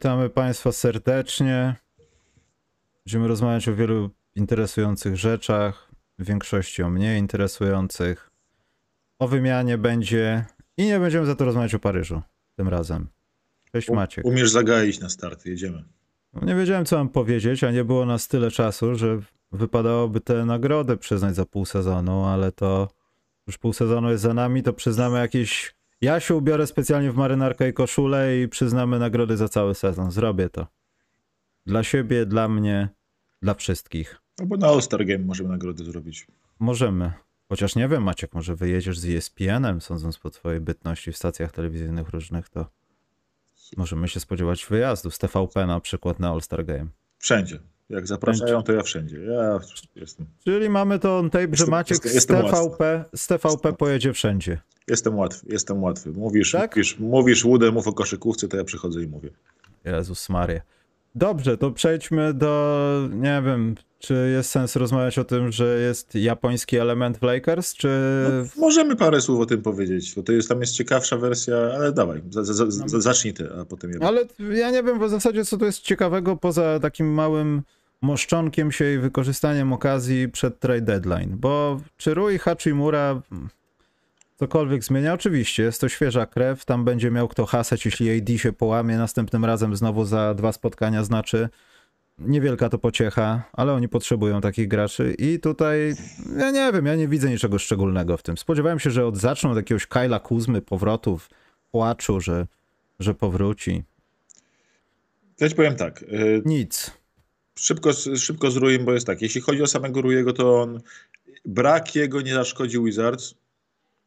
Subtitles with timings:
[0.00, 1.76] Witamy Państwa serdecznie.
[3.06, 8.30] Będziemy rozmawiać o wielu interesujących rzeczach, w większości o mniej interesujących.
[9.18, 10.44] O wymianie będzie
[10.76, 12.22] i nie będziemy za to rozmawiać o Paryżu
[12.56, 13.08] tym razem.
[13.72, 14.24] Cześć Maciek.
[14.24, 15.84] Umiesz zagaić na start, jedziemy.
[16.32, 19.18] No, nie wiedziałem co mam powiedzieć, a nie było nas tyle czasu, że
[19.52, 22.88] wypadałoby tę nagrodę przyznać za pół sezonu, ale to
[23.46, 25.74] już pół sezonu jest za nami, to przyznamy jakieś...
[26.00, 30.10] Ja się ubiorę specjalnie w marynarkę i koszulę i przyznamy nagrody za cały sezon.
[30.10, 30.66] Zrobię to.
[31.66, 32.88] Dla siebie, dla mnie,
[33.42, 34.20] dla wszystkich.
[34.40, 36.26] Albo na All-Star Game możemy nagrody zrobić.
[36.58, 37.12] Możemy.
[37.48, 42.08] Chociaż nie wiem, Maciek, może wyjedziesz z ESPN-em, sądząc po twojej bytności w stacjach telewizyjnych
[42.08, 42.66] różnych, to
[43.76, 46.86] możemy się spodziewać wyjazdu z TVP na przykład na All-Star Game.
[47.18, 47.60] Wszędzie.
[47.90, 49.18] Jak zapraszają, to ja wszędzie.
[49.20, 49.60] Ja
[49.96, 50.26] jestem.
[50.44, 54.58] Czyli mamy to on tape, że Jestem- Maciek jestem- z TVP, z TVP pojedzie wszędzie.
[54.88, 56.10] Jestem łatwy, jestem łatwy.
[56.12, 56.70] Mówisz, Tak?
[56.76, 59.30] mówisz, mówisz łudę, mów o koszykówce, to ja przychodzę i mówię.
[59.84, 60.60] Jezus Maria.
[61.14, 66.76] Dobrze, to przejdźmy do, nie wiem, czy jest sens rozmawiać o tym, że jest japoński
[66.76, 67.88] element w Lakers, czy...
[68.56, 72.22] Możemy parę słów o tym powiedzieć, bo to jest, tam jest ciekawsza wersja, ale dawaj,
[72.30, 72.70] za, za, No.
[72.70, 74.08] za, zacznij ty, a potem ja.
[74.08, 74.24] Ale
[74.58, 77.62] ja nie wiem w zasadzie, co tu jest ciekawego, poza takim małym
[78.02, 83.22] moszczonkiem się i wykorzystaniem okazji przed trade deadline, bo czy Rui Hachimura
[84.36, 85.14] cokolwiek zmienia?
[85.14, 89.44] Oczywiście, jest to świeża krew, tam będzie miał kto hasać, jeśli AD się połamie następnym
[89.44, 91.48] razem znowu za dwa spotkania, znaczy
[92.18, 95.94] niewielka to pociecha, ale oni potrzebują takich graczy i tutaj,
[96.38, 98.38] ja nie wiem, ja nie widzę niczego szczególnego w tym.
[98.38, 101.30] Spodziewałem się, że od zaczną od jakiegoś Kyla Kuzmy, powrotów,
[101.70, 102.46] płaczu, że,
[102.98, 103.84] że powróci.
[105.40, 106.99] Ja ci powiem tak, y, Nic.
[107.58, 110.80] Szybko, szybko z Rujem, bo jest tak, jeśli chodzi o samego Rujego, to on,
[111.44, 113.34] brak jego nie zaszkodzi Wizards,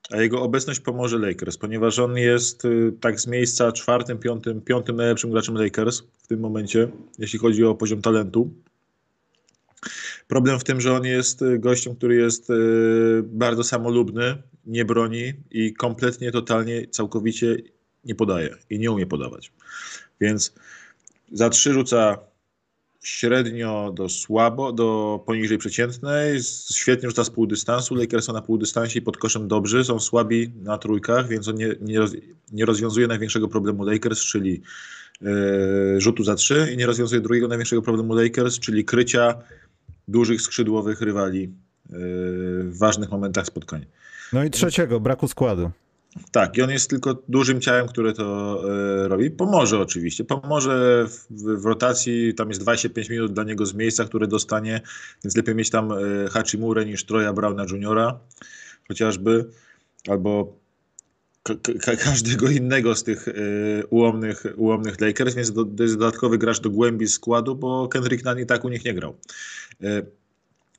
[0.10, 4.96] a jego obecność pomoże Lakers, ponieważ on jest y, tak z miejsca czwartym, piątym, piątym
[4.96, 6.88] najlepszym graczem Lakers w tym momencie,
[7.20, 8.54] jeśli chodzi o poziom talentu.
[10.28, 12.54] Problem w tym, że on jest y, gościem, który jest y,
[13.24, 17.58] bardzo samolubny, nie broni i kompletnie, totalnie, całkowicie
[18.06, 19.52] nie podaje i nie umie podawać.
[20.22, 20.54] Więc
[21.32, 22.18] za trzy rzuca
[23.04, 26.40] średnio do słabo, do poniżej przeciętnej,
[26.74, 30.00] świetnie rzuca z pół dystansu, Lakers są na pół dystansie i pod koszem dobrzy, są
[30.00, 32.12] słabi na trójkach, więc on nie, nie, roz,
[32.52, 34.62] nie rozwiązuje największego problemu Lakers, czyli
[35.22, 35.26] e,
[36.02, 39.36] rzutu za trzy i nie rozwiązuje drugiego największego problemu Lakers, czyli krycia
[40.08, 41.50] dużych skrzydłowych rywali e,
[42.64, 43.86] w ważnych momentach spotkań.
[44.34, 45.72] No i trzeciego, braku składu.
[46.32, 48.60] Tak, i on jest tylko dużym ciałem, które to
[49.04, 49.32] e, robi.
[49.32, 50.24] Pomoże oczywiście.
[50.24, 51.28] Pomoże w,
[51.62, 52.34] w, rotacji.
[52.34, 54.82] Tam jest 25 minut dla niego z miejsca, które dostanie,
[55.24, 55.96] więc lepiej mieć tam e,
[56.32, 58.20] Hachimurę niż Troja Browna Juniora
[58.88, 59.50] chociażby,
[60.08, 60.58] albo
[61.44, 63.34] ka- ka- każdego innego z tych e,
[63.88, 68.40] ułomnych, ułomnych Lakers, więc do, to jest dodatkowy gracz do głębi składu, bo Kendrick Nunn
[68.40, 69.16] i tak u nich nie grał.
[69.84, 70.02] E,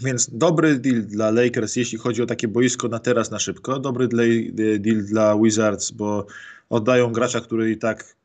[0.01, 3.79] więc dobry deal dla Lakers, jeśli chodzi o takie boisko na teraz, na szybko.
[3.79, 4.09] Dobry
[4.79, 6.27] deal dla Wizards, bo
[6.71, 8.17] oddają gracza, który i tak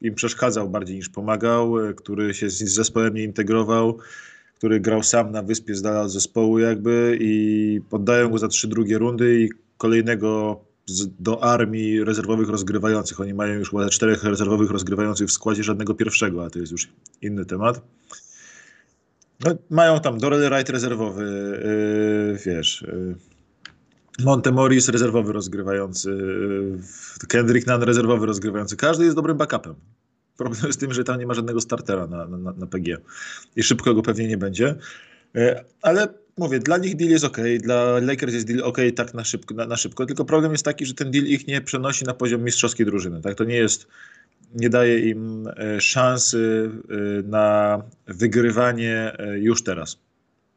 [0.00, 3.98] im przeszkadzał bardziej niż pomagał, e, który się z zespołem nie integrował,
[4.54, 8.68] który grał sam na wyspie z dala od zespołu jakby i poddają go za trzy
[8.68, 9.48] drugie rundy i
[9.78, 10.60] kolejnego
[11.20, 13.20] do armii rezerwowych rozgrywających.
[13.20, 16.88] Oni mają już czterech rezerwowych rozgrywających w składzie, żadnego pierwszego, a to jest już
[17.22, 17.80] inny temat.
[19.44, 21.24] No, mają tam Dorel Wright rezerwowy,
[21.64, 23.14] yy, wiesz, yy,
[24.24, 28.76] Montemoris rezerwowy rozgrywający, yy, Kendrick Nunn rezerwowy rozgrywający.
[28.76, 29.74] Każdy jest dobrym backupem.
[30.36, 32.98] Problem jest z tym, że tam nie ma żadnego startera na, na, na PG
[33.56, 34.74] i szybko go pewnie nie będzie.
[35.34, 39.24] Yy, ale mówię, dla nich deal jest ok, dla Lakers jest deal ok tak na
[39.24, 42.14] szybko, na, na szybko, tylko problem jest taki, że ten deal ich nie przenosi na
[42.14, 43.20] poziom mistrzowskiej drużyny.
[43.20, 43.34] Tak?
[43.34, 43.86] To nie jest
[44.54, 49.98] nie daje im e, szansy e, na wygrywanie e, już teraz.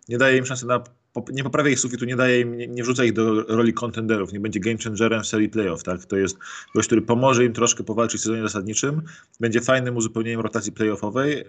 [0.10, 0.84] Nie daje im szansy na.
[1.32, 4.40] Nie poprawia ich sufitu, nie daje im, nie, nie wrzuca ich do roli kontenderów, nie
[4.40, 5.84] będzie game changerem w serii playoff.
[5.84, 6.06] Tak?
[6.06, 6.38] To jest
[6.76, 9.02] gość, który pomoże im troszkę powalczyć w sezonie zasadniczym,
[9.40, 11.46] będzie fajnym uzupełnieniem rotacji playoffowej,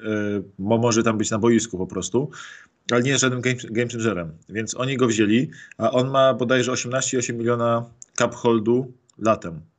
[0.58, 2.30] bo może tam być na boisku po prostu,
[2.90, 4.32] ale nie jest żadnym game, game changerem.
[4.48, 9.71] Więc oni go wzięli, a on ma bodajże 18,8 miliona cap holdu latem.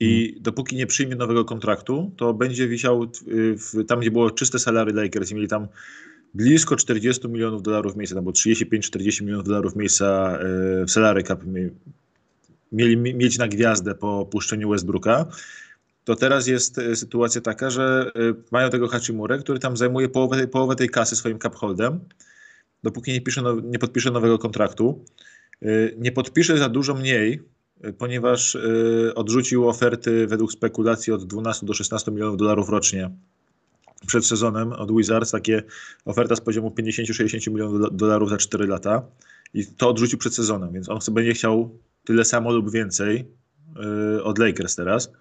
[0.00, 3.06] I dopóki nie przyjmie nowego kontraktu, to będzie wisiał
[3.58, 5.68] w, tam, gdzie było czyste salary Lakers i mieli tam
[6.34, 11.44] blisko 40 milionów dolarów miejsca, tam było 35-40 milionów dolarów miejsca e, w salary cap.
[11.44, 11.70] Mie-
[12.72, 15.26] mieli mi- mieć na gwiazdę po puszczeniu Westbrooka,
[16.04, 18.20] to teraz jest e, sytuacja taka, że e,
[18.52, 22.00] mają tego Hachimurę, który tam zajmuje połowę, połowę tej kasy swoim cap holdem,
[22.82, 25.04] dopóki nie, pisze nie podpisze nowego kontraktu.
[25.98, 27.40] Nie podpisze za dużo mniej,
[27.92, 28.60] ponieważ e,
[29.14, 33.10] odrzucił oferty według spekulacji od 12 do 16 milionów dolarów rocznie.
[34.06, 35.62] Przed sezonem od Wizards, takie
[36.04, 39.02] oferta z poziomu 50-60 milionów dolarów za 4 lata
[39.54, 43.24] i to odrzucił przed sezonem, więc on sobie będzie chciał tyle samo lub więcej
[44.14, 45.12] yy, od Lakers teraz,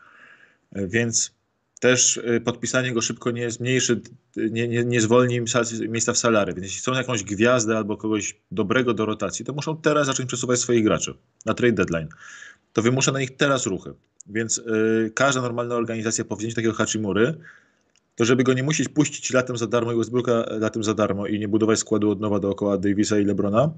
[0.71, 1.35] więc
[1.83, 4.01] też yy, podpisanie go szybko nie zmniejszy,
[4.35, 5.45] nie, nie, nie zwolni im
[5.89, 9.77] miejsca w salary, więc jeśli chcą jakąś gwiazdę albo kogoś dobrego do rotacji, to muszą
[9.77, 11.13] teraz zacząć przesuwać swoich graczy
[11.45, 12.07] na trade deadline.
[12.73, 13.93] To wymusza na nich teraz ruchy.
[14.29, 17.33] Więc yy, każda normalna organizacja po wzięciu takiego Hachimury,
[18.15, 21.39] to żeby go nie musieć puścić latem za darmo i Westbrooka latem za darmo i
[21.39, 23.71] nie budować składu od nowa dookoła Davisa i LeBrona,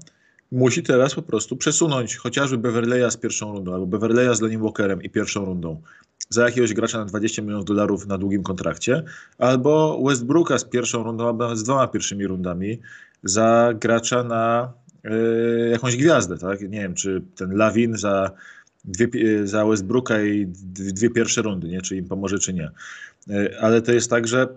[0.52, 5.02] musi teraz po prostu przesunąć chociażby Beverleya z pierwszą rundą albo Beverleya z Lenny Walkerem
[5.02, 5.82] i pierwszą rundą
[6.28, 9.02] za jakiegoś gracza na 20 milionów dolarów na długim kontrakcie,
[9.38, 12.80] albo Westbrooka z pierwszą rundą, albo z dwoma pierwszymi rundami
[13.22, 14.72] za gracza na
[15.04, 16.60] y, jakąś gwiazdę, tak?
[16.60, 18.30] Nie wiem, czy ten Lawin za
[18.86, 21.82] dwie, za Westbrooka i dwie pierwsze rundy, nie?
[21.82, 22.70] czy im pomoże, czy nie.
[23.30, 24.48] E, ale to jest tak, że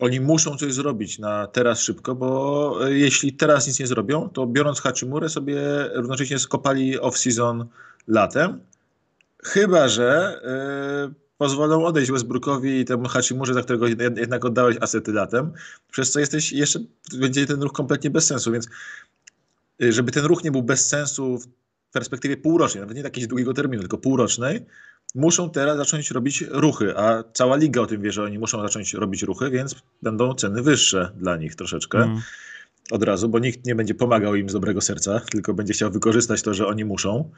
[0.00, 4.80] oni muszą coś zrobić na teraz szybko, bo jeśli teraz nic nie zrobią, to biorąc
[4.80, 5.60] Hachimurę sobie
[5.94, 7.64] równocześnie skopali off-season
[8.08, 8.60] latem,
[9.44, 10.40] chyba że
[11.08, 13.86] yy, pozwolą odejść Westbrookowi i temu Hachimurze, za którego
[14.16, 15.52] jednak oddałeś asety latem,
[15.90, 16.78] przez co jesteś jeszcze,
[17.18, 18.68] będzie ten ruch kompletnie bez sensu, więc
[19.82, 21.38] e, żeby ten ruch nie był bez sensu
[21.96, 24.60] perspektywie półrocznej, nawet nie takiej długiego terminu, tylko półrocznej,
[25.14, 28.94] muszą teraz zacząć robić ruchy, a cała liga o tym wie, że oni muszą zacząć
[28.94, 31.98] robić ruchy, więc będą ceny wyższe dla nich troszeczkę.
[31.98, 32.20] Mm.
[32.90, 36.42] Od razu, bo nikt nie będzie pomagał im z dobrego serca, tylko będzie chciał wykorzystać
[36.42, 37.30] to, że oni muszą.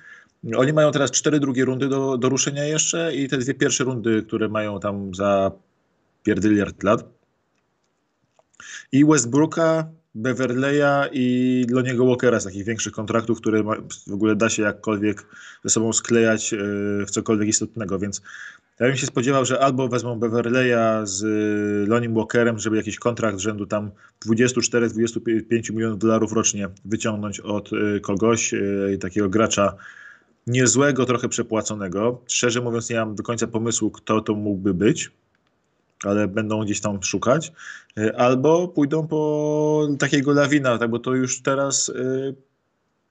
[0.56, 4.22] Oni mają teraz cztery drugie rundy do, do ruszenia jeszcze i te dwie pierwsze rundy,
[4.22, 5.52] które mają tam za
[6.22, 7.04] pierdyliard lat.
[8.92, 9.88] I Westbrooka
[10.18, 13.62] Beverleya i Loniego Walkera z takich większych kontraktów, które
[14.06, 15.26] w ogóle da się jakkolwiek
[15.64, 16.56] ze sobą sklejać e,
[17.06, 18.22] w cokolwiek istotnego, więc
[18.80, 23.38] ja bym się spodziewał, że albo wezmą Beverleya z e, Lonim Walkerem, żeby jakiś kontrakt
[23.38, 23.90] rzędu tam
[24.26, 28.54] 24-25 milionów dolarów rocznie wyciągnąć od e, kogoś,
[29.00, 29.74] takiego gracza
[30.46, 32.22] niezłego, trochę przepłaconego.
[32.28, 35.10] Szczerze mówiąc, nie mam do końca pomysłu, kto to mógłby być
[36.04, 37.52] ale będą gdzieś tam szukać,
[37.98, 42.34] e, albo pójdą po takiego lawina, tak, bo to już teraz y,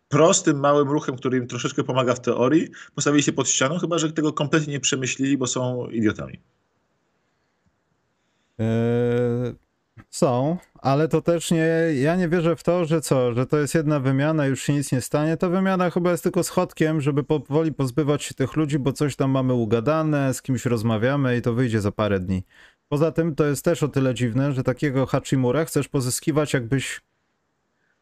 [0.09, 4.11] prostym, małym ruchem, który im troszeczkę pomaga w teorii, postawili się pod ścianą, chyba że
[4.13, 6.39] tego kompletnie nie przemyślili, bo są idiotami.
[8.59, 9.55] Eee,
[10.09, 11.67] są, ale to też nie,
[12.01, 14.91] ja nie wierzę w to, że co, że to jest jedna wymiana, już się nic
[14.91, 15.37] nie stanie.
[15.37, 19.31] Ta wymiana chyba jest tylko schodkiem, żeby powoli pozbywać się tych ludzi, bo coś tam
[19.31, 22.43] mamy ugadane, z kimś rozmawiamy i to wyjdzie za parę dni.
[22.89, 27.01] Poza tym to jest też o tyle dziwne, że takiego Hachimura chcesz pozyskiwać jakbyś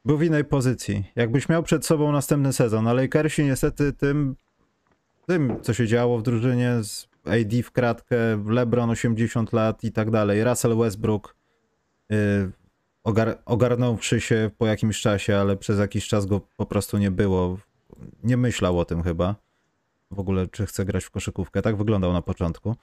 [0.06, 1.04] był w innej pozycji.
[1.16, 4.36] Jakbyś miał przed sobą następny sezon, a Lakersi niestety tym,
[5.28, 8.16] tym co się działo w drużynie z AD w kratkę,
[8.48, 11.36] LeBron 80 lat i tak dalej, Russell Westbrook
[12.10, 12.52] yy,
[13.04, 17.58] ogar ogarnąwszy się po jakimś czasie, ale przez jakiś czas go po prostu nie było.
[18.24, 19.36] Nie myślał o tym chyba.
[20.12, 21.62] W ogóle, czy chce grać w koszykówkę.
[21.62, 22.76] Tak wyglądał na początku.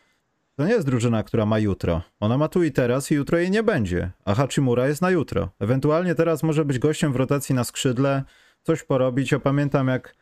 [0.56, 2.02] To nie jest drużyna, która ma jutro.
[2.20, 4.10] Ona ma tu i teraz i jutro jej nie będzie.
[4.24, 5.48] A Hachimura jest na jutro.
[5.60, 8.22] Ewentualnie teraz może być gościem w rotacji na skrzydle,
[8.62, 9.32] coś porobić.
[9.32, 10.14] Ja pamiętam jak,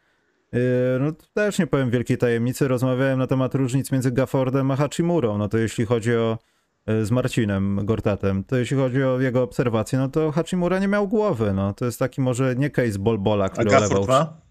[0.52, 0.60] yy,
[1.00, 5.38] no też nie powiem wielkiej tajemnicy, rozmawiałem na temat różnic między Gaffordem a Hachimurą.
[5.38, 6.38] No to jeśli chodzi o
[6.86, 11.08] yy, z Marcinem Gortatem, to jeśli chodzi o jego obserwacje, no to Hachimura nie miał
[11.08, 11.52] głowy.
[11.52, 14.06] No to jest taki może nie case Bolbola, który a Gafford olewał...
[14.24, 14.49] Ma?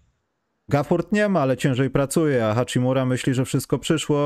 [0.70, 4.18] Gafford nie ma, ale ciężej pracuje, a Hachimura myśli, że wszystko przyszło,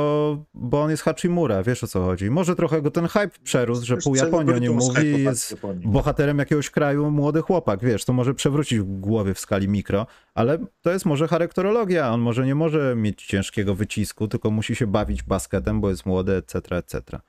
[0.55, 2.31] bo on jest Hachimura, wiesz o co chodzi.
[2.31, 6.39] Może trochę go ten hype przerósł, że pół Japonii o nim mówi i jest bohaterem
[6.39, 10.91] jakiegoś kraju młody chłopak, wiesz, to może przewrócić w głowie w skali mikro, ale to
[10.91, 15.81] jest może charakterologia, on może nie może mieć ciężkiego wycisku, tylko musi się bawić basketem,
[15.81, 17.21] bo jest młody, etc., etc.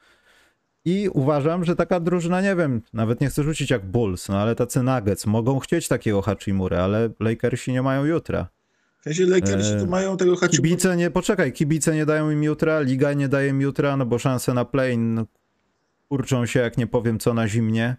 [0.86, 4.56] I uważam, że taka drużyna, nie wiem, nawet nie chcę rzucić jak Bulls, no ale
[4.56, 8.48] tacy Nuggets mogą chcieć takiego Hachimura, ale Lakersi nie mają jutra.
[9.06, 10.64] W sensie tu eee, mają tego haczyku.
[10.64, 14.20] Kibice nie, poczekaj, kibice nie dają im jutra, liga nie daje im jutra, no bo
[14.20, 15.26] szanse na play no,
[16.10, 17.96] kurczą się, jak nie powiem co, na zimnie.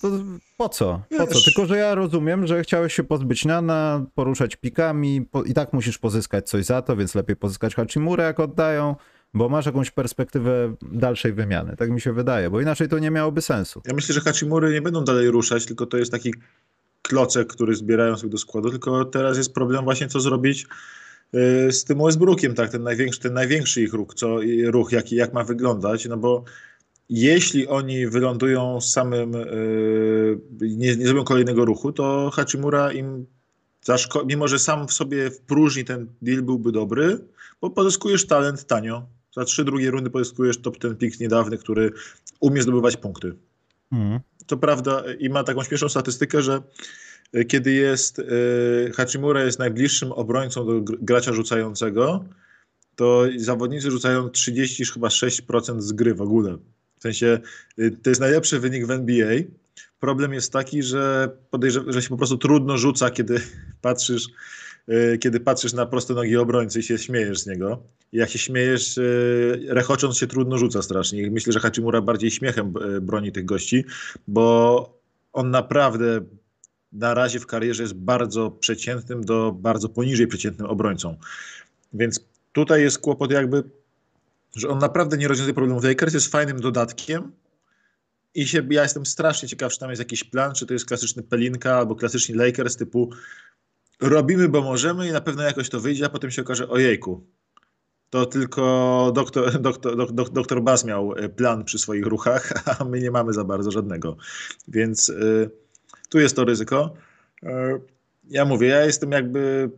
[0.00, 0.10] To
[0.58, 1.02] po co?
[1.18, 1.40] Po co?
[1.44, 5.98] Tylko, że ja rozumiem, że chciałeś się pozbyć Nana, poruszać pikami po, i tak musisz
[5.98, 8.96] pozyskać coś za to, więc lepiej pozyskać Hachimurę, jak oddają,
[9.34, 11.76] bo masz jakąś perspektywę dalszej wymiany.
[11.76, 13.82] Tak mi się wydaje, bo inaczej to nie miałoby sensu.
[13.86, 16.34] Ja myślę, że Hachimury nie będą dalej ruszać, tylko to jest taki
[17.08, 20.66] klocek, który zbierają sobie do składu, tylko teraz jest problem właśnie co zrobić
[21.34, 25.32] y, z tym Westbrookiem, tak, ten największy, ten największy ich ruch, co, ruch jaki, jak
[25.32, 26.44] ma wyglądać, no bo
[27.08, 33.26] jeśli oni wylądują samym, yy, nie, nie zrobią kolejnego ruchu, to Hachimura im
[34.26, 37.18] mimo że sam w sobie w próżni ten deal byłby dobry,
[37.60, 41.92] bo pozyskujesz talent tanio Za trzy drugie rundy pozyskujesz top ten pick niedawny, który
[42.40, 43.32] umie zdobywać punkty.
[43.92, 44.20] Mhm.
[44.46, 46.62] To prawda i ma taką śmieszną statystykę, że
[47.32, 48.24] e, kiedy jest e,
[48.92, 52.24] Hachimura jest najbliższym obrońcą do gr- gracza rzucającego,
[52.96, 56.58] to zawodnicy rzucają 30 chyba 6% z gry w ogóle.
[56.98, 57.40] W sensie
[57.78, 59.34] e, to jest najlepszy wynik w NBA.
[60.00, 61.30] Problem jest taki, że
[61.86, 63.40] że się po prostu trudno rzuca, kiedy
[63.80, 64.26] patrzysz,
[65.20, 67.82] kiedy patrzysz na proste nogi obrońcy i się śmiejesz z niego.
[68.12, 69.02] Jak się śmiejesz, e,
[69.68, 71.30] rechocząc się trudno rzuca strasznie.
[71.30, 73.84] Myślę, że Hachimura bardziej śmiechem e, broni tych gości,
[74.28, 74.98] bo
[75.32, 76.20] on naprawdę
[76.92, 81.16] na razie w karierze jest bardzo przeciętnym do bardzo poniżej przeciętnym obrońcą.
[81.92, 82.20] Więc
[82.52, 83.62] tutaj jest kłopot jakby,
[84.56, 85.84] że on naprawdę nie rozwiązuje problemów.
[85.84, 87.32] Lakers jest fajnym dodatkiem
[88.34, 91.22] i się, ja jestem strasznie ciekaw, czy tam jest jakiś plan, czy to jest klasyczny
[91.22, 93.10] Pelinka albo klasyczny Lakers typu
[94.08, 97.26] robimy, bo możemy i na pewno jakoś to wyjdzie, a potem się okaże, ojejku,
[98.10, 102.84] to tylko doktor, doktor, dok, dok, doktor Bas miał e, plan przy swoich ruchach, a
[102.84, 104.16] my nie mamy za bardzo żadnego.
[104.68, 105.50] Więc y,
[106.08, 106.94] tu jest to ryzyko.
[107.42, 107.46] Y,
[108.30, 109.70] ja mówię, ja jestem jakby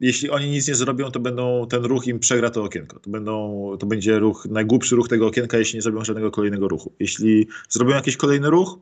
[0.00, 3.00] jeśli oni nic nie zrobią, to będą ten ruch im przegra to okienko.
[3.00, 6.92] To, będą, to będzie ruch, najgłupszy ruch tego okienka, jeśli nie zrobią żadnego kolejnego ruchu.
[7.00, 8.78] Jeśli zrobią jakiś kolejny ruch,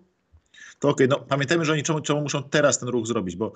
[0.79, 1.07] to okej.
[1.07, 1.19] Okay.
[1.19, 3.53] No, pamiętajmy, że oni czemu, czemu muszą teraz ten ruch zrobić, bo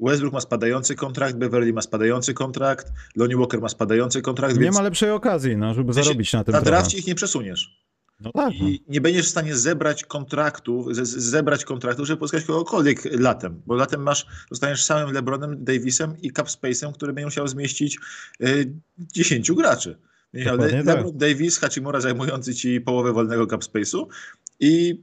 [0.00, 4.54] Westbrook ma spadający kontrakt, Beverly ma spadający kontrakt, Lonnie Walker ma spadający kontrakt.
[4.54, 7.88] Nie więc ma lepszej okazji, no, żeby zarobić na tym na drafcie ich nie przesuniesz.
[8.20, 8.52] No tak.
[8.60, 8.68] no.
[8.68, 13.74] I nie będziesz w stanie zebrać kontraktów, ze- zebrać kontraktów, żeby pozyskać kogokolwiek latem, bo
[13.74, 17.98] latem masz, zostaniesz samym LeBronem, Davisem i Cap Space'em, który będzie musiał zmieścić
[18.42, 19.98] y, 10 graczy.
[20.34, 20.86] Miał Le- tak.
[20.86, 24.06] LeBron, Davis, Hachimura zajmujący ci połowę wolnego Cap Space'u
[24.60, 25.02] i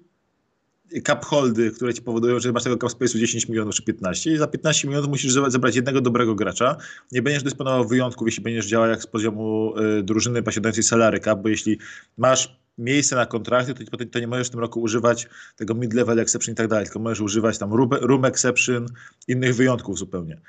[1.06, 4.38] cap holdy, które ci powodują, że masz tego cap space'u 10 milionów czy 15 i
[4.38, 6.78] za 15 milionów musisz ze- zebrać jednego dobrego gracza.
[7.12, 11.42] Nie będziesz dysponował wyjątków, jeśli będziesz działał jak z poziomu y, drużyny posiadającej salary cap,
[11.42, 11.78] bo jeśli
[12.18, 16.20] masz miejsce na kontrakty, to, to, to nie możesz w tym roku używać tego mid-level
[16.20, 18.86] exception i tak dalej, tylko możesz używać tam room, room exception,
[19.28, 20.42] innych wyjątków zupełnie.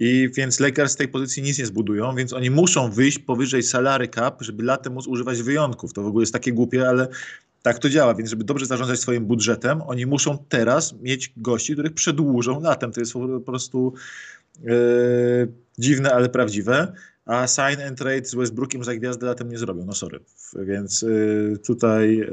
[0.00, 4.08] I więc Lakers z tej pozycji nic nie zbudują, więc oni muszą wyjść powyżej salary
[4.08, 5.92] cap, żeby latem móc używać wyjątków.
[5.92, 7.08] To w ogóle jest takie głupie, ale
[7.62, 11.94] tak to działa, więc żeby dobrze zarządzać swoim budżetem, oni muszą teraz mieć gości, których
[11.94, 12.92] przedłużą latem.
[12.92, 13.94] To jest po prostu
[14.66, 14.72] e,
[15.78, 16.92] dziwne, ale prawdziwe.
[17.26, 20.20] A sign and trade z Westbrookiem za gwiazdę latem nie zrobią, no sorry.
[20.66, 22.32] Więc e, tutaj e,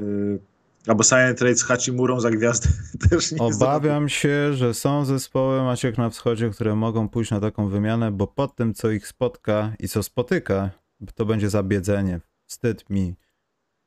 [0.87, 2.69] albo and trade z Hachimurą za gwiazdę
[3.09, 3.37] też nie.
[3.37, 8.27] Obawiam się, że są zespoły Maciek na wschodzie, które mogą pójść na taką wymianę, bo
[8.27, 10.69] po tym, co ich spotka i co spotyka,
[11.15, 12.19] to będzie zabiedzenie.
[12.45, 13.15] Wstyd mi,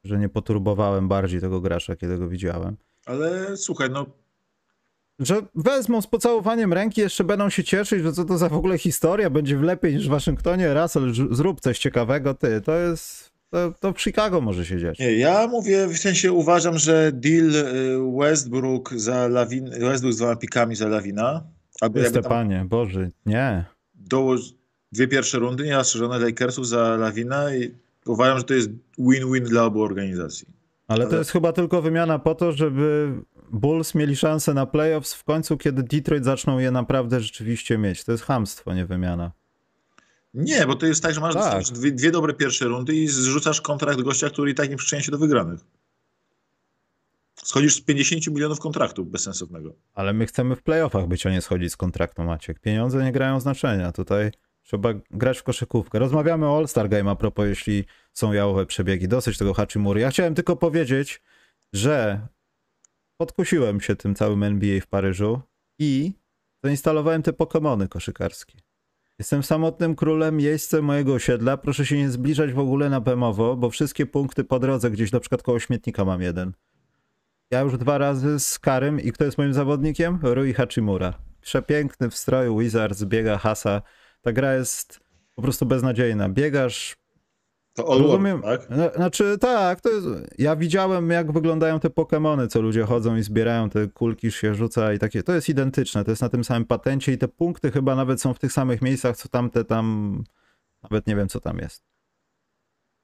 [0.05, 2.77] że nie poturbowałem bardziej tego gracza, kiedy go widziałem.
[3.07, 4.07] Ale słuchaj, no
[5.19, 8.79] Że wezmą z pocałowaniem ręki, jeszcze będą się cieszyć, że co to za w ogóle
[8.79, 10.75] historia, będzie lepiej niż w Waszyngtonie.
[10.75, 12.61] Russell, zrób coś ciekawego, ty.
[12.61, 14.99] To jest, to, to w Chicago może się dziać.
[14.99, 20.37] Nie, ja mówię, w sensie uważam, że deal y, Westbrook za Lawin, Westbrook z dwoma
[20.37, 21.45] pikami za Lawina,
[21.81, 23.65] albo tam panie, Boże, nie.
[23.95, 24.41] dołoż
[24.93, 29.83] dwie pierwsze rundy niezastrzeżone Lakersów za Lawina i uważam, że to jest win-win dla obu
[29.83, 30.47] organizacji.
[30.89, 33.13] Ale to Ale- jest chyba tylko wymiana po to, żeby
[33.53, 38.05] Bulls mieli szansę na playoffs w końcu, kiedy Detroit zaczną je naprawdę rzeczywiście mieć.
[38.05, 39.33] To jest hamstwo, nie wymiana.
[40.35, 41.65] Nie, bo to jest tak, że masz Tak.
[41.65, 45.13] dwie, dwie dobre pierwsze rundy i zrzucasz kontrakt gościa, który i tak nie przyczynia się
[45.13, 45.61] do wygranych.
[47.35, 49.75] Schodzisz z 50 milionów kontraktu bezsensownego.
[49.95, 52.61] Ale my chcemy w playoffach być, a nie schodzić z kontraktu, Maciek.
[52.61, 53.93] Pieniądze nie grają znaczenia.
[53.93, 54.31] Tutaj
[54.63, 55.99] trzeba grać w koszykówkę.
[55.99, 59.09] Rozmawiamy o All-Star Game a propos, jeśli są jałowe przebiegi.
[59.09, 60.01] Dosyć tego Hachimury.
[60.01, 61.23] Ja chciałem tylko powiedzieć,
[61.73, 62.27] że
[63.17, 65.41] podkusiłem się tym całym NBA w Paryżu
[65.79, 66.13] i
[66.65, 68.59] zainstalowałem te Pokemony koszykarskie.
[69.19, 71.57] Jestem samotnym królem, jeźdźcem mojego osiedla.
[71.57, 75.21] Proszę się nie zbliżać w ogóle na Bemowo, bo wszystkie punkty po drodze gdzieś na
[75.21, 76.53] przykład koło śmietnika mam jeden.
[77.51, 80.19] Ja już dwa razy z Karym i kto jest moim zawodnikiem?
[80.23, 81.15] Rui Hachimura.
[81.41, 83.83] Przepiękny w stroju Wizards, biega hasa.
[84.23, 85.01] Ta gra jest
[85.35, 86.29] po prostu beznadziejna.
[86.29, 86.97] Biegasz,
[87.75, 88.71] To all rozumiem, tak?
[88.71, 90.07] no, znaczy tak, to jest,
[90.39, 94.93] ja widziałem jak wyglądają te Pokemony, co ludzie chodzą i zbierają te kulki, się rzuca
[94.93, 97.97] i takie, to jest identyczne, to jest na tym samym patencie i te punkty chyba
[97.97, 100.25] nawet są w tych samych miejscach, co tamte tam,
[100.83, 101.83] nawet nie wiem co tam jest.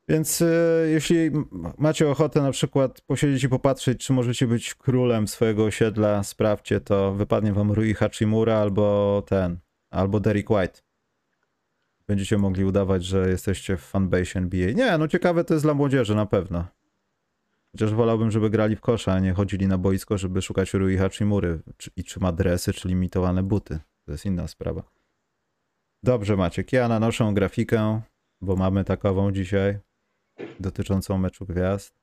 [0.08, 0.46] Więc e,
[0.88, 1.30] jeśli
[1.78, 7.12] macie ochotę na przykład posiedzieć i popatrzeć, czy możecie być królem swojego osiedla, sprawdźcie to,
[7.12, 9.58] wypadnie wam Rui Hachimura albo ten,
[9.90, 10.87] albo Derek White.
[12.08, 14.70] Będziecie mogli udawać, że jesteście w fanbase NBA.
[14.72, 16.64] Nie, no ciekawe to jest dla młodzieży na pewno.
[17.72, 21.60] Chociaż wolałbym, żeby grali w kosza, a nie chodzili na boisko, żeby szukać Rui Hachimury
[21.76, 23.78] czy, i czy ma dresy, czy limitowane buty.
[24.04, 24.82] To jest inna sprawa.
[26.02, 28.00] Dobrze Maciek, ja nanoszę grafikę,
[28.40, 29.78] bo mamy takową dzisiaj.
[30.60, 31.94] dotyczącą meczu gwiazd.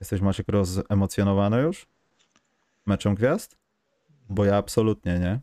[0.00, 1.86] Jesteś Maciek rozemocjonowany już?
[2.86, 3.56] Meczem gwiazd?
[4.28, 5.40] Bo ja absolutnie nie.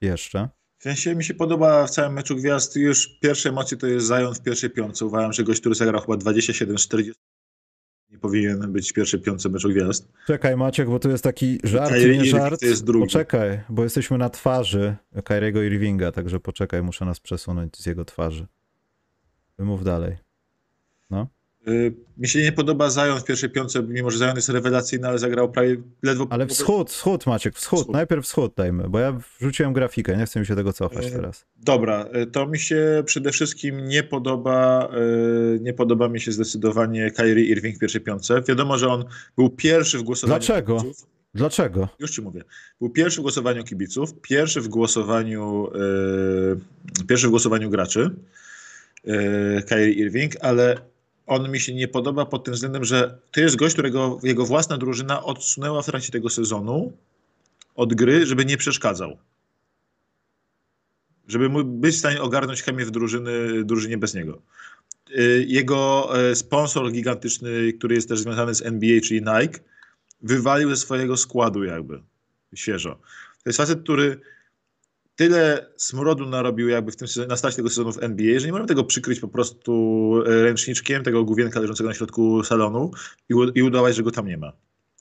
[0.00, 0.48] Jeszcze.
[0.78, 4.34] W sensie mi się podoba w całym meczu gwiazd już pierwsze emocje to jest Zion
[4.34, 5.06] w pierwszej piątce.
[5.06, 7.12] Uważam, że gość, który zagrał chyba 27-40
[8.10, 10.08] nie powinien być w pierwszej piątce meczu gwiazd.
[10.26, 12.60] Czekaj Maciek, bo tu jest taki żart Kyrie nie żart.
[12.60, 13.06] To jest drugi.
[13.06, 18.46] Poczekaj, bo jesteśmy na twarzy Kyriego Irvinga, także poczekaj, muszę nas przesunąć z jego twarzy.
[19.58, 20.16] Wymów dalej.
[21.10, 21.26] No.
[21.68, 25.18] Y, mi się nie podoba Zion w pierwszej piątce, mimo że Zion jest rewelacyjny, ale
[25.18, 26.26] zagrał prawie ledwo...
[26.30, 27.80] Ale wschód, wschód Maciek, wschód.
[27.80, 27.92] wschód.
[27.92, 31.46] Najpierw wschód dajmy, bo ja wrzuciłem grafikę, nie chcę mi się tego cofać y, teraz.
[31.56, 34.90] Dobra, y, to mi się przede wszystkim nie podoba,
[35.60, 38.42] nie podoba mi się zdecydowanie Kyrie Irving w pierwszej piątce.
[38.42, 39.04] Wiadomo, że on
[39.36, 40.80] był pierwszy w głosowaniu Dlaczego?
[40.80, 41.08] Kibiców.
[41.34, 41.88] Dlaczego?
[41.98, 42.42] Już ci mówię.
[42.80, 45.68] Był pierwszy w głosowaniu kibiców, pierwszy w głosowaniu,
[47.08, 48.10] pierwszy w głosowaniu graczy,
[49.66, 50.76] Kyrie Irving, ale
[51.26, 54.78] on mi się nie podoba pod tym względem, że to jest gość, którego jego własna
[54.78, 56.92] drużyna odsunęła w trakcie tego sezonu
[57.74, 59.18] od gry, żeby nie przeszkadzał.
[61.28, 64.42] Żeby być w stanie ogarnąć chemię w drużyny, drużynie bez niego.
[65.10, 69.60] Y, jego e, sponsor gigantyczny, który jest też związany z NBA, czyli Nike,
[70.22, 72.02] wywalił ze swojego składu jakby
[72.54, 72.98] świeżo.
[73.44, 74.20] To jest facet, który
[75.16, 78.68] tyle smrodu narobił jakby w tym na starcie tego sezonu w NBA, że nie możemy
[78.68, 82.90] tego przykryć po prostu e, ręczniczkiem, tego główienka leżącego na środku salonu
[83.28, 84.52] i, i udawać, że go tam nie ma.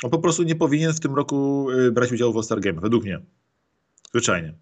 [0.03, 3.03] On po prostu nie powinien w tym roku e, brać udziału w All-Star Game, według
[3.03, 3.20] mnie.
[4.11, 4.53] Zwyczajnie.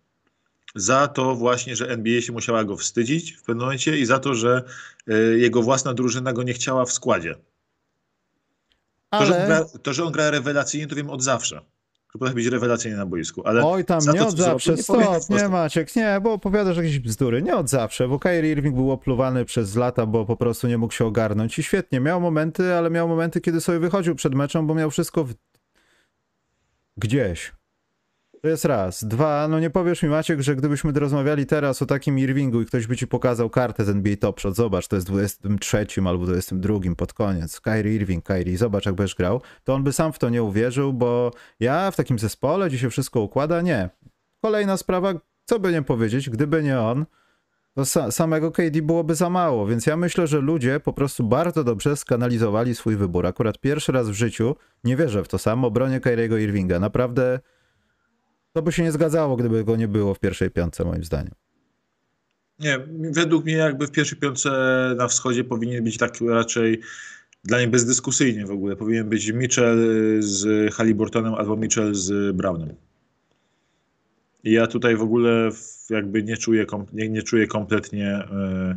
[0.76, 4.36] Za to właśnie, że NBA się musiała go wstydzić w pewnym momencie i za to,
[4.36, 4.64] że
[5.08, 7.36] e, jego własna drużyna go nie chciała w składzie.
[9.12, 9.28] Ale...
[9.28, 11.62] To, że gra, to, że on gra rewelacyjnie, to wiem od zawsze
[12.14, 13.42] że potrafi być rewelacyjnie na boisku.
[13.46, 17.42] Ale Oj, tam nie to, od zawsze, stop, nie Maciek, nie, bo opowiadasz jakieś bzdury,
[17.42, 20.94] nie od zawsze, bo Kyrie Irving był opluwany przez lata, bo po prostu nie mógł
[20.94, 24.76] się ogarnąć i świetnie, miał momenty, ale miał momenty, kiedy sobie wychodził przed meczem, bo
[24.76, 25.34] miał wszystko w...
[26.98, 27.52] gdzieś.
[28.44, 29.04] To jest raz.
[29.04, 32.88] Dwa, no nie powiesz mi Maciek, że gdybyśmy rozmawiali teraz o takim Irvingu i ktoś
[32.88, 37.14] by ci pokazał kartę z NBA Top Shot, zobacz, to jest 23 albo 22 pod
[37.14, 40.44] koniec, Kyrie Irving, Kyrie, zobacz jak będziesz grał, to on by sam w to nie
[40.44, 43.90] uwierzył, bo ja w takim zespole, gdzie się wszystko układa, nie.
[44.42, 45.14] Kolejna sprawa,
[45.46, 47.06] co by nie powiedzieć, gdyby nie on,
[47.76, 51.64] to sa samego KD byłoby za mało, więc ja myślę, że ludzie po prostu bardzo
[51.64, 53.26] dobrze skanalizowali swój wybór.
[53.26, 56.80] Akurat pierwszy raz w życiu, nie wierzę w to samo, bronię Kyriego Irvinga.
[56.80, 57.40] Naprawdę
[58.54, 61.34] to by się nie zgadzało, gdyby go nie było w pierwszej piątce, moim zdaniem.
[62.60, 62.80] Nie,
[63.12, 64.50] według mnie jakby w pierwszej piątce
[64.98, 66.82] na wschodzie powinien być tak raczej
[67.44, 68.76] dla mnie bezdyskusyjnie w ogóle.
[68.76, 69.78] Powinien być Mitchell
[70.20, 72.76] z Halliburtonem albo Mitchell z Brownem.
[74.44, 75.50] I ja tutaj w ogóle
[75.90, 78.76] jakby nie czuję, nie, nie czuję kompletnie yy,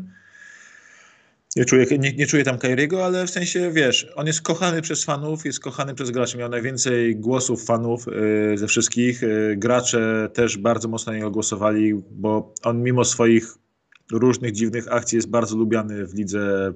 [1.57, 5.05] nie czuję, nie, nie czuję tam Kairiego, ale w sensie, wiesz, on jest kochany przez
[5.05, 6.39] fanów, jest kochany przez graczy.
[6.39, 9.23] Miał najwięcej głosów fanów yy, ze wszystkich.
[9.23, 13.55] Yy, gracze też bardzo mocno na niego głosowali, bo on mimo swoich
[14.13, 16.73] różnych dziwnych akcji jest bardzo lubiany w lidze.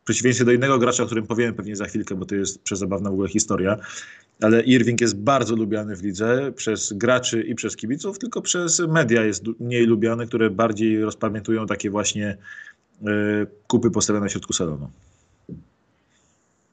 [0.00, 3.10] W przeciwieństwie do innego gracza, o którym powiem pewnie za chwilkę, bo to jest przezabawna
[3.10, 3.76] w ogóle historia.
[4.40, 9.24] Ale Irving jest bardzo lubiany w lidze przez graczy i przez kibiców, tylko przez media
[9.24, 12.71] jest mniej lubiany, które bardziej rozpamiętują takie właśnie E,
[13.66, 14.90] kupy postawione na środku salonu.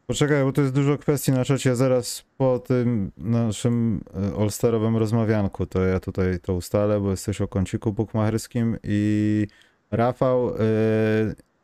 [0.07, 1.75] Poczekaj, bo to jest dużo kwestii na czacie.
[1.75, 7.47] Zaraz po tym naszym e, all-starowym rozmawianku, to ja tutaj to ustalę, bo jesteś o
[7.47, 9.47] kąciku bukmacherskim i
[9.91, 10.55] Rafał, yy,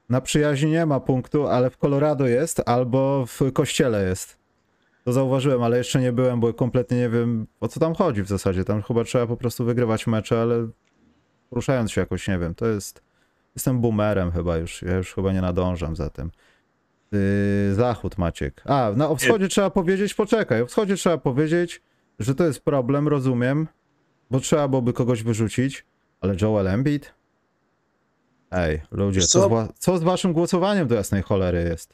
[0.09, 4.37] na przyjaźni nie ma punktu, ale w Colorado jest albo w kościele jest.
[5.03, 8.27] To zauważyłem, ale jeszcze nie byłem, bo kompletnie nie wiem o co tam chodzi w
[8.27, 8.63] zasadzie.
[8.63, 10.67] Tam chyba trzeba po prostu wygrywać mecze, ale
[11.51, 13.04] ruszając się jakoś, nie wiem, to jest
[13.55, 16.31] Jestem boomerem chyba już, ja już chyba nie nadążam za tym.
[17.11, 18.61] Yy, zachód Maciek.
[18.65, 21.81] A, na o wschodzie trzeba powiedzieć, poczekaj, o wschodzie trzeba powiedzieć,
[22.19, 23.67] że to jest problem, rozumiem,
[24.31, 25.85] bo trzeba byłoby kogoś wyrzucić,
[26.21, 27.13] ale Joel Embiid?
[28.51, 29.49] Ej, ludzie, co?
[29.49, 31.93] Co, z, co z waszym głosowaniem do jasnej cholery jest?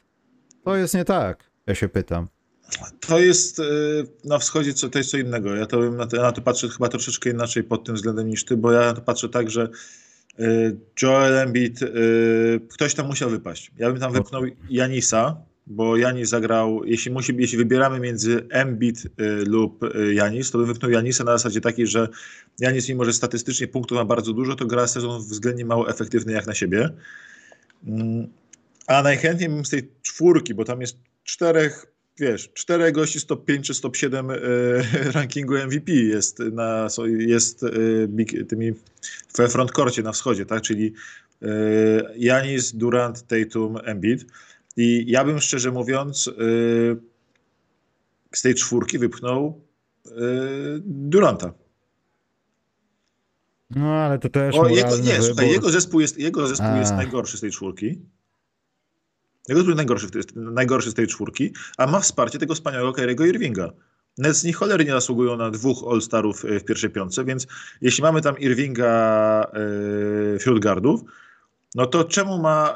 [0.64, 2.28] To jest nie tak, ja się pytam.
[3.00, 5.54] To jest yy, na wschodzie co, to jest co innego.
[5.54, 8.56] Ja to, na to, na to patrzę chyba troszeczkę inaczej pod tym względem niż ty,
[8.56, 9.70] bo ja na to patrzę tak, że Y,
[11.02, 11.88] Joel Embiid, y,
[12.68, 13.70] ktoś tam musiał wypaść.
[13.78, 19.10] Ja bym tam wypchnął Janisa, bo Janis zagrał, jeśli, musi, jeśli wybieramy między Embiid y,
[19.46, 19.80] lub
[20.12, 22.08] Janis, to bym wypchnął Janisa na zasadzie takiej, że
[22.58, 26.46] Janis, mimo że statystycznie punktów ma bardzo dużo, to gra sezon względnie mało efektywny jak
[26.46, 26.90] na siebie.
[27.86, 28.28] Mm,
[28.86, 33.66] a najchętniej bym z tej czwórki, bo tam jest czterech wiesz, czterech gości stop 5
[33.66, 34.36] czy stop 7 y,
[35.14, 38.72] rankingu MVP jest, na, jest y, big, tymi
[39.28, 40.62] w frontkorcie na wschodzie, tak?
[40.62, 40.92] Czyli
[41.42, 41.48] y,
[42.16, 44.26] Janis, Durant, Tatum, Embiid.
[44.76, 46.96] I ja bym szczerze mówiąc yy,
[48.34, 49.60] z tej czwórki wypchnął
[50.80, 51.52] Duranta.
[53.76, 57.38] No ale to też o, jego, Nie, słuchaj, jego zespół, jest, jego zespół jest najgorszy
[57.38, 57.98] z tej czwórki.
[59.48, 63.72] Jego jest najgorszy, najgorszy z tej czwórki, a ma wsparcie tego wspaniałego Kyriego Irvinga.
[64.18, 67.46] Nets ni cholery nie zasługują na dwóch All-Starów w pierwszej piątce, więc
[67.80, 69.46] jeśli mamy tam Irvinga
[70.32, 71.00] yy, wśród gardów,
[71.74, 72.74] no to czemu ma,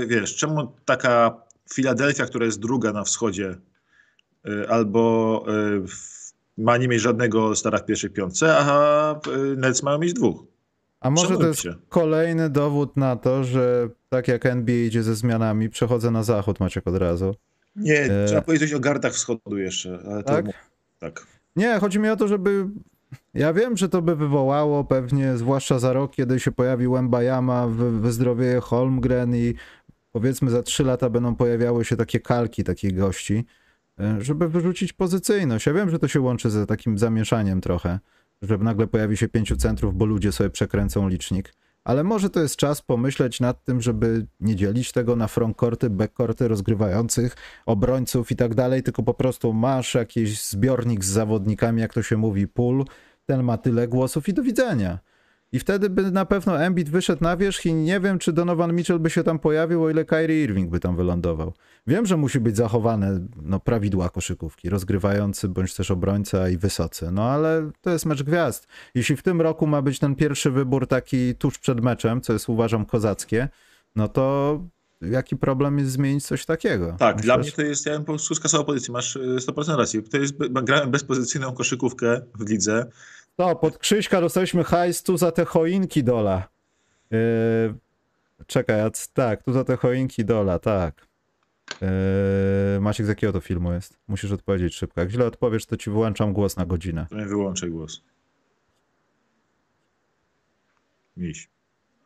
[0.00, 1.36] yy, wiesz, czemu taka
[1.74, 3.56] Filadelfia, która jest druga na wschodzie,
[4.44, 5.84] yy, albo yy,
[6.58, 9.20] ma nie mieć żadnego stara w pierwszej piątce, a
[9.56, 10.49] Nets mają mieć dwóch.
[11.00, 15.70] A może to jest kolejny dowód na to, że tak jak NBA idzie ze zmianami,
[15.70, 17.34] przechodzę na zachód, Maciek, od razu.
[17.76, 18.26] Nie, e...
[18.26, 19.98] trzeba powiedzieć o gardach wschodu jeszcze.
[20.06, 20.46] Ale tak?
[20.46, 20.52] To...
[20.98, 21.26] tak?
[21.56, 22.66] Nie, chodzi mi o to, żeby...
[23.34, 27.66] Ja wiem, że to by wywołało pewnie, zwłaszcza za rok, kiedy się pojawi Wembayama,
[28.00, 29.54] wyzdrowieje Holmgren i
[30.12, 33.44] powiedzmy za trzy lata będą pojawiały się takie kalki takich gości,
[34.00, 35.66] e, żeby wyrzucić pozycyjność.
[35.66, 37.98] Ja wiem, że to się łączy z takim zamieszaniem trochę,
[38.42, 41.54] że nagle pojawi się pięciu centrów, bo ludzie sobie przekręcą licznik.
[41.84, 46.48] Ale może to jest czas pomyśleć nad tym, żeby nie dzielić tego na frontkorty, backkorty
[46.48, 52.02] rozgrywających, obrońców i tak dalej, tylko po prostu masz jakiś zbiornik z zawodnikami, jak to
[52.02, 52.84] się mówi, pool,
[53.26, 54.98] ten ma tyle głosów i do widzenia.
[55.52, 58.98] I wtedy by na pewno Embiid wyszedł na wierzch i nie wiem, czy Donovan Mitchell
[58.98, 61.52] by się tam pojawił, o ile Kyrie Irving by tam wylądował.
[61.86, 67.22] Wiem, że musi być zachowane no, prawidła koszykówki, rozgrywający bądź też obrońca i wysocy, no
[67.22, 68.66] ale to jest mecz gwiazd.
[68.94, 72.48] Jeśli w tym roku ma być ten pierwszy wybór taki tuż przed meczem, co jest
[72.48, 73.48] uważam kozackie,
[73.96, 74.60] no to
[75.00, 76.96] jaki problem jest zmienić coś takiego?
[76.98, 80.02] Tak, Myślę, dla mnie to jest, ja bym po prostu skasował pozycję, masz 100% racji.
[80.02, 82.86] To jest, grałem bezpozycyjną koszykówkę w lidze,
[83.36, 86.48] to, pod Krzyśka dostaliśmy hajs tu za te choinki dola.
[87.10, 87.74] Yy,
[88.46, 91.06] czekaj, a, tak, tu za te choinki dola, tak.
[91.80, 93.98] Yy, Maciek, z jakiego to filmu jest?
[94.08, 95.00] Musisz odpowiedzieć szybko.
[95.00, 97.06] Jak źle odpowiesz, to ci wyłączam głos na godzinę.
[97.10, 98.02] Wyłączę głos.
[101.16, 101.50] Miś.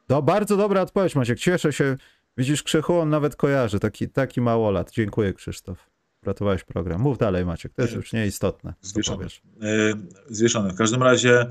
[0.06, 1.38] To bardzo dobra odpowiedź, Maciek.
[1.38, 1.96] Cieszę się.
[2.36, 3.80] Widzisz, Krzychu, on nawet kojarzy.
[3.80, 4.90] Taki, taki małolat.
[4.90, 5.93] Dziękuję, Krzysztof.
[6.26, 7.00] Ratowałeś program.
[7.00, 8.74] Mów dalej, Maciek, to jest już nieistotne.
[8.80, 9.26] Zwieszony.
[9.60, 9.94] Yy,
[10.28, 10.70] zwieszony.
[10.70, 11.46] W każdym razie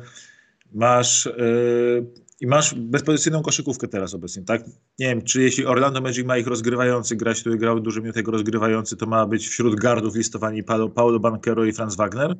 [0.73, 4.63] masz yy, i masz bezpozycyjną koszykówkę teraz obecnie, tak?
[4.99, 8.31] Nie wiem, czy jeśli Orlando Magic ma ich rozgrywający grać, który grał duży minut tego
[8.31, 12.35] rozgrywający, to ma być wśród gardów listowani Paulo, Paulo Banquero i Franz Wagner?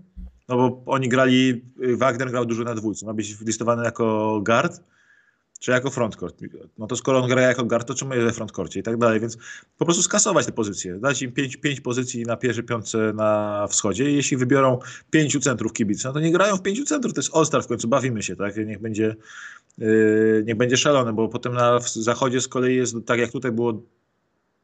[0.50, 1.62] No bo oni grali,
[1.98, 4.82] Wagner grał dużo na dwójce, ma być listowany jako guard,
[5.64, 6.42] czy jako frontcourt.
[6.78, 9.20] No to skoro on gra jako guard, to czemu jest we frontcourcie i tak dalej,
[9.20, 9.38] więc
[9.78, 14.12] po prostu skasować te pozycje, dać im pięć, pięć pozycji na pierwszej piątce na wschodzie.
[14.12, 14.80] I jeśli wybiorą
[15.12, 17.88] pięciu centrów kibice, no to nie grają w pięciu centrów, to jest All-Star w końcu,
[17.88, 19.16] bawimy się, tak, niech będzie,
[19.78, 23.84] yy, niech będzie szalone, bo potem na zachodzie z kolei jest, tak jak tutaj było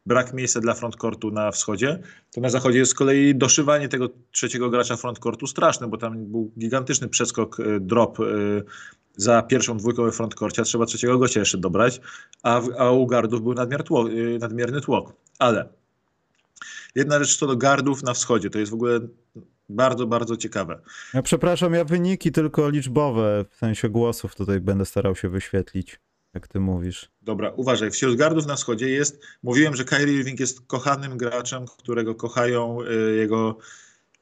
[0.05, 1.99] brak miejsca dla frontcourtu na wschodzie,
[2.33, 6.51] to na zachodzie jest z kolei doszywanie tego trzeciego gracza frontcourtu straszne, bo tam był
[6.59, 8.63] gigantyczny przeskok, yy, drop yy,
[9.17, 12.01] za pierwszą dwójką we trzeba trzeciego gościa jeszcze dobrać,
[12.43, 15.13] a, a u gardów był nadmiar tłok, y, nadmierny tłok.
[15.39, 15.69] Ale
[16.95, 18.99] jedna rzecz co do gardów na wschodzie, to jest w ogóle
[19.69, 20.79] bardzo, bardzo ciekawe.
[21.13, 25.99] Ja przepraszam, ja wyniki tylko liczbowe, w sensie głosów tutaj będę starał się wyświetlić,
[26.34, 27.12] jak ty mówisz.
[27.22, 32.15] Dobra, uważaj, wśród gardów na wschodzie jest, mówiłem, że Kyrie Irving jest kochanym graczem, którego
[32.15, 33.58] kochają y, jego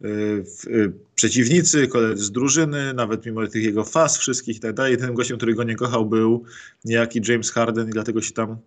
[0.05, 4.97] Y, y, przeciwnicy, koledzy z drużyny, nawet mimo tych jego faz wszystkich i tak dalej.
[4.97, 6.43] Tym gościem, który go nie kochał był
[6.85, 8.57] niejaki James Harden i dlatego się tam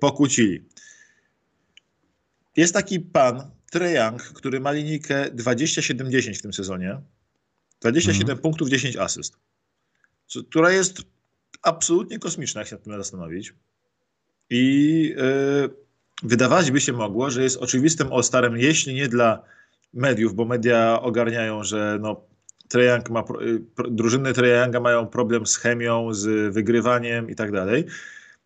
[0.00, 0.64] pokłócili.
[2.56, 7.00] Jest taki pan, Trae Young, który ma linijkę 27-10 w tym sezonie.
[7.80, 8.38] 27 mhm.
[8.38, 9.36] punktów, 10 asyst.
[10.50, 11.02] Która jest
[11.62, 13.54] absolutnie kosmiczna, jak się nad tym zastanowić.
[14.50, 15.70] I yy,
[16.22, 19.42] wydawać by się mogło, że jest oczywistym all-starem, jeśli nie dla
[19.94, 22.20] mediów, bo media ogarniają, że no,
[22.68, 23.24] Treyang ma,
[23.90, 27.84] drużyny Treyanga mają problem z chemią, z wygrywaniem i tak dalej,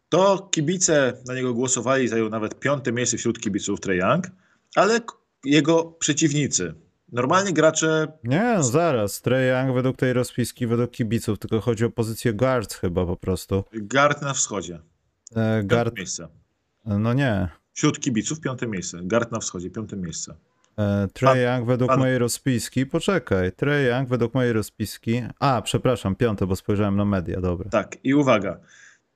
[0.08, 4.26] to kibice na niego głosowali, zajął nawet piąte miejsce wśród kibiców Treyang,
[4.74, 5.00] ale
[5.44, 6.74] jego przeciwnicy,
[7.12, 8.06] normalnie gracze...
[8.24, 13.06] Nie, no zaraz, Treyang według tej rozpiski, według kibiców, tylko chodzi o pozycję guard chyba
[13.06, 13.64] po prostu.
[13.72, 14.80] Guard na wschodzie.
[15.36, 15.96] E, guard...
[15.96, 16.28] miejsce.
[16.84, 17.48] No nie.
[17.72, 18.98] Wśród kibiców piąte miejsce.
[19.02, 20.34] Guard na wschodzie, piąte miejsce.
[20.78, 21.98] E, Young według pan...
[21.98, 27.40] mojej rozpiski, poczekaj, Trey Young według mojej rozpiski, a przepraszam, piąte, bo spojrzałem na media,
[27.40, 27.70] dobra.
[27.70, 28.60] Tak, i uwaga,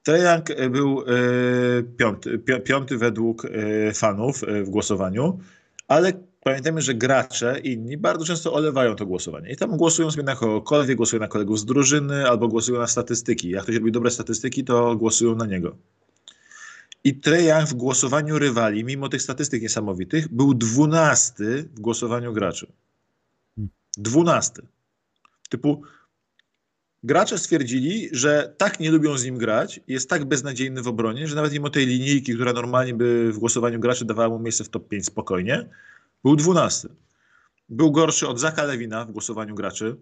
[0.02, 3.46] Trey Young e, był e, piąty, piąty według
[3.94, 5.38] fanów w głosowaniu,
[5.88, 6.12] ale
[6.44, 9.52] pamiętajmy, że gracze inni bardzo często olewają to głosowanie.
[9.52, 13.50] I tam głosują sobie na kogokolwiek, głosują na kolegów z drużyny albo głosują na statystyki.
[13.50, 15.76] Jak ktoś robi dobre statystyki, to głosują na niego.
[17.04, 22.72] I Trae Young w głosowaniu rywali, mimo tych statystyk niesamowitych, był dwunasty w głosowaniu graczy.
[23.96, 24.62] Dwunasty.
[25.48, 25.82] Typu
[27.02, 31.36] gracze stwierdzili, że tak nie lubią z nim grać, jest tak beznadziejny w obronie, że
[31.36, 34.88] nawet mimo tej linijki, która normalnie by w głosowaniu graczy dawała mu miejsce w top
[34.88, 35.68] 5 spokojnie,
[36.24, 36.88] był dwunasty.
[37.68, 39.96] Był gorszy od Zaka Lewina w głosowaniu graczy,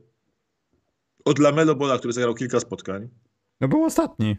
[1.24, 3.08] od Lamelo Bola, który zagrał kilka spotkań.
[3.60, 4.36] No był ostatni.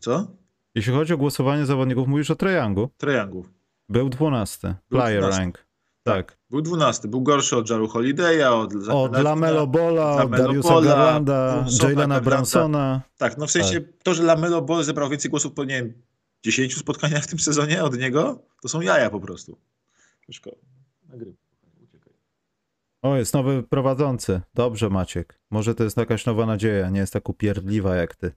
[0.00, 0.26] Co?
[0.74, 2.90] Jeśli chodzi o głosowanie zawodników, mówisz o Trajangu?
[2.96, 3.50] Trajangów.
[3.88, 4.74] Był 12.
[4.88, 5.40] Player 12.
[5.40, 5.66] rank.
[6.02, 6.38] Tak.
[6.50, 7.08] Był 12.
[7.08, 13.02] Był gorszy od Jaru Holiday'a, od, od Lamelo Bola, od Dariusa Garlanda, Jalena Bransona.
[13.18, 14.02] Tak, no w sensie tak.
[14.02, 15.92] to, że Lamelo Ball zebrał więcej głosów po, nie wiem,
[16.42, 19.58] 10 spotkaniach w tym sezonie od niego, to są jaja po prostu.
[20.32, 20.56] Szkoda.
[23.02, 24.40] O, jest nowy prowadzący.
[24.54, 25.40] Dobrze, Maciek.
[25.50, 28.32] Może to jest jakaś nowa nadzieja, nie jest tak upierdliwa jak ty.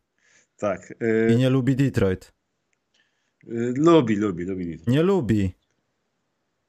[0.57, 0.93] Tak.
[0.99, 1.33] Yy...
[1.33, 2.33] I nie lubi Detroit.
[3.43, 4.87] Yy, lubi, lubi, lubi Detroit.
[4.87, 5.53] Nie lubi.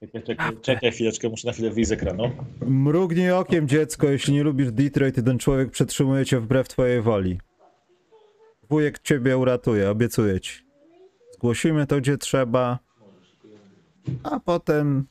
[0.01, 2.31] Czekaj, czekaj, czekaj chwileczkę, muszę na chwilę wyjść z ekranu.
[2.61, 7.41] Mrugnij okiem, dziecko, jeśli nie lubisz Detroit, ten człowiek przetrzymuje cię wbrew twojej woli.
[8.71, 10.65] Wujek ciebie uratuje, obiecuję ci.
[11.33, 12.79] Zgłosimy to, gdzie trzeba,
[14.23, 15.07] a potem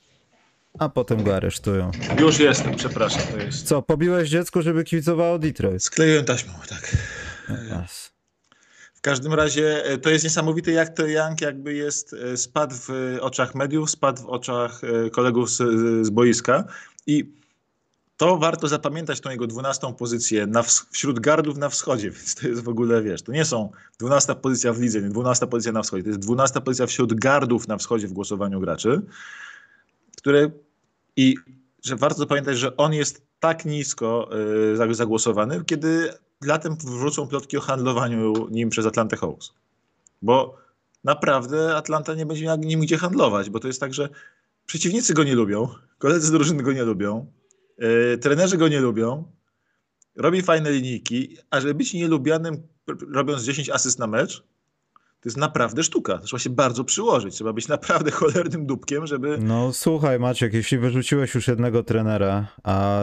[0.80, 1.92] a potem go aresztują.
[2.20, 3.22] Już jestem, przepraszam.
[3.32, 3.68] To jest...
[3.68, 5.84] Co, pobiłeś dziecko, żeby kibicowało Detroit?
[5.84, 6.98] Skleiłem taśmą, tak.
[7.84, 8.14] Yes.
[8.94, 13.18] W każdym razie e, to jest niesamowite, jak to Young jakby jest, e, spadł w
[13.22, 15.58] oczach mediów, spadł w oczach e, kolegów z,
[16.06, 16.64] z boiska
[17.08, 17.34] i
[18.18, 22.64] to warto zapamiętać tą jego dwunastą pozycję na, wśród gardów na wschodzie, więc to jest
[22.64, 26.04] w ogóle, wiesz, to nie są dwunasta pozycja w lidze, nie dwunasta pozycja na wschodzie,
[26.04, 29.02] to jest dwunasta pozycja wśród gardów na wschodzie w głosowaniu graczy
[30.24, 30.52] które
[31.16, 31.36] i
[31.84, 34.30] że warto pamiętać, że on jest tak nisko
[34.92, 36.14] y, zagłosowany, kiedy
[36.46, 39.54] latem wrócą plotki o handlowaniu nim przez Atlantę Hawks.
[40.22, 40.58] Bo
[41.04, 44.10] naprawdę Atlanta nie będzie miała nim gdzie handlować, bo to jest tak, że
[44.66, 47.32] przeciwnicy go nie lubią, koledzy z drużyny go nie lubią,
[47.78, 49.32] yy, trenerzy go nie lubią,
[50.16, 52.68] robi fajne linijki, a żeby być nielubianym
[53.14, 54.44] robiąc 10 asyst na mecz,
[55.24, 56.18] to jest naprawdę sztuka.
[56.18, 57.36] Trzeba się bardzo przyłożyć.
[57.36, 59.38] Trzeba być naprawdę cholernym dupkiem, żeby.
[59.42, 63.02] No słuchaj, Maciek, jeśli wyrzuciłeś już jednego trenera, a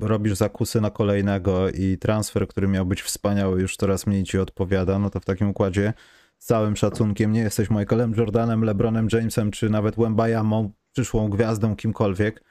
[0.00, 4.98] robisz zakusy na kolejnego i transfer, który miał być wspaniały, już coraz mniej ci odpowiada,
[4.98, 5.92] no to w takim układzie
[6.38, 12.44] z całym szacunkiem nie jesteś Michaelem Jordanem, LeBronem Jamesem, czy nawet Wembayamą, przyszłą gwiazdą, kimkolwiek.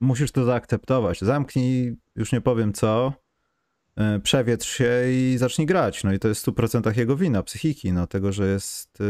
[0.00, 1.20] Musisz to zaakceptować.
[1.20, 3.12] Zamknij, już nie powiem co,
[4.22, 6.04] przewietrz się i zacznij grać.
[6.04, 9.04] No i to jest w 100% jego wina, psychiki, no tego, że jest y,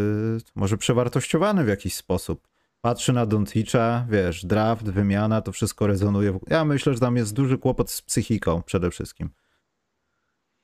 [0.55, 2.49] może przewartościowany w jakiś sposób.
[2.81, 6.39] Patrzy na Donticza, wiesz, draft, wymiana, to wszystko rezonuje.
[6.47, 9.31] Ja myślę, że tam jest duży kłopot z psychiką przede wszystkim.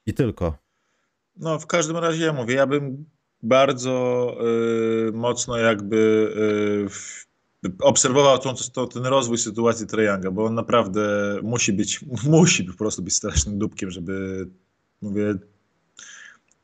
[0.06, 0.58] I tylko.
[1.36, 3.04] No, w każdym razie ja mówię, ja bym
[3.42, 4.36] bardzo
[5.08, 5.96] y, mocno jakby
[6.86, 7.31] y,
[7.80, 11.02] obserwował to, to, ten rozwój sytuacji Trajanga, bo on naprawdę
[11.42, 14.48] musi być, musi po prostu być strasznym dupkiem, żeby,
[15.02, 15.34] mówię,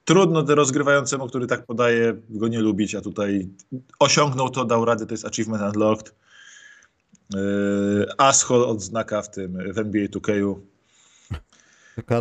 [0.04, 3.48] trudno do rozgrywającemu, który tak podaje, go nie lubić, a tutaj
[3.98, 6.14] osiągnął to, dał radę, to jest achievement unlocked.
[7.34, 10.77] Yy, Ashol odznaka w tym, w NBA 2K Taka,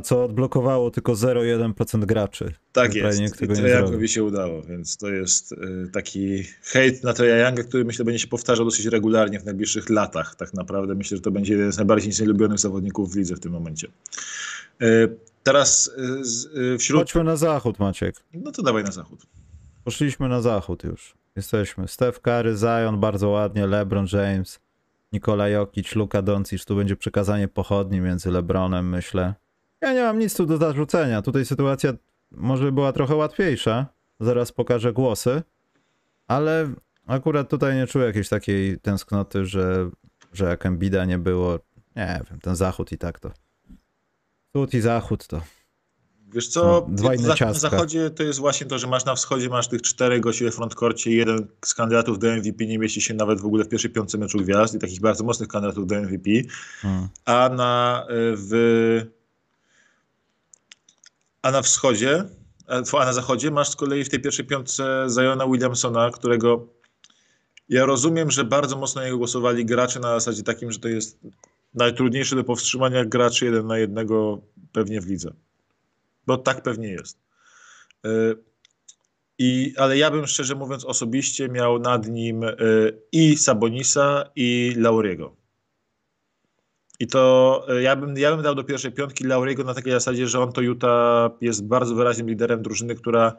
[0.03, 2.53] co odblokowało tylko 0,1% graczy.
[2.71, 3.41] Tak jest.
[3.41, 8.19] I Trajangowi się udało, więc to jest y, taki hejt na Trajanga, który myślę będzie
[8.19, 10.35] się powtarzał dosyć regularnie w najbliższych latach.
[10.35, 13.51] Tak naprawdę myślę, że to będzie jeden z najbardziej nielubionych zawodników w lidze w tym
[13.51, 13.87] momencie.
[14.81, 15.91] Y, teraz
[16.73, 17.01] y, wśród...
[17.01, 18.15] Chodźmy na zachód, Maciek.
[18.33, 19.25] No to dawaj na zachód.
[19.83, 21.15] Poszliśmy na zachód już.
[21.35, 21.87] Jesteśmy.
[21.87, 24.59] Steph Curry, Zion bardzo ładnie, LeBron James,
[25.13, 26.65] Nikola Jokic, Luka Doncic.
[26.65, 29.33] Tu będzie przekazanie pochodni między LeBronem, myślę.
[29.81, 31.21] Ja nie mam nic tu do zarzucenia.
[31.21, 31.93] Tutaj sytuacja
[32.31, 33.85] może była trochę łatwiejsza.
[34.19, 35.41] Zaraz pokażę głosy.
[36.27, 36.69] Ale
[37.07, 39.89] akurat tutaj nie czuję jakiejś takiej tęsknoty, że,
[40.33, 41.59] że jak Embida nie było,
[41.95, 43.31] nie wiem, ten zachód i tak to.
[44.47, 45.41] Wschód i zachód to.
[46.33, 49.67] Wiesz co, dwa inne na zachodzie to jest właśnie to, że masz na wschodzie masz
[49.67, 53.45] tych czterech gości we frontkorcie jeden z kandydatów do MVP nie mieści się nawet w
[53.45, 56.29] ogóle w pierwszej piątce meczu gwiazd i takich bardzo mocnych kandydatów do MVP,
[56.81, 57.07] hmm.
[57.25, 59.16] a na w
[61.41, 62.23] a na wschodzie,
[62.67, 66.67] a na zachodzie masz z kolei w tej pierwszej piątce Zajona Williamsona, którego
[67.69, 71.19] ja rozumiem, że bardzo mocno jego głosowali gracze na zasadzie takim, że to jest
[71.73, 75.33] najtrudniejszy do powstrzymania graczy jeden na jednego pewnie w lidze.
[76.27, 77.19] Bo tak pewnie jest.
[78.05, 78.09] E,
[79.37, 82.55] I, ale ja bym szczerze mówiąc osobiście miał nad nim e,
[83.11, 85.36] i Sabonisa i Lauriego.
[86.99, 90.27] I to e, ja bym, ja bym dał do pierwszej piątki Lauriego na takiej zasadzie,
[90.27, 93.35] że on to Utah jest bardzo wyraźnym liderem drużyny, która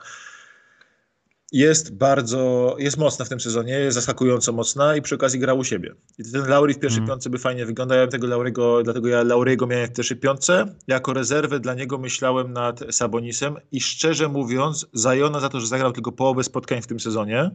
[1.53, 5.65] jest bardzo, jest mocna w tym sezonie, jest zaskakująco mocna i przy okazji gra u
[5.65, 5.95] siebie.
[6.19, 7.09] I ten Laury w pierwszej mm.
[7.09, 10.75] piątce by fajnie wyglądał, ja tego Laurego, dlatego ja Laurego miałem w pierwszej piątce.
[10.87, 15.93] Jako rezerwę dla niego myślałem nad Sabonisem i szczerze mówiąc, Zajona za to, że zagrał
[15.93, 17.51] tylko połowę spotkań w tym sezonie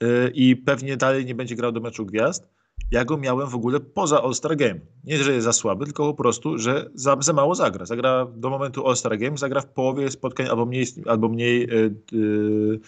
[0.00, 2.48] yy, i pewnie dalej nie będzie grał do meczu gwiazd,
[2.90, 4.80] ja go miałem w ogóle poza All-Star Game.
[5.04, 7.86] Nie, że jest za słaby, tylko po prostu, że za, za mało zagra.
[7.86, 12.80] Zagra do momentu All-Star Game, zagra w połowie spotkań albo mniej, albo mniej yy, yy,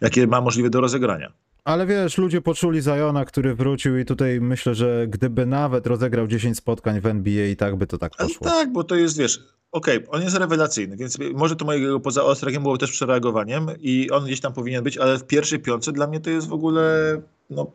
[0.00, 1.32] jakie ma możliwe do rozegrania.
[1.64, 6.56] Ale wiesz, ludzie poczuli Zajona, który wrócił i tutaj myślę, że gdyby nawet rozegrał 10
[6.56, 8.46] spotkań w NBA i tak by to tak poszło.
[8.46, 12.00] Ale tak, bo to jest, wiesz, okej, okay, on jest rewelacyjny, więc może to mojego
[12.00, 15.92] poza Ostragiem było też przereagowaniem i on gdzieś tam powinien być, ale w pierwszej piątce
[15.92, 17.16] dla mnie to jest w ogóle
[17.50, 17.66] no,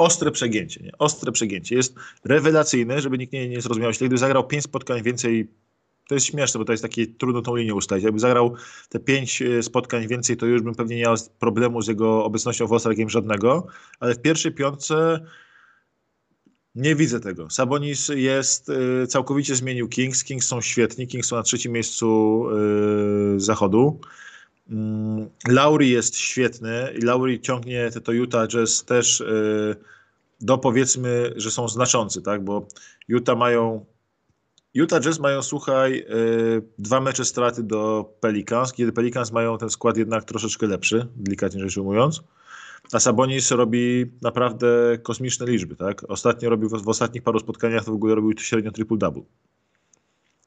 [0.00, 0.92] ostre przegięcie, nie?
[0.98, 1.76] Ostre przegięcie.
[1.76, 4.06] Jest rewelacyjny, żeby nikt nie, nie zrozumiał źle.
[4.06, 5.48] Gdyby zagrał pięć spotkań więcej,
[6.08, 8.04] to jest śmieszne, bo to jest takie trudno tą linię ustalić.
[8.04, 8.54] Jakby zagrał
[8.88, 12.66] te pięć e, spotkań więcej, to już bym pewnie nie miał problemu z jego obecnością
[12.66, 13.66] w Game żadnego,
[14.00, 15.20] ale w pierwszej piątce
[16.74, 17.50] nie widzę tego.
[17.50, 20.24] Sabonis jest, y, całkowicie zmienił Kings.
[20.24, 21.06] Kings są świetni.
[21.06, 22.44] Kings są na trzecim miejscu
[23.36, 24.00] y, zachodu.
[24.70, 29.76] Mm, Lauri jest świetny i Lauri ciągnie te Utah Jazz też y,
[30.40, 32.44] do powiedzmy, że są znaczący, tak?
[32.44, 32.66] Bo
[33.08, 33.84] Utah mają
[34.74, 36.06] Utah Jazz mają, słuchaj,
[36.78, 41.76] dwa mecze straty do Pelicans, kiedy Pelicans mają ten skład jednak troszeczkę lepszy, delikatnie rzecz
[41.76, 42.22] ujmując.
[42.92, 46.10] A Sabonis robi naprawdę kosmiczne liczby, tak?
[46.10, 49.22] Ostatnio robił, w, ostatnich paru spotkaniach to w ogóle robił średnio triple-double.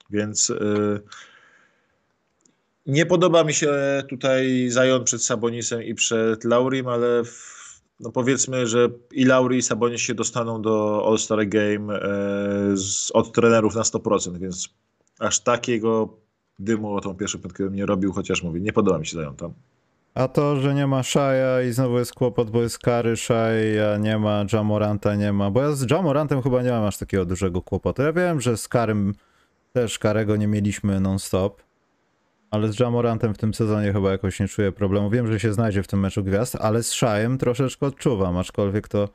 [0.10, 1.02] Więc yy,
[2.86, 3.74] nie podoba mi się
[4.10, 7.64] tutaj Zion przed Sabonisem i przed Laurim, ale w,
[8.00, 13.34] no powiedzmy, że i Lauri i Sabonis się dostaną do All-Star Game yy, z, od
[13.34, 14.70] trenerów na 100%, więc
[15.20, 16.18] aż takiego
[16.60, 19.36] dymu o tą pierwszą piątkę bym nie robił, chociaż mówię, nie podoba mi się Zion
[19.36, 19.54] tam.
[20.14, 23.64] A to, że nie ma Shaja i znowu jest kłopot, bo jest Kary, Shai,
[24.00, 25.52] nie ma Jamoranta, nie ma.
[25.52, 28.02] Bo ja z Jamorantem chyba nie mam aż takiego dużego kłopotu.
[28.02, 29.14] Ja wiem, że z Karym
[29.74, 31.62] też Karego nie mieliśmy non-stop,
[32.54, 35.10] ale z Jamorantem w tym sezonie chyba jakoś nie czuję problemu.
[35.10, 39.10] Wiem, że się znajdzie w tym meczu gwiazd, ale z Shajem troszeczkę odczuwam, aczkolwiek to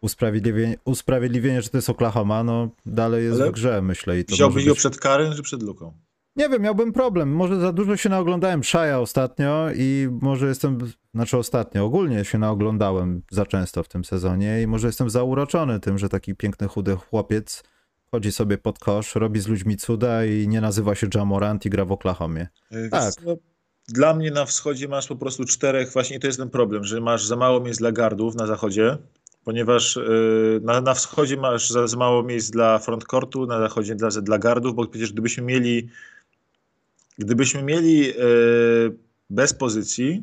[0.00, 4.18] usprawiedliwienie, usprawiedliwienie że to jest Oklahoma, no dalej jest ale w grze, myślę.
[4.18, 4.68] I to wziąłbyś być...
[4.68, 5.92] go przed Karem czy przed Luką?
[6.36, 7.32] Nie wiem, miałbym problem.
[7.32, 10.78] Może za dużo się naoglądałem Szaja ostatnio i może jestem,
[11.14, 15.98] znaczy ostatnio, ogólnie się naoglądałem za często w tym sezonie i może jestem zauroczony tym,
[15.98, 17.62] że taki piękny, chudy chłopiec
[18.12, 21.84] chodzi sobie pod kosz, robi z ludźmi cuda i nie nazywa się Jamorant i gra
[21.84, 22.48] w Oklahomie.
[22.70, 23.14] Yy, tak.
[23.88, 27.26] Dla mnie na wschodzie masz po prostu czterech, właśnie to jest ten problem, że masz
[27.26, 28.98] za mało miejsc dla gardów na zachodzie,
[29.44, 34.08] ponieważ yy, na, na wschodzie masz za, za mało miejsc dla frontcourtu, na zachodzie dla,
[34.08, 35.88] dla gardów, bo przecież gdybyśmy mieli
[37.18, 38.14] Gdybyśmy mieli e,
[39.30, 40.22] bez pozycji,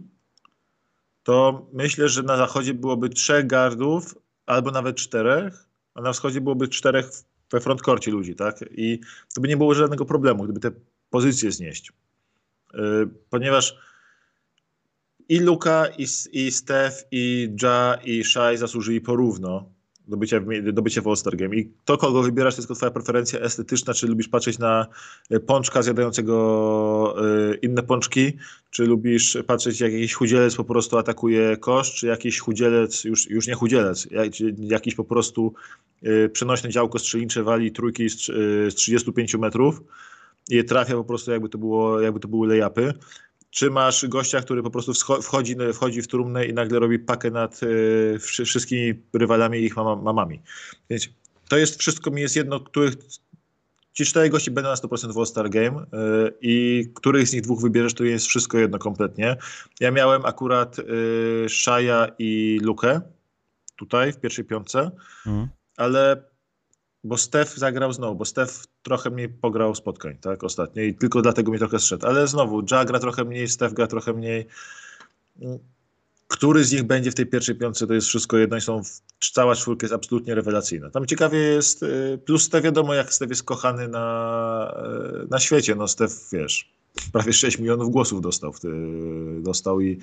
[1.23, 6.67] to myślę, że na zachodzie byłoby trzech gardów, albo nawet czterech, a na wschodzie byłoby
[6.67, 7.11] czterech
[7.51, 8.65] we frontkorcie ludzi, tak?
[8.71, 8.99] I
[9.35, 10.71] to by nie było żadnego problemu, gdyby te
[11.09, 11.91] pozycje znieść.
[12.73, 12.79] E,
[13.29, 13.77] ponieważ
[15.29, 19.78] i Luka, i, i Steph, i Ja, i Shai zasłużyli porówno
[20.09, 21.53] do bycia, w, do bycia w.
[21.53, 24.87] I to, kogo wybierasz, to jest twoja preferencja estetyczna, czy lubisz patrzeć na
[25.29, 27.15] e, pączka zjadającego
[27.53, 28.33] y, inne pączki,
[28.71, 33.47] czy lubisz patrzeć, jak jakiś chudzielec po prostu atakuje kosz, czy jakiś chudzielec, już, już
[33.47, 35.53] nie chudzielec, jak, jakiś po prostu
[36.03, 38.25] y, przenośne działko strzelnicze wali trójki z,
[38.73, 39.81] z 35 metrów
[40.49, 42.93] je trafia po prostu, jakby to, było, jakby to były layupy
[43.49, 47.63] czy masz gościa, który po prostu wchodzi, wchodzi w trumnę i nagle robi pakę nad
[47.63, 50.41] y, wszystkimi rywalami i ich mamami.
[50.89, 51.09] Więc
[51.49, 52.93] to jest wszystko mi jest jedno, których
[53.93, 55.85] ci cztery gości będą na 100% w All-Star Game y,
[56.41, 59.37] i których z nich dwóch wybierzesz, to jest wszystko jedno kompletnie.
[59.79, 60.83] Ja miałem akurat y,
[61.49, 63.01] Shaya i Lukę
[63.75, 64.91] tutaj w pierwszej piątce,
[65.25, 65.47] mhm.
[65.77, 66.23] ale
[67.03, 71.51] bo Stef zagrał znowu, bo Stef trochę mniej pograł spotkań, tak, ostatnio i tylko dlatego
[71.51, 74.47] mi trochę zszedł, ale znowu, Ja gra trochę mniej, Stef gra trochę mniej.
[76.27, 78.81] Który z nich będzie w tej pierwszej piątce, to jest wszystko jedno i są,
[79.33, 80.89] cała czwórka jest absolutnie rewelacyjna.
[80.89, 84.83] Tam ciekawie jest, y, plus Stef wiadomo, jak Stef jest kochany na,
[85.23, 86.71] y, na świecie, no Stef, wiesz,
[87.13, 88.67] prawie 6 milionów głosów dostał, ty,
[89.41, 89.99] dostał i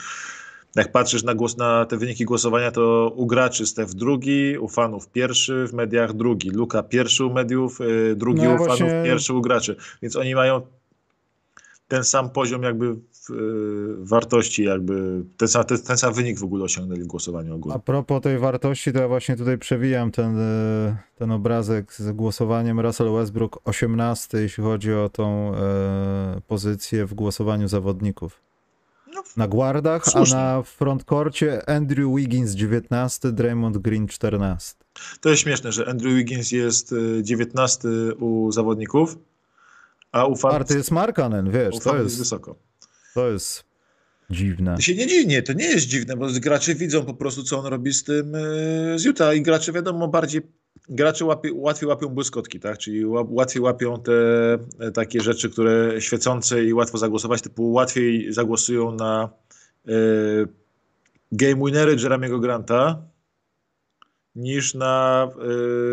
[0.77, 5.09] jak patrzysz na, głos, na te wyniki głosowania, to u graczy Stef drugi, u fanów
[5.09, 6.51] pierwszy, w mediach drugi.
[6.51, 8.87] Luka pierwszy u mediów, yy, drugi no, u właśnie...
[8.87, 9.77] fanów, pierwszy u graczy.
[10.03, 10.61] Więc oni mają
[11.89, 12.87] ten sam poziom jakby
[13.31, 17.77] yy, wartości, jakby ten sam, ten, ten, sam wynik w ogóle osiągnęli w głosowaniu ogólnie.
[17.77, 22.81] A propos tej wartości, to ja właśnie tutaj przewijam ten, y, ten obrazek z głosowaniem
[22.81, 25.53] Russell Westbrook 18, jeśli chodzi o tą
[26.47, 28.47] pozycję w głosowaniu zawodników.
[29.37, 30.37] Na guardach, Słusznie.
[30.37, 34.75] a na frontkorcie Andrew Wiggins 19, Draymond Green 14.
[35.21, 37.89] To jest śmieszne, że Andrew Wiggins jest y, 19
[38.21, 39.19] u zawodników,
[40.13, 42.57] a u Czwarty jest Markanen, wiesz, u to jest jest, wysoko.
[43.15, 43.65] to jest
[44.31, 44.75] dziwne.
[44.77, 47.67] To się nie dziwnie, to nie jest dziwne, bo gracze widzą po prostu, co on
[47.67, 50.41] robi z tym y, z Utah i gracze wiadomo bardziej,
[50.89, 52.79] gracze łapie, łatwiej łapią błyskotki, tak?
[52.79, 54.13] Czyli ła- łatwiej łapią te
[54.79, 59.29] e, takie rzeczy, które świecące i łatwo zagłosować, typu łatwiej zagłosują na
[59.89, 59.93] y,
[61.33, 63.03] game winery Jeremiego Granta
[64.37, 65.29] niż na,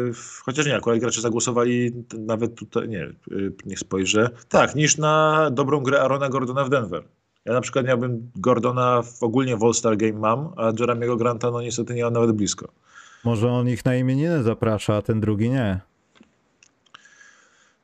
[0.10, 0.14] y,
[0.46, 5.80] chociaż nie, akurat gracze zagłosowali nawet tutaj, nie, y, niech spojrzę, tak, niż na dobrą
[5.80, 7.04] grę Arona Gordona w Denver.
[7.46, 11.62] Ja na przykład miałbym Gordona w, ogólnie w All-Star Game mam, a Jeremiego Granta no
[11.62, 12.68] niestety nie mam nawet blisko.
[13.24, 15.80] Może on ich na imieniny zaprasza, a ten drugi nie.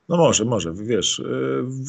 [0.09, 1.21] No może, może, wiesz.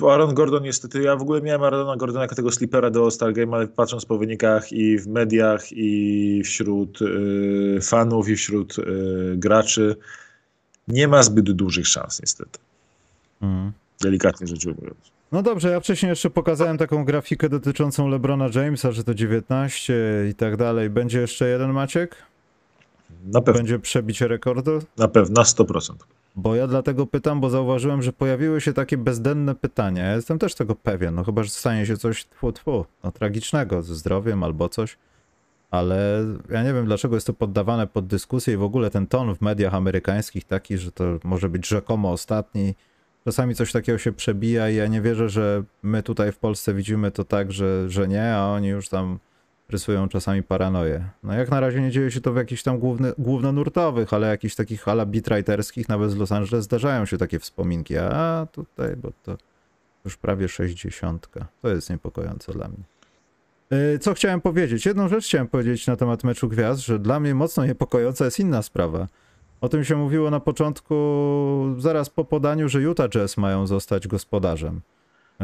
[0.00, 3.32] yy, Aaron Gordon niestety, ja w ogóle miałem Aarona Gordona jako tego slipera do All-Star
[3.32, 9.34] Game, ale patrząc po wynikach i w mediach, i wśród yy, fanów, i wśród yy,
[9.36, 9.96] graczy,
[10.88, 12.58] nie ma zbyt dużych szans niestety.
[13.42, 13.72] Mm.
[14.00, 14.98] Delikatnie rzecz ujmując.
[15.32, 19.94] No dobrze, ja wcześniej jeszcze pokazałem taką grafikę dotyczącą LeBrona Jamesa, że to 19
[20.30, 20.90] i tak dalej.
[20.90, 22.16] Będzie jeszcze jeden Maciek?
[23.24, 24.78] Na pewno, Będzie przebicie rekordu?
[24.98, 25.92] na pewno, na 100%.
[26.36, 30.04] Bo ja dlatego pytam, bo zauważyłem, że pojawiły się takie bezdenne pytania.
[30.04, 33.82] Ja jestem też tego pewien, no chyba, że stanie się coś tfu, tfu, no, tragicznego
[33.82, 34.98] ze zdrowiem albo coś.
[35.70, 39.34] Ale ja nie wiem, dlaczego jest to poddawane pod dyskusję i w ogóle ten ton
[39.34, 42.74] w mediach amerykańskich taki, że to może być rzekomo ostatni.
[43.24, 47.10] Czasami coś takiego się przebija i ja nie wierzę, że my tutaj w Polsce widzimy
[47.10, 49.18] to tak, że, że nie, a oni już tam
[49.70, 51.04] rysują czasami paranoję.
[51.22, 54.54] No jak na razie nie dzieje się to w jakichś tam główny, głównonurtowych, ale jakichś
[54.54, 59.36] takich ala beatwriterskich, nawet z Los Angeles zdarzają się takie wspominki, a tutaj, bo to
[60.04, 61.28] już prawie 60.
[61.62, 62.84] To jest niepokojące dla mnie.
[63.70, 64.86] Yy, Co chciałem powiedzieć?
[64.86, 68.62] Jedną rzecz chciałem powiedzieć na temat meczu gwiazd, że dla mnie mocno niepokojąca jest inna
[68.62, 69.06] sprawa.
[69.60, 70.94] O tym się mówiło na początku,
[71.78, 74.80] zaraz po podaniu, że Utah Jazz mają zostać gospodarzem.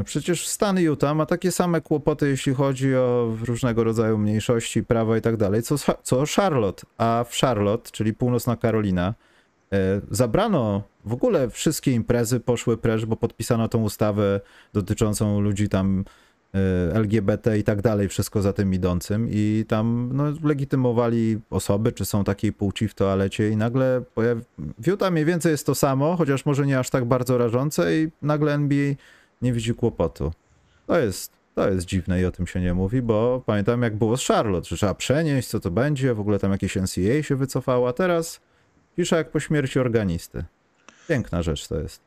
[0.04, 5.20] Przecież stan Utah ma takie same kłopoty, jeśli chodzi o różnego rodzaju mniejszości, prawa i
[5.20, 6.86] tak dalej, co, co Charlotte.
[6.98, 9.14] A w Charlotte, czyli północna Karolina,
[9.72, 14.40] e, zabrano w ogóle wszystkie imprezy, poszły precz, bo podpisano tą ustawę
[14.72, 16.04] dotyczącą ludzi tam
[16.54, 16.58] e,
[16.94, 22.24] LGBT i tak dalej, wszystko za tym idącym i tam no, legitymowali osoby, czy są
[22.24, 24.42] takiej płci w toalecie i nagle pojawi...
[24.58, 28.08] w Utah mniej więcej jest to samo, chociaż może nie aż tak bardzo rażące i
[28.22, 28.94] nagle NBA
[29.42, 30.32] nie widzi kłopotu.
[30.86, 34.16] To jest, to jest dziwne i o tym się nie mówi, bo pamiętam jak było
[34.16, 37.88] z Charlotte, że trzeba przenieść, co to będzie, w ogóle tam jakieś NCAA się wycofało,
[37.88, 38.40] a teraz
[38.96, 40.44] cisza jak po śmierci organisty.
[41.08, 42.00] Piękna rzecz to jest.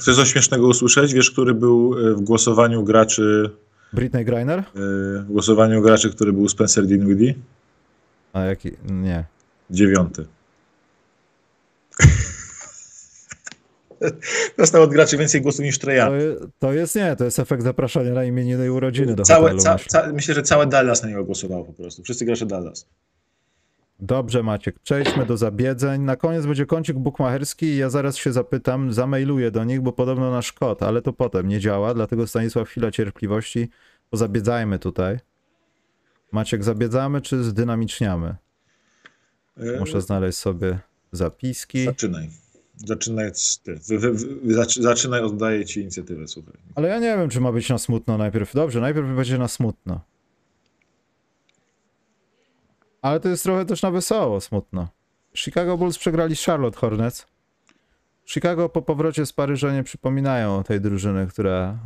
[0.00, 1.14] Chcesz coś śmiesznego usłyszeć?
[1.14, 3.50] Wiesz, który był y, w głosowaniu graczy,
[3.92, 4.58] Britney Griner?
[4.58, 4.62] y,
[5.22, 7.34] w głosowaniu graczy, który był Spencer Dinwiddie?
[8.32, 8.72] A jaki?
[8.90, 9.24] Nie.
[9.70, 10.26] Dziewiąty.
[14.58, 16.06] Dostał od graczy więcej głosów niż Treja.
[16.06, 19.60] To, to jest nie, to jest efekt zapraszania na imieniny i urodziny do Całe, hotelu.
[19.62, 19.88] ca, myślę.
[19.88, 22.02] ca, myślę, że całe Dallas na niego głosowało po prostu.
[22.02, 22.86] Wszyscy gracze Dallas.
[24.00, 26.02] Dobrze, Maciek, przejdźmy do zabiedzeń.
[26.02, 30.30] Na koniec będzie kącik bukmacherski i ja zaraz się zapytam, zamailuję do nich, bo podobno
[30.30, 33.68] nasz kod, ale to potem nie działa, dlatego Stanisław, chwila cierpliwości,
[34.10, 35.18] pozabiedzajmy tutaj.
[36.32, 38.34] Maciek, zabiedzamy czy zdynamiczniamy?
[39.60, 40.78] Y, Muszę znaleźć sobie
[41.12, 41.84] zapiski.
[41.84, 42.28] Zaczynaj.
[42.76, 43.30] Zaczynaj
[43.62, 43.74] ty.
[43.88, 46.54] Wy, wy, wy, zaczy- zaczynaj, oddaję ci inicjatywę, słuchaj.
[46.74, 48.54] Ale ja nie wiem, czy ma być na smutno najpierw.
[48.54, 50.00] Dobrze, najpierw będzie na smutno.
[53.02, 54.88] Ale to jest trochę też na wesoło smutno.
[55.34, 57.26] Chicago Bulls przegrali z Charlotte Hornets.
[58.26, 61.78] Chicago po powrocie z Paryża nie przypominają tej drużyny, która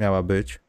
[0.00, 0.60] miała być.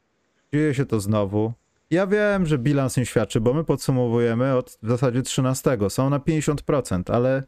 [0.52, 1.52] Dzieje się to znowu.
[1.90, 5.78] Ja wiem, że bilans nie świadczy, bo my podsumowujemy od w zasadzie 13.
[5.88, 7.42] Są na 50%, ale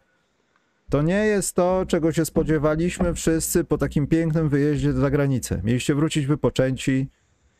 [0.92, 5.60] to nie jest to, czego się spodziewaliśmy wszyscy po takim pięknym wyjeździe za granicę.
[5.64, 7.08] Mieliście wrócić wypoczęci.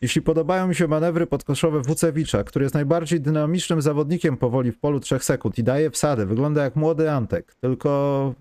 [0.01, 5.01] Jeśli podobają mi się manewry podkoszowe Wucewicza, który jest najbardziej dynamicznym zawodnikiem powoli w polu
[5.01, 8.35] 3 sekund i daje wsady, wygląda jak młody Antek, tylko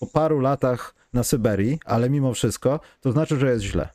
[0.00, 3.88] po paru latach na Syberii, ale mimo wszystko, to znaczy, że jest źle.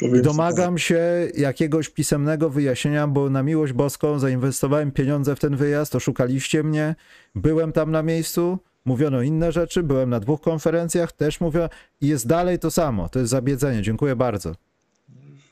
[0.00, 5.94] I domagam się jakiegoś pisemnego wyjaśnienia, bo na miłość boską zainwestowałem pieniądze w ten wyjazd,
[5.94, 6.94] oszukaliście mnie,
[7.34, 11.68] byłem tam na miejscu, mówiono inne rzeczy, byłem na dwóch konferencjach, też mówiono
[12.00, 14.54] i jest dalej to samo, to jest zabiedzenie, dziękuję bardzo.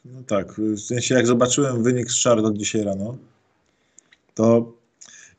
[0.04, 3.16] No tak, w sensie jak zobaczyłem wynik z Charlotte dzisiaj rano,
[4.34, 4.72] to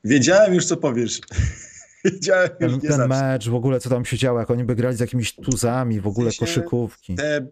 [0.03, 1.21] wiedziałem już, co powiesz.
[2.05, 4.97] wiedziałem już, Ten, ten mecz, w ogóle co tam się działo, jak oni by grali
[4.97, 7.15] z jakimiś tuzami, w ogóle sensie- koszykówki.
[7.15, 7.47] Te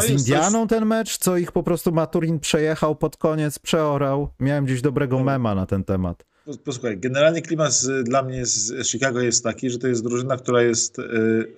[0.00, 0.68] z Indianą coś...
[0.68, 4.28] ten mecz, co ich po prostu Maturin przejechał pod koniec, przeorał.
[4.40, 6.24] Miałem gdzieś dobrego mema na ten temat.
[6.64, 10.62] Posłuchaj, generalnie klimat z, dla mnie z Chicago jest taki, że to jest drużyna, która
[10.62, 11.52] jest yy,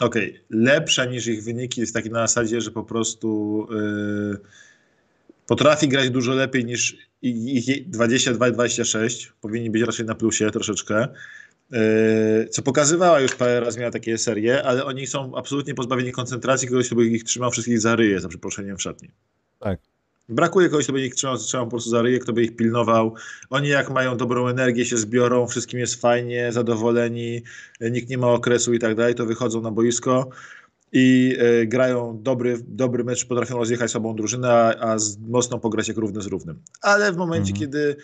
[0.00, 4.38] okej, okay, lepsza niż ich wyniki, jest taki na zasadzie, że po prostu yy,
[5.46, 9.32] potrafi grać dużo lepiej niż ich 22-26.
[9.40, 11.08] Powinni być raczej na plusie troszeczkę.
[11.70, 11.78] Yy,
[12.50, 16.86] co pokazywała już parę razy, miała takie serie, ale oni są absolutnie pozbawieni koncentracji, kogoś,
[16.86, 19.10] kto by ich trzymał wszystkich za ryje, za przeproszeniem w szatni.
[19.60, 19.93] Tak.
[20.28, 23.14] Brakuje kogoś, kto by ich trzymał, trzymał po prostu za ryje, kto by ich pilnował.
[23.50, 27.42] Oni jak mają dobrą energię, się zbiorą, wszystkim jest fajnie, zadowoleni,
[27.80, 30.28] nikt nie ma okresu i tak dalej, to wychodzą na boisko
[30.92, 35.88] i y, grają dobry, dobry mecz, potrafią rozjechać sobą drużynę, a, a z, mocno pograć
[35.88, 36.62] jak równy z równym.
[36.82, 37.60] Ale w momencie, mhm.
[37.60, 37.96] kiedy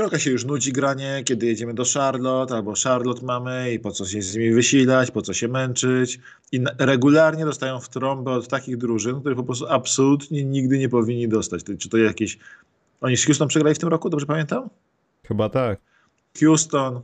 [0.00, 4.06] trochę się już nudzi granie, kiedy jedziemy do Charlotte albo Charlotte mamy i po co
[4.06, 6.20] się z nimi wysilać, po co się męczyć
[6.52, 11.28] i regularnie dostają w trąbę od takich drużyn, które po prostu absolutnie nigdy nie powinni
[11.28, 11.62] dostać.
[11.78, 12.38] Czy to jakieś...
[13.00, 14.68] Oni z Houston przegrali w tym roku, dobrze pamiętam?
[15.28, 15.80] Chyba tak.
[16.40, 17.00] Houston,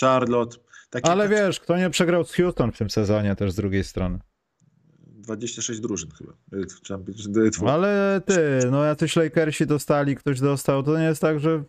[0.00, 0.56] Charlotte.
[0.90, 1.10] Takie...
[1.10, 4.18] Ale wiesz, kto nie przegrał z Houston w tym sezonie też z drugiej strony.
[5.26, 6.32] 26 drużyn chyba.
[7.66, 11.64] No ale ty, no jacyś Lakersi dostali, ktoś dostał, to nie jest tak, że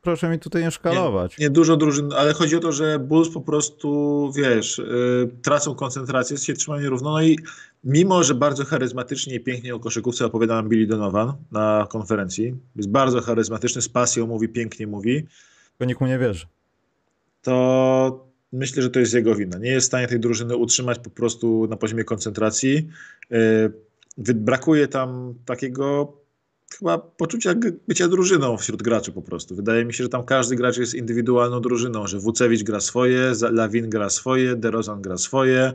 [0.00, 1.38] proszę mi tutaj nie szkalować.
[1.38, 5.74] Nie, nie dużo drużyn, ale chodzi o to, że Bulls po prostu, wiesz, yy, tracą
[5.74, 7.38] koncentrację, się trzymają nierówno, no i
[7.84, 12.90] mimo, że bardzo charyzmatycznie i pięknie o koszykówce opowiada nam Billy Donovan na konferencji, jest
[12.90, 15.26] bardzo charyzmatyczny, z pasją mówi, pięknie mówi.
[15.78, 16.46] To nikt mu nie wierzy.
[17.42, 19.58] To myślę, że to jest jego wina.
[19.58, 22.88] Nie jest w stanie tej drużyny utrzymać po prostu na poziomie koncentracji.
[23.30, 23.70] E,
[24.18, 26.16] brakuje tam takiego
[26.78, 27.54] chyba poczucia
[27.88, 29.56] bycia drużyną wśród graczy po prostu.
[29.56, 33.90] Wydaje mi się, że tam każdy gracz jest indywidualną drużyną, że Wucewicz gra swoje, Lawin
[33.90, 35.72] gra swoje, DeRozan gra swoje.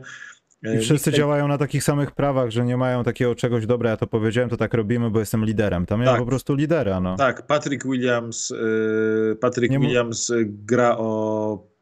[0.64, 3.96] E, I wszyscy działają na takich samych prawach, że nie mają takiego czegoś, dobra, ja
[3.96, 5.86] to powiedziałem, to tak robimy, bo jestem liderem.
[5.86, 6.06] Tam tak.
[6.06, 7.16] ja po prostu lidera, no.
[7.16, 11.77] Tak, Patrick Williams, e, Patrick Williams gra o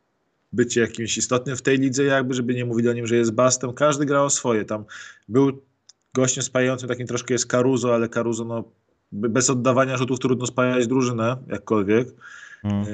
[0.56, 3.72] bycie jakimś istotnym w tej lidze, jakby, żeby nie mówili o nim, że jest bastem.
[3.72, 4.64] Każdy grał o swoje.
[4.64, 4.84] Tam
[5.28, 5.62] był
[6.14, 8.64] gościem spajającym, takim troszkę jest Caruso, ale Caruso, no,
[9.12, 12.08] bez oddawania rzutów trudno spajać drużynę, jakkolwiek.
[12.62, 12.86] Hmm.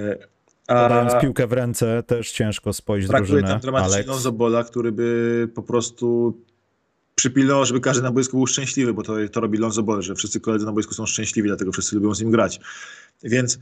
[0.66, 3.48] A Podając piłkę w ręce też ciężko spoić brakuje drużynę.
[3.48, 6.36] Brakuje tam dramatycznego Zobola, który by po prostu
[7.14, 10.40] przypilnował, żeby każdy na boisku był szczęśliwy, bo to, to robi Lonzo Ball, że wszyscy
[10.40, 12.60] koledzy na boisku są szczęśliwi, dlatego wszyscy lubią z nim grać.
[13.22, 13.58] Więc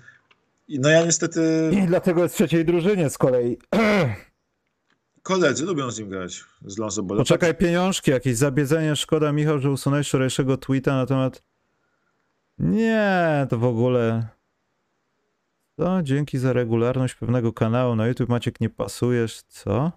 [0.79, 1.71] no ja niestety...
[1.73, 3.59] I dlatego jest w trzeciej drużynie z kolei.
[5.23, 7.19] Koledzy lubią z nim grać, z Lonzo Ball.
[7.19, 8.97] Poczekaj, pieniążki, jakieś zabiedzenie.
[8.97, 11.43] Szkoda, Michał, że usunąłeś wczorajszego tweeta na temat...
[12.59, 14.27] Nie, to w ogóle...
[15.77, 16.03] Co?
[16.03, 18.29] Dzięki za regularność pewnego kanału na YouTube.
[18.29, 19.43] Maciek, nie pasujesz.
[19.43, 19.93] Co?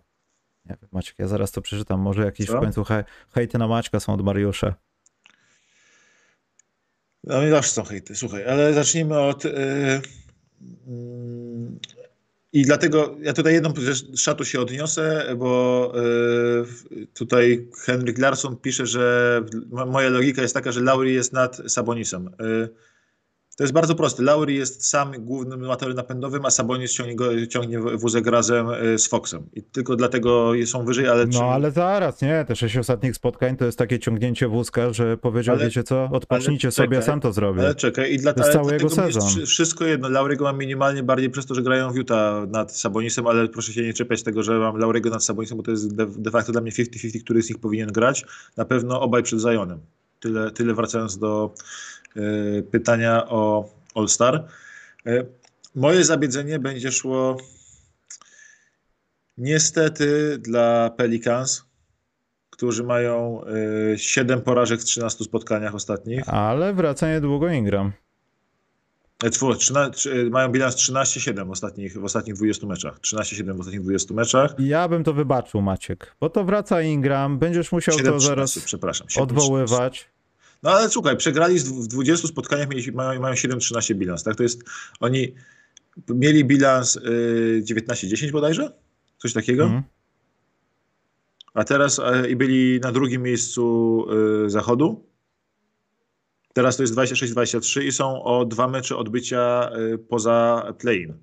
[0.66, 2.00] Nie wiem, Maciek, ja zaraz to przeczytam.
[2.00, 2.58] Może jakieś Co?
[2.58, 3.04] w końcu hej,
[3.34, 4.74] hejty na Maćka są od Mariusza.
[7.24, 9.46] No i zawsze są hejty, słuchaj, ale zacznijmy od...
[9.46, 10.23] Yy
[12.54, 13.74] i dlatego ja tutaj jedną
[14.16, 15.94] szatu się odniosę, bo
[16.92, 19.42] y, tutaj Henryk Larsson pisze, że
[19.72, 22.30] moja logika jest taka, że Lauri jest nad Sabonisem.
[23.58, 24.24] To jest bardzo proste.
[24.24, 29.08] Lauri jest sam głównym motorem napędowym, a Sabonis ciągnie, go, ciągnie wózek razem y, z
[29.08, 29.50] Foxem.
[29.54, 31.26] I tylko dlatego są wyżej, ale...
[31.26, 32.46] No ale zaraz, nie?
[32.48, 36.72] Te sześć ostatnich spotkań to jest takie ciągnięcie wózka, że powiedział, ale, wiecie co, odpocznijcie
[36.72, 37.62] sobie, czekaj, sam to zrobię.
[37.62, 39.46] Ale czekaj, i dla, to jest cały jego sezon.
[39.46, 40.10] Wszystko jedno.
[40.10, 43.82] Lauriego mam minimalnie bardziej przez to, że grają w Utah nad Sabonisem, ale proszę się
[43.82, 46.62] nie czepiać tego, że mam Lauriego nad Sabonisem, bo to jest de, de facto dla
[46.62, 48.26] mnie 50-50, który z nich powinien grać.
[48.58, 49.80] Na pewno obaj przed Zionem.
[50.20, 51.54] Tyle, tyle wracając do
[52.72, 54.48] pytania o All-Star.
[55.08, 55.26] Y,
[55.76, 57.38] moje zabiedzenie będzie szło
[59.38, 61.66] niestety dla Pelicans,
[62.50, 63.42] którzy mają
[63.98, 66.30] 7 y, porażek w 13 spotkaniach ostatnich.
[66.30, 67.92] Ale wraca niedługo Ingram.
[69.32, 73.00] 13, mają bilans 13-7 w ostatnich, w ostatnich 20 meczach.
[73.00, 74.56] 13-7 w ostatnich 20 meczach.
[74.60, 79.10] Ja bym to wybaczył, Maciek, bo to wraca Ingram, będziesz musiał 7, to zaraz przepraszam,
[79.10, 80.13] 7, odwoływać.
[80.64, 84.36] No ale słuchaj, przegrali w 20 spotkaniach, mieli, mają, mają 7-13 bilans, tak?
[84.36, 84.64] To jest,
[85.00, 85.34] oni
[86.10, 88.74] mieli bilans y, 19-10 bodajże?
[89.18, 89.66] Coś takiego?
[89.66, 89.84] Mm.
[91.54, 94.06] A teraz y, i byli na drugim miejscu
[94.46, 95.06] y, zachodu.
[96.54, 101.14] Teraz to jest 26-23 i są o dwa mecze odbycia y, poza play-in.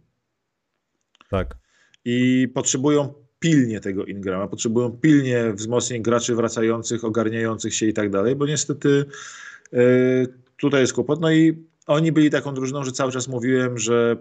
[1.31, 1.57] Tak.
[2.05, 8.37] I potrzebują pilnie tego Ingrama, potrzebują pilnie wzmocnień graczy wracających, ogarniających się i tak dalej,
[8.37, 9.05] bo niestety
[9.73, 9.81] yy,
[10.57, 11.21] tutaj jest kłopot.
[11.21, 14.17] No i oni byli taką drużyną, że cały czas mówiłem, że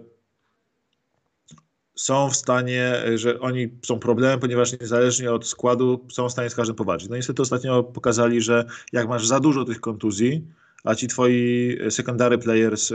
[1.94, 6.54] są w stanie, że oni są problemem, ponieważ niezależnie od składu są w stanie z
[6.54, 7.08] każdym powalczyć.
[7.08, 10.46] No niestety ostatnio pokazali, że jak masz za dużo tych kontuzji,
[10.84, 12.92] a ci twoi secondary players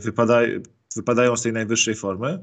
[0.00, 0.60] wypadają,
[0.96, 2.38] wypadają z tej najwyższej formy,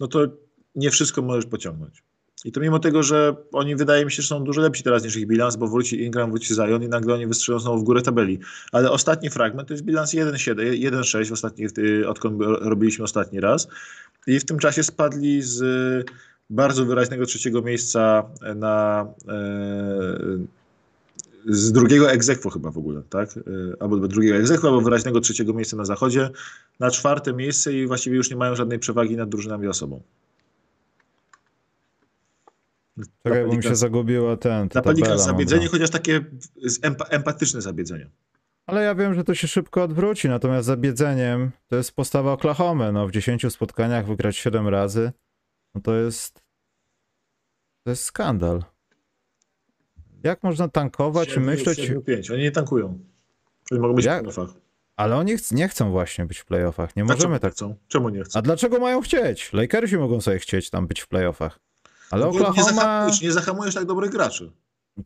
[0.00, 0.26] no to
[0.74, 2.02] nie wszystko możesz pociągnąć.
[2.46, 5.16] I to mimo tego, że oni wydaje mi się, że są dużo lepsi teraz niż
[5.16, 8.38] ich bilans, bo wróci Ingram, wróci Zion i nagle oni wystrzelą znowu w górę tabeli.
[8.72, 11.66] Ale ostatni fragment to jest bilans 1-6 ostatni,
[12.08, 13.68] odkąd robiliśmy ostatni raz.
[14.26, 15.60] I w tym czasie spadli z
[16.50, 18.24] bardzo wyraźnego trzeciego miejsca
[18.56, 20.38] na e,
[21.46, 23.36] z drugiego egzekwo chyba w ogóle, tak?
[23.36, 23.42] E,
[23.80, 26.30] albo drugiego egzekwo, albo wyraźnego trzeciego miejsca na zachodzie,
[26.80, 30.00] na czwarte miejsce i właściwie już nie mają żadnej przewagi nad drużynami osobą.
[33.22, 34.68] Czekaj, bo mi się zagubiło ten.
[34.68, 36.24] Ta panika zabiedzenie, chociaż takie
[37.10, 38.10] empatyczne zabiedzenie.
[38.66, 42.92] Ale ja wiem, że to się szybko odwróci, natomiast zabiedzeniem to jest postawa Oklahoma.
[42.92, 45.12] No, w 10 spotkaniach wygrać 7 razy,
[45.74, 46.42] no to jest
[47.84, 48.64] to jest skandal.
[50.22, 51.78] Jak można tankować 7, i myśleć...
[51.78, 52.30] 7, 5.
[52.30, 52.98] Oni nie tankują.
[53.70, 54.18] Oni mogą być Jak?
[54.18, 54.60] w playoffach.
[54.96, 56.96] Ale oni nie chcą właśnie być w playoffach.
[56.96, 57.52] Nie możemy tak.
[57.52, 57.76] Chcą?
[57.88, 58.38] Czemu nie chcą?
[58.38, 59.52] A dlaczego mają chcieć?
[59.52, 61.58] Lakersi mogą sobie chcieć tam być w playoffach.
[62.10, 62.56] Ale Oklahoma...
[62.56, 64.52] Nie zahamujesz, nie zahamujesz tak dobrych graczy.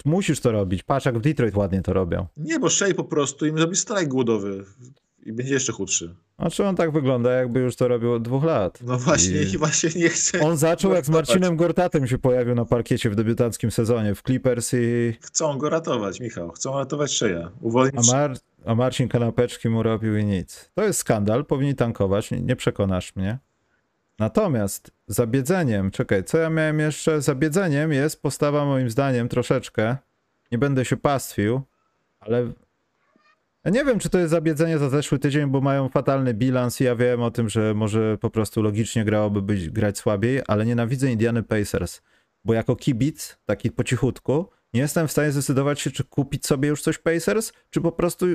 [0.04, 0.82] Musisz to robić.
[0.82, 2.26] Patrz, jak w Detroit ładnie to robią.
[2.36, 4.64] Nie, bo Shea po prostu im zrobi strajk głodowy
[5.26, 6.14] i będzie jeszcze chudszy.
[6.36, 8.78] A czy on tak wygląda, jakby już to robił od dwóch lat.
[8.82, 9.58] No właśnie, I...
[9.58, 10.40] właśnie nie chce.
[10.40, 14.70] On zaczął jak z Marcinem Gortatem się pojawił na parkiecie w debiutanckim sezonie w Clippers
[14.74, 15.16] i...
[15.20, 16.50] Chcą go ratować, Michał.
[16.50, 17.50] Chcą ratować Sheja.
[17.60, 18.08] Uwolnić...
[18.08, 18.36] A, Mar...
[18.66, 20.70] A Marcin kanapeczki mu robił i nic.
[20.74, 23.38] To jest skandal, powinni tankować, nie, nie przekonasz mnie.
[24.20, 27.22] Natomiast zabiedzeniem, czekaj, co ja miałem jeszcze?
[27.22, 29.96] Zabiedzeniem jest postawa moim zdaniem troszeczkę,
[30.52, 31.60] nie będę się pastwił,
[32.20, 32.52] ale
[33.64, 36.84] ja nie wiem, czy to jest zabiedzenie za zeszły tydzień, bo mają fatalny bilans i
[36.84, 41.12] ja wiem o tym, że może po prostu logicznie grałoby być, grać słabiej, ale nienawidzę
[41.12, 42.02] Indiany Pacers,
[42.44, 46.68] bo jako kibic, taki po cichutku, nie jestem w stanie zdecydować się, czy kupić sobie
[46.68, 48.26] już coś Pacers, czy po prostu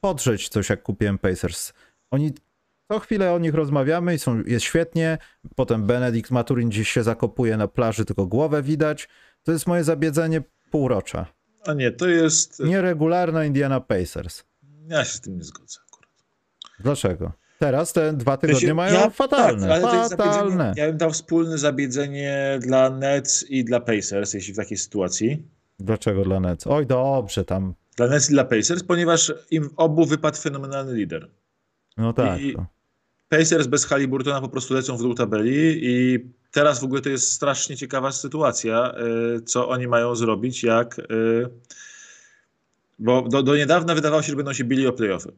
[0.00, 1.72] podrzeć coś, jak kupiłem Pacers.
[2.10, 2.32] Oni
[2.88, 5.18] co chwilę o nich rozmawiamy i są, jest świetnie.
[5.56, 9.08] Potem Benedikt Maturin gdzieś się zakopuje na plaży, tylko głowę widać.
[9.42, 11.26] To jest moje zabiedzenie półrocza.
[11.66, 12.60] A nie, to jest...
[12.60, 14.44] Nieregularna Indiana Pacers.
[14.88, 16.10] Ja się z tym nie zgodzę akurat.
[16.80, 17.32] Dlaczego?
[17.58, 19.68] Teraz te dwa tygodnie mają ja, fatalne.
[19.68, 20.72] Tak, ale fatalne.
[20.76, 25.48] Ja bym dał wspólne zabiedzenie dla Nets i dla Pacers, jeśli w takiej sytuacji.
[25.78, 26.66] Dlaczego dla Nets?
[26.66, 27.74] Oj, dobrze tam.
[27.96, 31.30] Dla Nets i dla Pacers, ponieważ im obu wypadł fenomenalny lider.
[31.96, 32.40] No tak.
[32.40, 32.56] I,
[33.28, 36.18] Pacers bez Haliburtona po prostu lecą w dół tabeli i
[36.50, 38.94] teraz w ogóle to jest strasznie ciekawa sytuacja,
[39.36, 40.98] y, co oni mają zrobić, jak...
[40.98, 41.48] Y,
[42.98, 45.32] bo do, do niedawna wydawało się, że będą się bili o playoffy,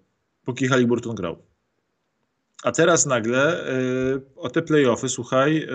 [0.45, 1.43] póki Haliburton grał.
[2.63, 5.69] A teraz nagle y, o te playoffy, słuchaj,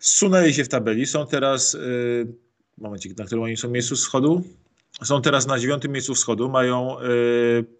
[0.00, 1.06] zsunęli się w tabeli.
[1.06, 1.76] Są teraz,
[2.78, 4.44] momencik, na którym oni są miejscu schodu?
[5.04, 7.04] Są teraz na dziewiątym miejscu wschodu, mają y,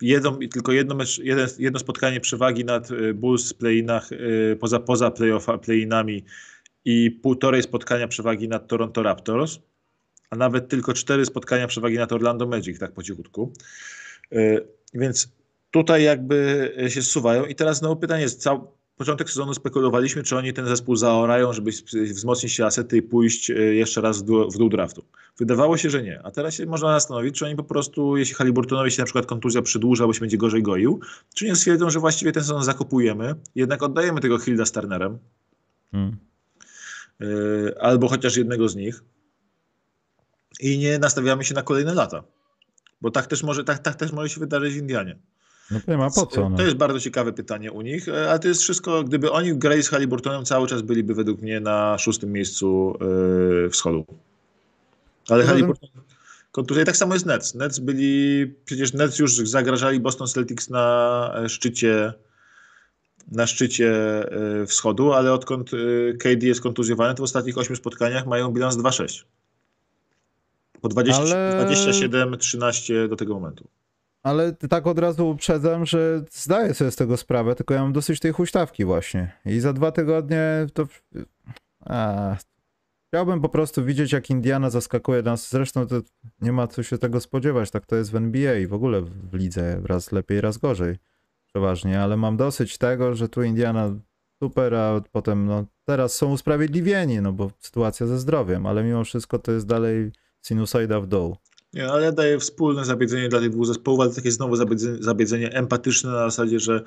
[0.02, 1.20] jedno, tylko jedno, mecz,
[1.58, 5.10] jedno spotkanie przewagi nad y, Bulls w play-inach, y, poza, poza
[5.62, 6.24] play-inami
[6.84, 9.58] i półtorej spotkania przewagi nad Toronto Raptors,
[10.30, 13.52] a nawet tylko cztery spotkania przewagi nad Orlando Magic, tak po cichutku.
[14.94, 15.28] Więc
[15.70, 18.48] tutaj jakby się zsuwają i teraz znowu pytanie jest,
[18.96, 23.54] początek sezonu spekulowaliśmy, czy oni ten zespół zaorają, żeby wzmocnić się asety i pójść e,
[23.54, 25.04] jeszcze raz w dół, w dół draftu.
[25.38, 26.22] Wydawało się, że nie.
[26.22, 29.62] A teraz się można zastanowić, czy oni po prostu, jeśli Haliburtonowi się na przykład kontuzja
[29.62, 31.00] przedłuża, bo się będzie gorzej goił,
[31.34, 35.18] czy nie stwierdzą, że właściwie ten sezon zakupujemy, jednak oddajemy tego Hilda Starnerem.
[35.92, 36.16] Hmm.
[37.20, 39.04] E, albo chociaż jednego z nich.
[40.60, 42.22] I nie nastawiamy się na kolejne lata.
[43.00, 45.18] Bo tak też może, tak, tak też może się wydarzyć w Indianie.
[45.70, 46.50] No po co.
[46.50, 46.56] No.
[46.56, 49.82] To jest bardzo ciekawe pytanie u nich, e, ale to jest wszystko, gdyby oni grali
[49.82, 52.98] z Haliburtonem cały czas byliby według mnie na szóstym miejscu
[53.62, 54.04] yy, wschodu.
[55.28, 55.88] Ale no Haliburton
[56.52, 57.54] kontuzja tak samo jest Nets.
[57.54, 62.12] Nets byli, przecież Nets już zagrażali Boston Celtics na e, szczycie
[63.32, 63.92] na szczycie
[64.66, 65.70] wschodu, ale odkąd
[66.18, 69.24] KD jest kontuzjowany, to w ostatnich ośmiu spotkaniach mają bilans 2-6.
[70.80, 71.66] Po 20, ale...
[71.66, 73.68] 27-13 do tego momentu.
[74.26, 78.20] Ale tak od razu uprzedzam, że zdaję sobie z tego sprawę, tylko ja mam dosyć
[78.20, 79.32] tej huśtawki właśnie.
[79.44, 80.86] I za dwa tygodnie to...
[81.80, 82.36] A,
[83.08, 85.50] chciałbym po prostu widzieć, jak Indiana zaskakuje nas.
[85.50, 85.96] Zresztą to
[86.40, 89.34] nie ma co się tego spodziewać, tak to jest w NBA i w ogóle w
[89.34, 90.96] lidze raz lepiej, raz gorzej.
[91.46, 93.90] Przeważnie, ale mam dosyć tego, że tu Indiana
[94.42, 99.38] super, a potem no teraz są usprawiedliwieni, no bo sytuacja ze zdrowiem, ale mimo wszystko
[99.38, 100.12] to jest dalej
[100.42, 101.36] sinusoida w dół.
[101.76, 105.52] Nie, ale ja daję wspólne zabiedzenie dla tych dwóch zespołów, ale takie znowu zabiedzenie, zabiedzenie
[105.52, 106.84] empatyczne na zasadzie, że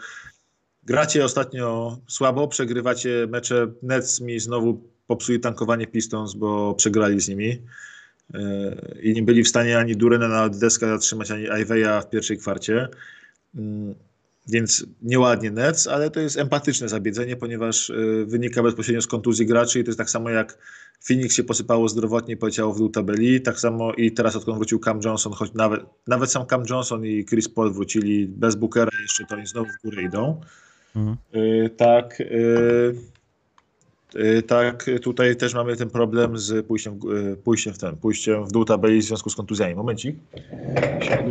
[0.83, 3.71] gracie ostatnio słabo, przegrywacie mecze.
[3.81, 7.61] Nets mi znowu popsuli tankowanie Pistons, bo przegrali z nimi.
[8.33, 12.37] E, I nie byli w stanie ani Durena na deskę zatrzymać, ani Iveya w pierwszej
[12.37, 12.87] kwarcie.
[14.51, 19.79] Więc nieładnie Nets, ale to jest empatyczne zabiedzenie, ponieważ y, wynika bezpośrednio z kontuzji graczy
[19.79, 20.57] i to jest tak samo jak
[21.07, 24.79] Phoenix się posypało zdrowotnie i poleciało w dół tabeli, tak samo i teraz odkąd wrócił
[24.79, 29.25] Cam Johnson, choć nawet, nawet sam Cam Johnson i Chris Paul wrócili bez Bookera jeszcze,
[29.25, 30.41] to oni znowu w górę idą.
[30.95, 31.17] Mhm.
[31.35, 32.95] Y, tak, y,
[34.47, 36.99] tak, tutaj też mamy ten problem z pójściem,
[37.43, 39.75] pójściem, w, ten, pójściem w dół tabeli w związku z kontuzjami.
[39.75, 40.15] Momencik.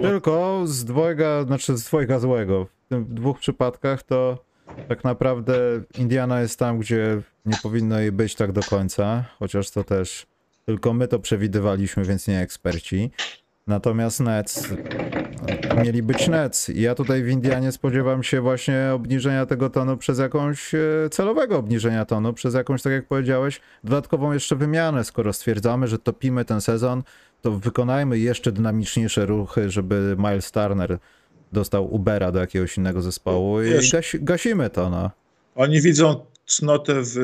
[0.02, 4.44] Tylko z dwojga, znaczy z dwojga złego w dwóch przypadkach to
[4.88, 5.54] tak naprawdę
[5.98, 10.26] Indiana jest tam, gdzie nie powinno jej być tak do końca, chociaż to też
[10.66, 13.10] tylko my to przewidywaliśmy, więc nie eksperci.
[13.68, 14.68] Natomiast Nets
[15.84, 16.68] mieli być Nets.
[16.68, 20.78] I ja tutaj w Indianie spodziewam się właśnie obniżenia tego tonu przez jakąś e,
[21.10, 25.04] celowego obniżenia tonu, przez jakąś, tak jak powiedziałeś, dodatkową jeszcze wymianę.
[25.04, 27.02] Skoro stwierdzamy, że topimy ten sezon,
[27.42, 30.98] to wykonajmy jeszcze dynamiczniejsze ruchy, żeby Miles Turner
[31.52, 35.10] dostał Ubera do jakiegoś innego zespołu i gasi, gasimy to, no.
[35.54, 37.14] Oni widzą cnotę w,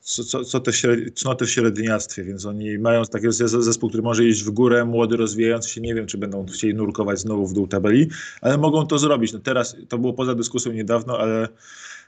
[0.00, 0.72] co, co, co te
[1.14, 5.70] cnoty w średniactwie, więc oni mają taki zespół, który może iść w górę, młody, rozwijający
[5.70, 5.80] się.
[5.80, 8.08] Nie wiem, czy będą chcieli nurkować znowu w dół tabeli,
[8.40, 9.32] ale mogą to zrobić.
[9.32, 11.48] No teraz to było poza dyskusją niedawno, ale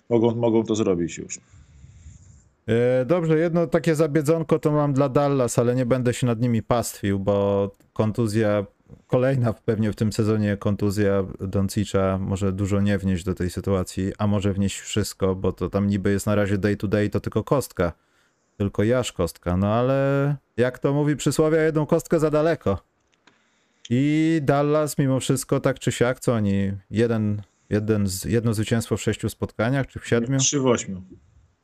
[0.09, 1.41] mogą, mogą to zrobić już.
[2.67, 6.63] E, dobrze, jedno takie zabiedzonko to mam dla Dallas, ale nie będę się nad nimi
[6.63, 8.67] pastwił, bo kontuzja
[9.07, 14.27] kolejna pewnie w tym sezonie kontuzja Doncicza może dużo nie wnieść do tej sytuacji, a
[14.27, 17.45] może wnieść wszystko, bo to tam niby jest na razie day to day, to tylko
[17.45, 17.93] kostka.
[18.57, 22.79] Tylko jaż kostka, no ale jak to mówi przysłowia, jedną kostkę za daleko.
[23.91, 29.03] I Dallas mimo wszystko tak czy siak, co oni, jeden, jeden z, jedno zwycięstwo w
[29.03, 30.39] sześciu spotkaniach, czy w siedmiu?
[30.39, 31.03] Trzy w ośmiu.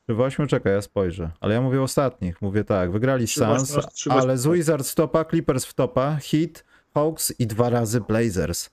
[0.03, 0.47] Trzy w ośmiu?
[0.47, 1.31] Czekaj, ja spojrzę.
[1.39, 2.41] Ale ja mówię ostatnich.
[2.41, 3.77] Mówię tak, wygrali Suns,
[4.09, 6.63] ale z Wizards w topa, Clippers w topa, Heat,
[6.93, 8.69] Hawks i dwa razy Blazers.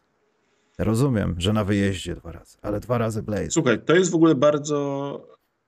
[0.78, 3.54] Rozumiem, że na wyjeździe dwa razy, ale dwa razy Blazers.
[3.54, 4.76] Słuchaj, to jest w ogóle bardzo,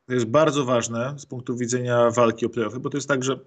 [0.06, 3.38] to jest bardzo ważne z punktu widzenia walki o playoffy, bo to jest tak, że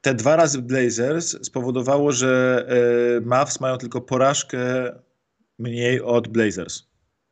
[0.00, 4.58] te dwa razy Blazers spowodowało, że e, Mavs mają tylko porażkę
[5.58, 6.82] mniej od Blazers.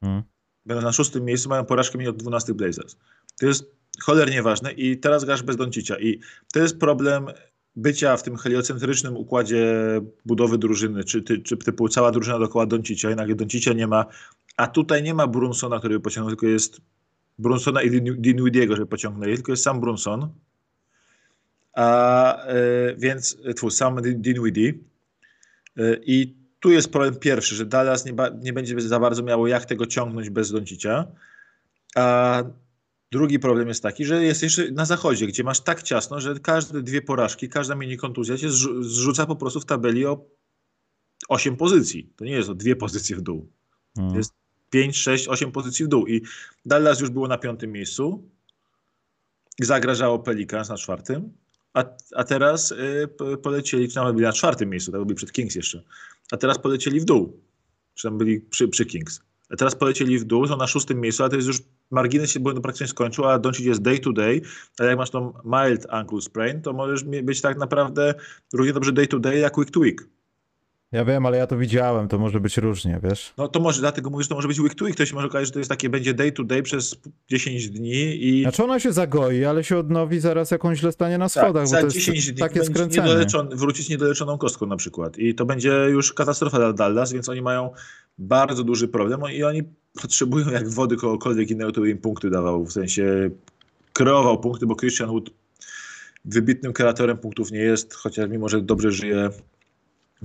[0.01, 0.23] Hmm.
[0.67, 2.97] Będą na szóstym miejscu, mają porażkę mniej od 12 Blazers.
[3.41, 3.65] To jest
[4.03, 6.21] cholernie ważne i teraz grasz bez Doncicia i
[6.53, 7.27] to jest problem
[7.77, 9.65] bycia w tym heliocentrycznym układzie
[10.25, 14.07] budowy drużyny, czy, czy, czy typu cała drużyna dookoła Doncicia nagle Doncicia nie ma,
[14.57, 16.81] a tutaj nie ma Brunsona, który by pociągnął, tylko jest
[17.39, 20.29] Brunsona i Dinwidiego, żeby pociągnęli, tylko jest sam Brunson,
[21.75, 22.55] a e,
[22.97, 24.75] więc twój sam Dinwiddie.
[25.77, 28.13] E, i tu jest problem pierwszy, że Dallas nie,
[28.43, 31.07] nie będzie za bardzo miało jak tego ciągnąć bez Doncicia,
[31.95, 32.43] a
[33.13, 36.83] Drugi problem jest taki, że jest jeszcze na zachodzie, gdzie masz tak ciasno, że każde
[36.83, 38.51] dwie porażki, każda mini kontuzja się
[38.81, 40.27] zrzuca po prostu w tabeli o
[41.29, 42.13] 8 pozycji.
[42.17, 43.53] To nie jest o dwie pozycje w dół.
[43.97, 44.17] Hmm.
[44.17, 44.33] Jest
[44.71, 46.07] 5, 6, 8 pozycji w dół.
[46.07, 46.23] I
[46.67, 48.29] Dallas już było na piątym miejscu.
[49.61, 51.33] Zagrażało Pelicans na czwartym.
[51.75, 51.85] A,
[52.15, 55.83] a teraz y, polecieli, czy nawet byli na czwartym miejscu, tak byli przed Kings jeszcze.
[56.33, 57.41] A teraz polecieli w dół.
[57.95, 59.21] Czy tam byli przy, przy Kings.
[59.51, 62.41] A teraz polecieli w dół, są na szóstym miejscu, ale to jest już margines się
[62.41, 64.41] błędu praktycznie skończył, a Doncic jest day to day,
[64.79, 68.15] ale jak masz tą mild ankle sprain, to możesz być tak naprawdę
[68.55, 70.09] równie dobrze day to day jak week to week.
[70.93, 73.33] Ja wiem, ale ja to widziałem, to może być różnie, wiesz?
[73.39, 75.27] No to może, dlatego mówisz, że to może być week to week, to się może
[75.27, 76.97] okazać, że to jest takie, będzie day to day przez
[77.29, 78.43] 10 dni i...
[78.43, 81.83] Znaczy ona się zagoi, ale się odnowi zaraz jakąś źle stanie na tak, schodach, tak,
[81.83, 83.09] bo to 10 jest dni takie skręcenie.
[83.09, 87.43] Niedoleczon, wrócić niedoleczoną kostką na przykład i to będzie już katastrofa dla Dallas, więc oni
[87.43, 87.71] mają
[88.21, 89.21] bardzo duży problem.
[89.33, 89.63] I oni
[90.03, 93.31] potrzebują jak wody kogokolwiek innego, to im punkty dawał, w sensie
[93.93, 95.31] kreował punkty, bo Christian Wood
[96.25, 99.31] wybitnym kreatorem punktów nie jest, chociaż mimo, że dobrze żyje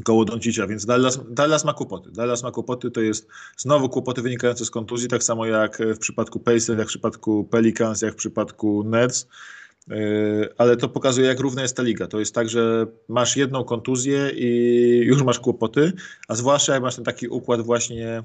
[0.04, 2.12] koło Doncicia, więc Dallas, Dallas ma kłopoty.
[2.12, 3.28] Dallas ma kłopoty, to jest
[3.58, 8.02] znowu kłopoty wynikające z kontuzji, tak samo jak w przypadku Pacers, jak w przypadku Pelicans,
[8.02, 9.28] jak w przypadku Nets,
[10.58, 12.08] ale to pokazuje, jak równa jest ta liga.
[12.08, 15.94] To jest tak, że masz jedną kontuzję i już masz kłopoty,
[16.28, 18.24] a zwłaszcza jak masz ten taki układ właśnie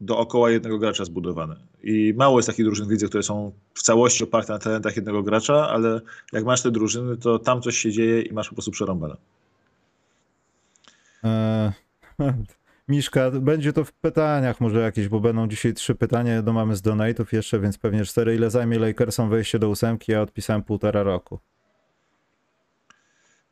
[0.00, 1.56] dookoła jednego gracza zbudowane.
[1.82, 5.22] I mało jest takich drużyn w lidze, które są w całości oparte na talentach jednego
[5.22, 6.00] gracza, ale
[6.32, 9.16] jak masz te drużyny, to tam coś się dzieje i masz po prostu przerąbane.
[11.24, 11.72] Eee,
[12.90, 16.82] Miszka, będzie to w pytaniach może jakieś, bo będą dzisiaj trzy pytania, jedno mamy z
[16.82, 18.34] donate'ów jeszcze, więc pewnie cztery.
[18.34, 20.12] Ile zajmie Lakersom wejście do ósemki?
[20.12, 21.38] Ja odpisałem półtora roku.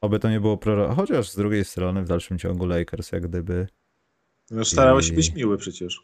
[0.00, 0.94] Oby to nie było proro...
[0.94, 3.66] Chociaż z drugiej strony w dalszym ciągu Lakers jak gdyby...
[4.50, 6.02] No starałeś się być miły przecież.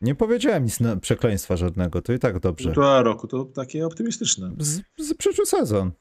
[0.00, 2.64] Nie powiedziałem nic na przekleństwa żadnego, to i tak dobrze.
[2.64, 4.50] Półtora roku to takie optymistyczne.
[4.58, 5.92] Z, z przyszły sezon.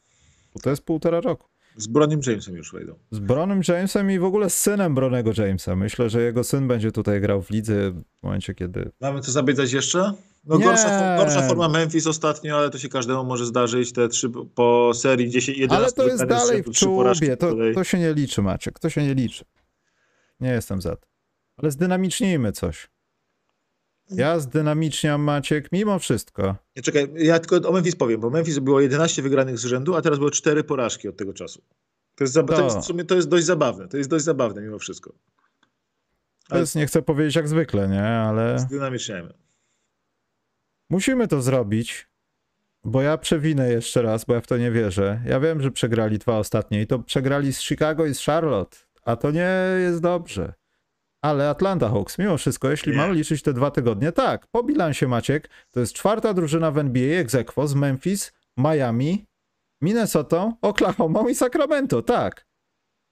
[0.54, 1.48] Bo to jest półtora roku.
[1.78, 2.95] Z Bronym Jamesem już wejdą.
[3.11, 5.76] Z Bronem Jamesem i w ogóle z synem Bronego Jamesa.
[5.76, 8.91] Myślę, że jego syn będzie tutaj grał w lidze w momencie, kiedy...
[9.01, 10.13] Mamy co zabiedzać jeszcze?
[10.45, 13.93] No gorsza, gorsza forma Memphis ostatnio, ale to się każdemu może zdarzyć.
[13.93, 17.39] Te trzy po serii 10, 11 Ale to jest dalej w trzy porażki czubie, z
[17.39, 19.45] to, to się nie liczy Maciek, to się nie liczy.
[20.39, 21.07] Nie jestem za to.
[21.57, 22.89] Ale zdynamicznijmy coś.
[24.10, 26.56] Ja zdynamiczniam Maciek mimo wszystko.
[26.76, 30.01] Nie, Czekaj, ja tylko o Memphis powiem, bo Memphis było 11 wygranych z rzędu, a
[30.01, 31.62] teraz było 4 porażki od tego czasu.
[32.16, 32.64] To jest, zab- to To.
[32.64, 33.88] jest, w sumie to jest dość zabawne.
[33.88, 35.10] To jest dość zabawne mimo wszystko.
[35.12, 35.18] To
[36.49, 38.03] Ale- jest, nie chcę powiedzieć jak zwykle, nie?
[38.03, 39.34] Ale Zdynamiczniajmy.
[40.89, 42.08] musimy to zrobić,
[42.84, 45.22] bo ja przewinę jeszcze raz, bo ja w to nie wierzę.
[45.26, 49.16] Ja wiem, że przegrali dwa ostatnie i to przegrali z Chicago i z Charlotte, a
[49.16, 50.53] to nie jest dobrze.
[51.26, 52.97] Ale Atlanta Hawks, mimo wszystko, jeśli Nie.
[52.97, 57.19] mamy liczyć te dwa tygodnie, tak, po bilansie Maciek, to jest czwarta drużyna w NBA
[57.19, 59.26] ex aequo z Memphis, Miami,
[59.82, 62.45] Minnesota, Oklahoma i Sacramento, tak.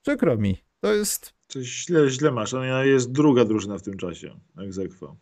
[0.06, 0.58] Przykro mi.
[0.80, 2.54] To jest Coś źle, źle masz.
[2.54, 4.40] Ona jest druga drużyna w tym czasie.
[4.58, 5.16] Egzekwo.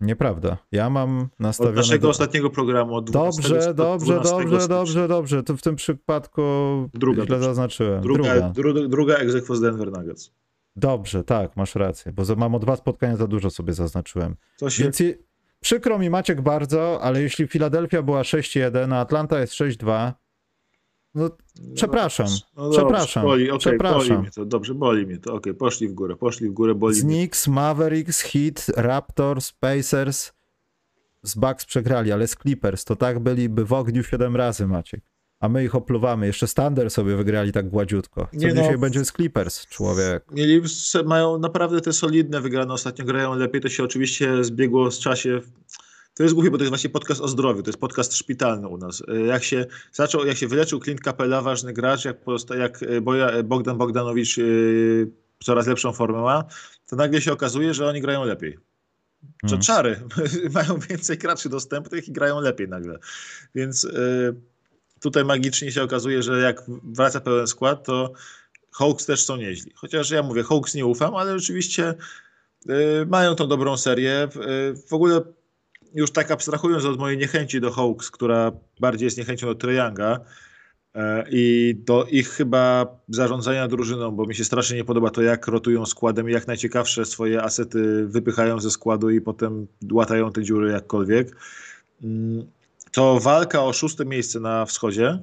[0.00, 0.56] nieprawda.
[0.72, 1.76] Ja mam Od nastawione...
[1.76, 2.94] naszego do- ostatniego programu.
[2.94, 4.68] Od 12 Dobrze, dobrze, 12 dobrze, stycznia.
[4.68, 5.42] dobrze, dobrze.
[5.42, 6.42] To w tym przypadku
[6.94, 8.02] Druga źle zaznaczyłem.
[8.02, 8.50] Druga, Druga.
[8.50, 8.88] druga.
[8.88, 10.32] druga egzekwo z Denver Nuggets.
[10.76, 14.36] Dobrze, tak, masz rację, bo mam o dwa spotkania za dużo sobie zaznaczyłem.
[14.68, 15.14] Się Więc i,
[15.60, 20.12] przykro mi Maciek bardzo, ale jeśli Filadelfia była 6-1, a Atlanta jest 6-2,
[21.14, 21.30] no
[21.74, 24.08] przepraszam, No przepraszam, Dobrze, boli, okej, przepraszam.
[24.08, 24.44] boli mnie to.
[24.44, 25.34] Dobrze, boli mnie to.
[25.34, 27.00] Okej, poszli w górę, poszli w górę, boli.
[27.00, 30.32] Knicks, Mavericks, Heat, Raptors, Pacers,
[31.22, 35.11] z Bucks przegrali, ale z Clippers to tak byliby w ogniu 7 razy Maciek.
[35.42, 36.26] A my ich opluwamy.
[36.26, 38.28] Jeszcze Standard sobie wygrali tak gładziutko.
[38.32, 38.62] Co Nie no.
[38.62, 40.24] dzisiaj będzie z Clippers, człowiek?
[40.32, 40.62] Mieli,
[41.04, 45.40] mają naprawdę te solidne wygrane, ostatnio grają lepiej, to się oczywiście zbiegło z czasie.
[46.14, 48.78] To jest głupie, bo to jest właśnie podcast o zdrowiu, to jest podcast szpitalny u
[48.78, 49.00] nas.
[49.00, 53.00] Y, Jak się zaczął, jak się wyleczył Clint Capella, ważny gracz, jak, pozosta- jak y,
[53.00, 55.10] Boja, Bogdan Bogdanowicz yy,
[55.44, 56.44] coraz lepszą formę ma,
[56.88, 58.58] to nagle się okazuje, że oni grają lepiej.
[59.44, 59.62] Że Hmm.
[59.62, 60.00] czary,
[60.54, 62.98] mają więcej graczy dostępnych i grają lepiej nagle.
[63.54, 64.34] Więc y,
[65.02, 68.12] tutaj magicznie się okazuje, że jak wraca pełen skład, to
[68.72, 69.72] Hawks też są nieźli.
[69.74, 71.94] Chociaż ja mówię, Hawks nie ufam, ale rzeczywiście
[72.70, 74.24] y, mają tą dobrą serię.
[74.24, 74.28] Y,
[74.88, 75.20] w ogóle
[75.94, 80.20] już tak abstrahując od mojej niechęci do Hawks, która bardziej jest niechęcią do Treyanga
[80.96, 81.00] y,
[81.30, 85.86] i do ich chyba zarządzania drużyną, bo mi się strasznie nie podoba to, jak rotują
[85.86, 91.36] składem i jak najciekawsze swoje asety wypychają ze składu i potem łatają te dziury jakkolwiek.
[92.92, 95.18] To walka o szóste miejsce na wschodzie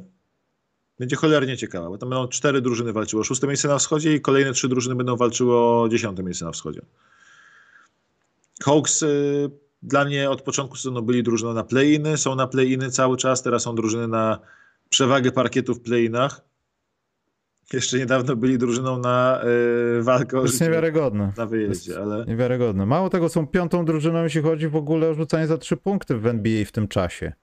[1.00, 4.22] będzie cholernie ciekawa, bo tam będą cztery drużyny walczyły o szóste miejsce na wschodzie i
[4.22, 6.82] kolejne trzy drużyny będą walczyły o dziesiąte miejsce na wschodzie.
[8.64, 9.50] Hawks y,
[9.84, 13.64] dla mnie od początku sezonu byli drużyną na play-iny, są na play-iny cały czas, teraz
[13.64, 14.40] są drużyny na
[14.90, 16.42] przewagę parkietu w play-inach.
[17.74, 19.42] Jeszcze niedawno byli drużyną na
[20.00, 21.34] y, walkę To o jest życie niewiarygodne.
[21.38, 22.86] na wyjeździe, ale Niewiarygodne.
[22.86, 26.28] Mało tego, są piątą drużyną, jeśli chodzi w ogóle o rzucanie za trzy punkty w
[26.28, 27.34] NBA w tym czasie.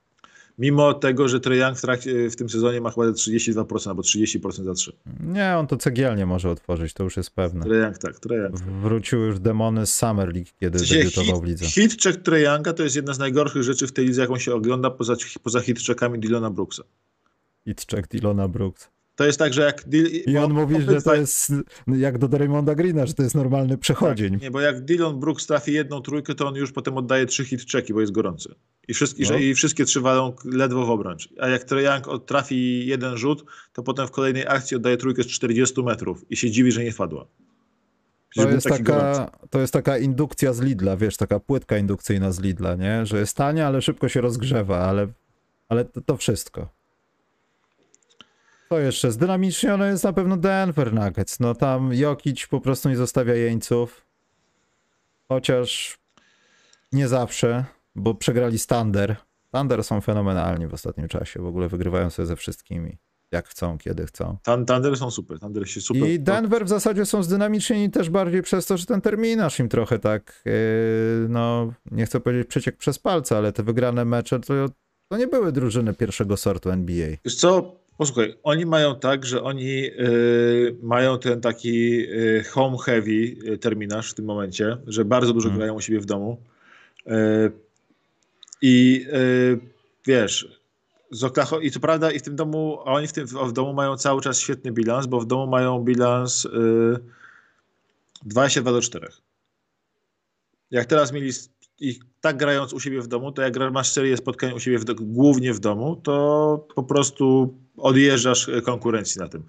[0.59, 4.65] Mimo tego, że Trae Young w, trakcie, w tym sezonie ma chyba 32% albo 30%
[4.65, 4.93] za 3.
[5.21, 7.65] Nie, on to cegielnie może otworzyć, to już jest pewne.
[7.65, 8.59] Trae Young tak, Trae Young.
[8.61, 11.67] Wróciły już demony z Summer League, kiedy W sensie debiutował w hit, lidze.
[11.67, 14.55] hit check Trae Younga to jest jedna z najgorszych rzeczy w tej lidze, jaką się
[14.55, 16.83] ogląda poza, poza hit checkami Dylona Brooksa.
[17.65, 18.89] Hit check Dylona Brooks.
[19.17, 19.85] To jest tak, że jak...
[20.27, 21.53] I on mówi, że to jest
[21.87, 24.39] jak do Raymonda Greena, że to jest normalny przechodzień.
[24.43, 27.71] Nie, bo jak Dylan Brooks trafi jedną trójkę, to on już potem oddaje trzy hit
[27.73, 28.55] checki, bo jest gorący.
[28.89, 29.37] I, wszystkie, No.
[29.39, 31.29] I wszystkie trzy walą ledwo w obręcz.
[31.41, 31.49] A
[31.81, 36.31] jak od- trafi jeden rzut, to potem w kolejnej akcji oddaje trójkę z 40 metrów
[36.31, 37.27] i się dziwi, że nie wpadła.
[38.37, 39.21] To jest, gorący.
[39.21, 43.07] taka, to jest taka indukcja z Lidla, wiesz, taka płytka indukcyjna z Lidla, nie?
[43.07, 45.07] Że jest tania, ale szybko się rozgrzewa, ale,
[45.69, 46.69] ale to, to wszystko.
[48.69, 51.41] To jeszcze, zdynamicznione jest na pewno Denver Nuggets.
[51.41, 54.07] No tam Jokic po prostu nie zostawia jeńców.
[55.29, 55.99] Chociaż
[56.93, 57.64] nie zawsze,
[57.95, 59.17] bo przegrali Thunder.
[59.53, 62.97] Thunder są fenomenalni w ostatnim czasie, w ogóle wygrywają sobie ze wszystkimi.
[63.33, 64.37] Jak chcą, kiedy chcą.
[64.45, 65.41] Thunder są super.
[65.41, 66.09] Thunder się super.
[66.09, 69.99] I Denver w zasadzie są zdynamicznieni też bardziej przez to, że ten terminarz im trochę
[69.99, 70.53] tak, yy,
[71.29, 74.55] no nie chcę powiedzieć przeciek przez palce, ale te wygrane mecze to,
[75.09, 77.09] to nie były drużyny pierwszego sortu NBA.
[77.25, 83.37] Wiesz co, posłuchaj, oni mają tak, że oni y, mają ten taki y, home heavy
[83.53, 85.59] y, terminarz w tym momencie, że bardzo dużo Hmm.
[85.59, 86.43] grają u siebie w domu.
[88.63, 89.07] I
[90.07, 90.49] wiesz,
[91.11, 93.73] z Oklaho- i co prawda i w tym domu, a oni w tym w domu
[93.73, 96.49] mają cały czas świetny bilans, bo w domu mają bilans y,
[98.25, 99.09] 22 do 4.
[100.71, 101.31] jak teraz mieli
[101.81, 104.85] ich tak grając u siebie w domu, to jak masz serię spotkań u siebie w
[104.85, 109.43] głównie w domu, to po prostu odjeżdżasz konkurencji na tym.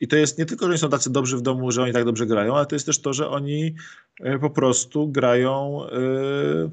[0.00, 2.04] I to jest nie tylko, że oni są tacy dobrzy w domu, że oni tak
[2.04, 3.74] dobrze grają, ale to jest też to, że oni
[4.20, 5.80] e, po prostu grają.
[5.92, 6.70] Yy,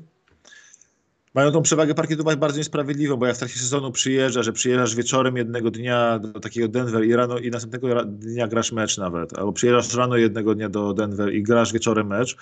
[1.34, 5.38] mają tą przewagę parkietu bardzo niesprawiedliwą, bo jak w trakcie sezonu przyjeżdża, że przyjeżdżasz wieczorem
[5.38, 9.96] jednego dnia do takiego Denver i rano i następnego dnia grasz mecz nawet, albo przyjeżdżasz
[9.96, 12.38] rano jednego dnia do Denver i grasz wieczorem mecz,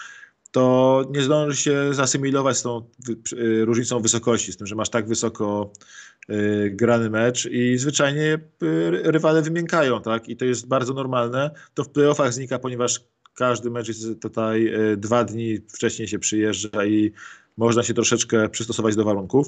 [0.57, 2.89] to nie zdążysz się zasymilować z tą
[3.33, 5.71] y, różnicą wysokości, z tym, że masz tak wysoko
[6.29, 8.39] y, grany mecz i zwyczajnie y,
[9.03, 10.29] rywale wymiękają, tak?
[10.29, 11.51] I to jest bardzo normalne.
[11.73, 13.03] To w playoffach znika, ponieważ
[13.33, 17.11] każdy mecz jest tutaj dwa dni wcześniej się przyjeżdża i
[17.57, 19.47] można się troszeczkę przystosować do warunków.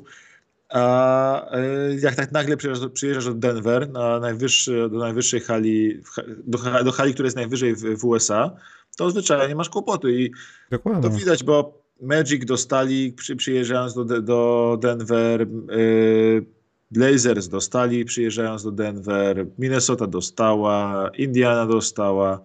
[0.69, 1.51] A
[1.99, 6.01] jak tak nagle przyjeżdżasz, przyjeżdżasz do Denver, na najwyższy, do najwyższej hali,
[6.43, 8.55] do, do hali, która jest najwyżej w, w USA,
[8.97, 10.11] to zwyczajnie masz kłopoty.
[10.11, 10.31] I
[10.71, 11.03] Dokładnie.
[11.03, 16.45] to widać, bo Magic dostali, przy, przyjeżdżając do, do Denver, yy,
[16.91, 22.41] Blazers dostali, przyjeżdżając do Denver, Minnesota dostała, Indiana dostała,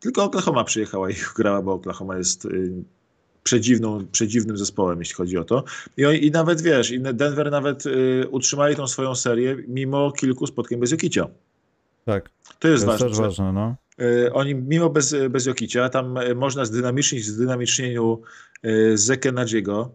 [0.00, 2.72] tylko Oklahoma przyjechała i grała, bo Oklahoma jest yy,
[3.48, 5.64] przedziwną, przedziwnym zespołem, jeśli chodzi o to.
[5.96, 10.90] I, i nawet wiesz, Denver nawet yy, utrzymali tą swoją serię mimo kilku spotkań bez
[10.90, 11.28] Jokicia.
[12.04, 12.30] Tak.
[12.58, 13.22] To jest, to jest ważne.
[13.22, 13.76] ważne no.
[14.00, 18.20] E, oni mimo bez, bez Jokicia, tam e, można zdynamicznić zdynamicznieniu
[18.62, 19.90] e, Zekę Nadziego,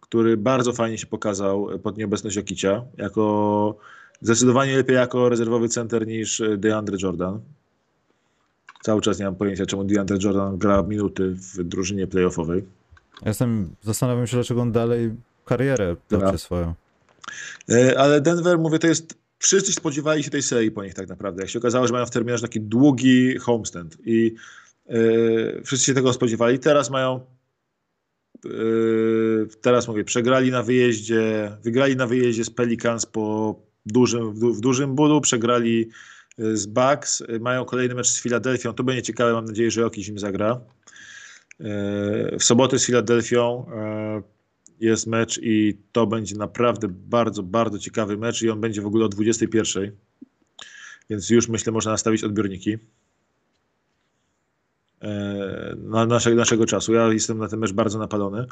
[0.00, 3.76] który bardzo fajnie się pokazał pod nieobecność Jokicia, jako
[4.20, 7.40] zdecydowanie lepiej jako rezerwowy center niż DeAndre Jordan.
[8.82, 12.77] Cały czas nie mam pojęcia, czemu DeAndre Jordan gra minuty w drużynie playoffowej.
[13.22, 15.14] Ja jestem, zastanawiam się, dlaczego on dalej
[15.44, 16.74] karierę toczy swoją.
[17.96, 21.42] Ale Denver, mówię, to jest wszyscy spodziewali się tej serii po nich tak naprawdę.
[21.42, 24.34] Jak się okazało, że mają w terminarze taki długi homestand i
[24.88, 26.58] yy, wszyscy się tego spodziewali.
[26.58, 27.20] Teraz mają
[28.44, 33.56] yy, teraz mówię, przegrali na wyjeździe, wygrali na wyjeździe z Pelicans po
[33.86, 35.88] dużym, w, w dużym bólu, przegrali
[36.38, 40.08] e, z Bucks, mają kolejny mecz z Filadelfią, to będzie ciekawe, mam nadzieję, że Jokic
[40.08, 40.60] im zagra.
[42.38, 43.66] W sobotę z Filadelfią
[44.80, 49.04] jest mecz i to będzie naprawdę bardzo, bardzo ciekawy mecz i on będzie w ogóle
[49.04, 49.92] o 21.
[51.10, 52.78] Więc już myślę, można nastawić odbiorniki
[55.02, 56.92] e, na naszego, naszego czasu.
[56.92, 58.46] Ja jestem na ten mecz bardzo napalony.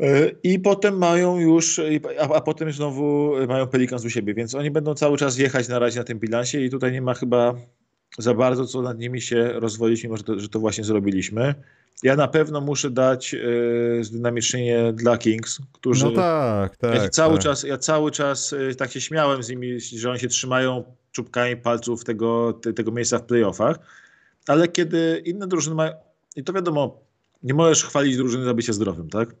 [0.00, 1.80] E, I potem mają już,
[2.18, 5.78] a, a potem znowu mają Pelicans u siebie, więc oni będą cały czas jechać na
[5.78, 7.54] razie na tym bilansie i tutaj nie ma chyba
[8.18, 11.54] za bardzo co nad nimi się rozwodzić, mimo że to, że to właśnie zrobiliśmy.
[12.02, 16.04] Ja na pewno muszę dać yy, zdynamicznienie dla Kings, którzy.
[16.04, 16.94] No tak, tak.
[16.94, 17.42] Ja cały tak.
[17.42, 21.56] czas, ja cały czas yy, tak się śmiałem z nimi, że oni się trzymają czubkami
[21.56, 23.76] palców tego, te, tego miejsca w playoffach,
[24.46, 25.92] ale kiedy inne drużyny mają.
[26.36, 27.00] I to wiadomo,
[27.42, 29.34] nie możesz chwalić drużyny za bycie zdrowym, tak?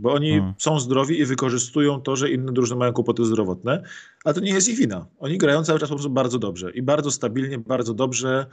[0.00, 0.54] Bo oni hmm.
[0.58, 3.82] są zdrowi i wykorzystują to, że inne drużyny mają kłopoty zdrowotne,
[4.24, 5.06] ale to nie jest ich wina.
[5.18, 8.46] Oni grają cały czas po prostu bardzo dobrze i bardzo stabilnie, bardzo dobrze.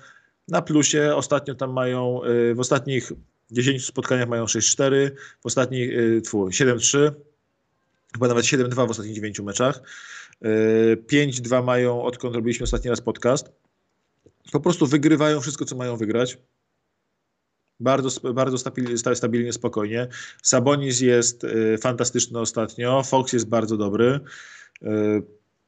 [0.47, 3.11] Na plusie ostatnio tam mają, yy, w ostatnich
[3.51, 5.91] 10 spotkaniach mają 6-4, w ostatnich,
[6.49, 7.11] 7-3, y,
[8.13, 9.81] chyba nawet 7-2 w ostatnich 9 meczach.
[11.07, 13.51] 5-2 y, mają, odkąd robiliśmy ostatni raz podcast.
[14.51, 16.37] Po prostu wygrywają wszystko, co mają wygrać.
[17.84, 20.07] Bardzo, bardzo stabilnie, stabilnie, spokojnie.
[20.43, 23.03] Sabonis jest y, fantastyczny ostatnio.
[23.03, 24.19] Fox jest bardzo dobry.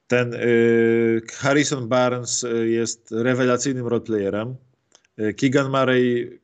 [0.08, 0.36] Ten
[1.34, 4.56] Harrison Barnes jest rewelacyjnym roleplayerem.
[5.38, 6.40] Keegan Murray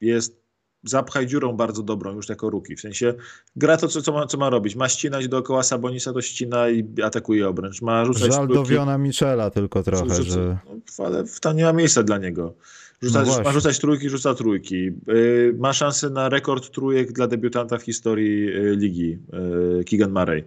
[0.00, 0.38] jest
[0.84, 2.76] zapchaj dziurą bardzo dobrą już jako ruki.
[2.76, 3.14] W sensie
[3.56, 4.76] gra to, co, co, ma, co ma robić.
[4.76, 7.82] Ma ścinać dookoła Sabonisa, to ścina i atakuje obręcz.
[7.82, 10.58] Ma rzucać Żal do Wiona Michela tylko trochę, że...
[10.98, 12.54] No, ale tam nie ma miejsca dla niego.
[13.02, 14.84] Rzucać, no ma rzucać trójki, rzuca trójki.
[15.06, 20.44] Yy, ma szansę na rekord trójek dla debiutanta w historii yy, ligi, yy, Keegan Murray.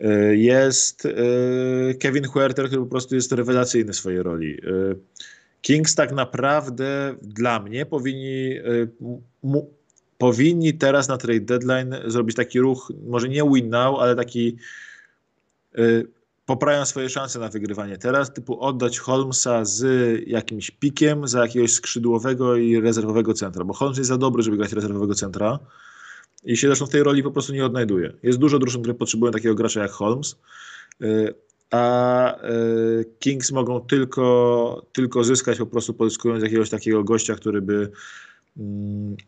[0.00, 4.50] Y, jest y, Kevin Huerter, który po prostu jest rewelacyjny w swojej roli.
[4.64, 4.96] Y,
[5.60, 8.88] Kings tak naprawdę dla mnie powinni, y,
[9.42, 9.70] mu,
[10.18, 14.56] powinni teraz na trade deadline zrobić taki ruch, może nie win now, ale taki
[15.78, 16.06] y,
[16.46, 19.84] poprawią swoje szanse na wygrywanie teraz, typu oddać Holmesa z
[20.26, 24.72] jakimś pikiem za jakiegoś skrzydłowego i rezerwowego centra, bo Holmes jest za dobry, żeby grać
[24.72, 25.58] rezerwowego centra
[26.44, 28.12] i się zresztą w tej roli po prostu nie odnajduje.
[28.22, 30.36] Jest dużo drużyn, które potrzebują takiego gracza jak Holmes.
[31.02, 31.34] Y,
[31.70, 32.50] a e,
[33.18, 37.90] Kings mogą tylko, tylko zyskać po prostu pozyskując jakiegoś takiego gościa, który by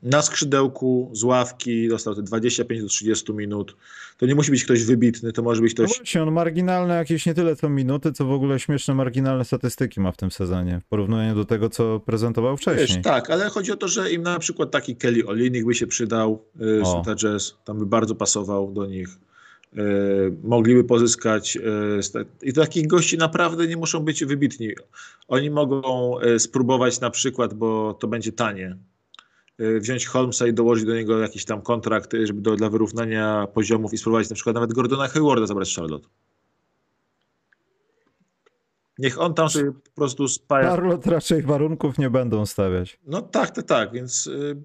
[0.03, 3.77] na skrzydełku z ławki, dostał te 25 do 30 minut.
[4.17, 5.97] To nie musi być ktoś wybitny, to może być No ktoś.
[5.97, 10.13] właśnie, on marginalne jakieś nie tyle co minuty, co w ogóle śmieszne marginalne statystyki ma
[10.13, 12.87] w tym sezonie, w porównaniu do tego, co prezentował wcześniej.
[12.89, 15.87] Wiesz, tak, ale chodzi o to, że im na przykład taki Kelly Olinik by się
[15.87, 16.87] przydał y, O.
[16.93, 19.09] z Utah Jazz, tam by bardzo pasował do nich.
[19.79, 19.79] Y,
[20.45, 21.61] mogliby pozyskać y,
[22.43, 24.69] i takich gości naprawdę nie muszą być wybitni.
[25.29, 28.77] Oni mogą spróbować na przykład, bo to będzie tanie,
[29.59, 33.93] wziąć Holmesa i dołożyć do niego jakiś tam kontrakt, y, żeby do, dla wyrównania poziomów
[33.93, 36.09] i spróbować na przykład nawet Gordona Haywarda zabrać z Charlotte.
[38.99, 40.69] Niech on tam sobie po prostu spaja.
[40.69, 42.99] Charlotte raczej warunków nie będą stawiać.
[43.07, 44.63] No tak, tak, tak, więc y,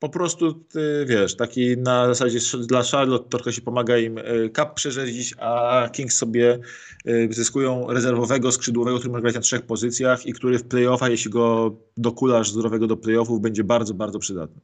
[0.00, 4.74] po prostu ty, wiesz, taki na zasadzie dla Charlotte trochę się pomaga im y, cap
[4.74, 6.58] przerzedzić, a Kings sobie
[7.06, 11.30] y, zyskują rezerwowego skrzydłowego, który może grać na trzech pozycjach i który w playoffach, jeśli
[11.30, 14.60] go dokulasz zdrowego do playoffów, będzie bardzo, bardzo przydatny.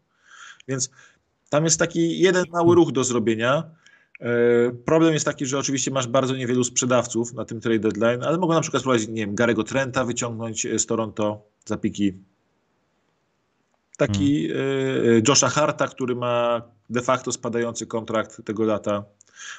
[0.69, 0.91] Więc
[1.51, 3.71] tam jest taki jeden mały ruch do zrobienia.
[4.21, 4.31] E,
[4.85, 8.55] Problem jest taki, że oczywiście masz bardzo niewielu sprzedawców na tym trade deadline, ale mogą
[8.55, 12.13] na przykład spróbować, nie wiem, Garego Trenta wyciągnąć z Toronto za piki.
[13.97, 19.05] Taki e, e, Josha Harta, który ma de facto spadający kontrakt tego lata,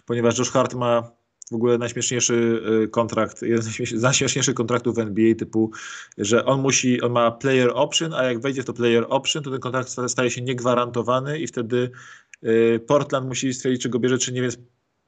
[0.06, 1.12] ponieważ Josh Hart ma
[1.52, 5.72] w ogóle najśmieszniejszy e, kontrakt, jeden z najśmiesz- z najśmieszniejszych kontraktów w NBA, typu,
[6.18, 9.52] że on musi, on ma player option, a jak wejdzie w to player option, to
[9.52, 11.92] ten kontrakt sta- staje się niegwarantowany i wtedy
[12.44, 14.58] e, Portland musi stwierdzić, czy go bierze, czy nie, więc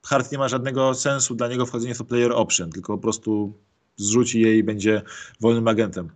[0.06, 3.52] Hart nie ma żadnego sensu dla niego wchodzenie w to player option, tylko po prostu
[3.96, 5.02] zrzuci je i będzie
[5.40, 6.10] wolnym agentem.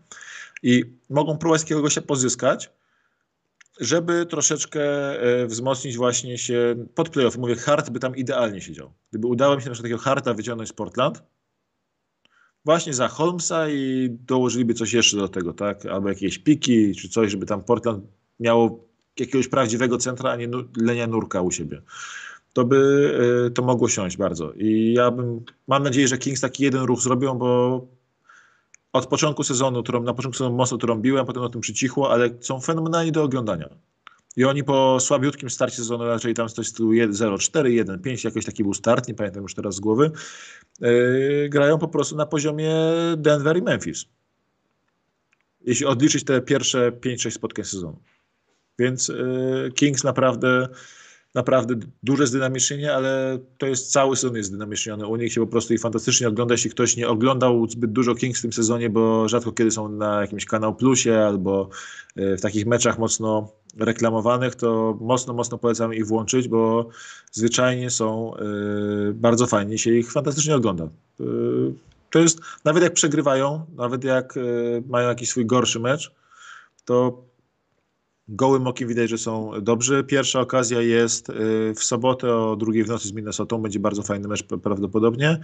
[0.63, 2.71] I mogą próbować takiego gościa pozyskać,
[3.81, 4.83] żeby troszeczkę
[5.21, 7.39] e, wzmocnić właśnie się pod playoff.
[7.39, 8.93] Mówię, Hart by tam idealnie siedział.
[9.11, 11.23] Gdyby udało mi się na przykład takiego Harta wyciągnąć z Portland,
[12.65, 15.87] właśnie za Holmesa i dołożyliby coś jeszcze do tego, tak?
[15.87, 18.05] Albo jakieś piki, czy coś, żeby tam Portland
[18.41, 18.89] miało
[19.21, 21.83] jakiegoś prawdziwego centra, a nie Lenia Nurka u siebie.
[22.53, 23.11] To by
[23.47, 24.53] e, to mogło siąść bardzo.
[24.53, 27.81] I ja bym, mam nadzieję, że Kings taki jeden ruch zrobią, bo
[28.95, 32.61] od początku sezonu, którą, na początku sezonu mocno trąbiłem, potem o tym przycichło, ale są
[32.61, 33.69] fenomenalni do oglądania.
[34.37, 38.75] I oni po słabiutkim starcie sezonu, raczej tam coś stylu 0-4, 1-5, jakoś taki był
[38.75, 40.11] start, nie pamiętam już teraz z głowy,
[40.81, 42.75] yy, grają po prostu na poziomie
[43.17, 44.05] Denver i Memphis.
[45.61, 47.99] Jeśli odliczyć te pierwsze 5-6 spotkań sezonu.
[48.79, 50.69] Więc yy, Kings naprawdę
[51.35, 55.07] naprawdę duże zdynamicznienie, ale to jest cały sezon jest zdynamiczniony.
[55.07, 56.55] U nich się po prostu i fantastycznie ogląda.
[56.55, 60.21] Jeśli ktoś nie oglądał zbyt dużo Kings w tym sezonie, bo rzadko kiedy są na
[60.21, 61.69] jakimś kanał Plusie albo
[62.17, 66.89] e, w takich meczach mocno reklamowanych, to mocno, mocno polecam ich włączyć, bo
[67.33, 68.43] zwyczajnie są e,
[69.13, 70.85] bardzo fajnie, się ich fantastycznie ogląda.
[70.85, 71.25] E,
[72.11, 74.35] To jest, nawet jak przegrywają, nawet jak
[74.89, 76.13] mają jakiś swój gorszy mecz,
[76.85, 77.23] to
[78.29, 80.05] gołym okiem widać, że są dobrzy.
[80.05, 81.33] Pierwsza okazja jest y,
[81.77, 83.63] w sobotę o drugiej w nocy z Minnesotą.
[83.63, 85.41] Będzie bardzo fajny mecz prawdopodobnie.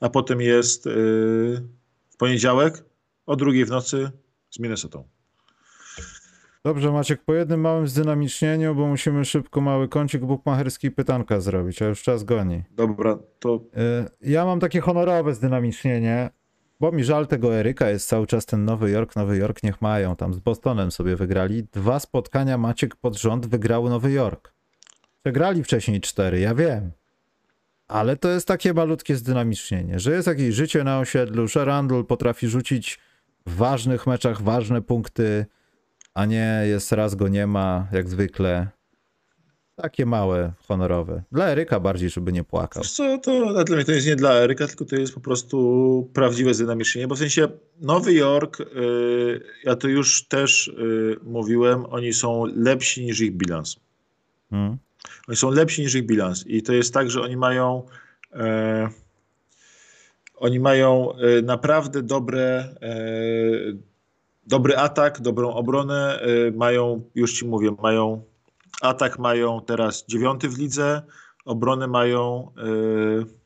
[0.00, 0.90] A potem jest y,
[2.10, 2.84] w poniedziałek
[3.26, 4.10] o drugiej w nocy
[4.50, 5.04] z Minnesotą.
[6.64, 11.82] Dobrze, Maciek, po jednym małym zdynamicznieniu, bo musimy szybko mały kącik bukmacherski i pytanka zrobić,
[11.82, 12.62] a już czas goni.
[12.70, 16.30] Dobra, to Y, Ja mam takie honorowe zdynamicznienie,
[16.80, 20.16] bo mi żal tego Eryka, jest cały czas ten Nowy Jork, Nowy Jork niech mają,
[20.16, 21.64] tam z Bostonem sobie wygrali.
[21.72, 24.52] Dwa spotkania Maciek pod rząd wygrały Nowy Jork.
[25.22, 26.90] Przegrali wcześniej cztery, ja wiem.
[27.88, 32.48] Ale to jest takie malutkie zdynamicznienie, że jest jakieś życie na osiedlu, że Randall potrafi
[32.48, 33.00] rzucić
[33.46, 35.46] w ważnych meczach ważne punkty,
[36.14, 38.68] a nie jest raz go nie ma, jak zwykle.
[39.82, 41.22] Takie małe, honorowe.
[41.32, 42.82] Dla Eryka bardziej, żeby nie płakał.
[42.82, 46.10] Wiesz co, to dla mnie to jest nie dla Eryka, tylko to jest po prostu
[46.12, 47.48] prawdziwe zdynamicznienie, bo w sensie
[47.80, 48.64] Nowy Jork, y,
[49.64, 53.76] ja to już też y, mówiłem, oni są lepsi niż ich bilans.
[54.50, 54.78] Hmm?
[55.28, 57.82] Oni są lepsi niż ich bilans i to jest tak, że oni mają
[58.32, 58.88] e,
[60.36, 62.96] oni mają e, naprawdę dobre e,
[64.46, 66.20] dobry atak, dobrą obronę,
[66.54, 68.22] mają, już ci mówię, mają
[68.80, 71.02] atak mają teraz dziewiąty w lidze,
[71.44, 73.40] obronę mają e,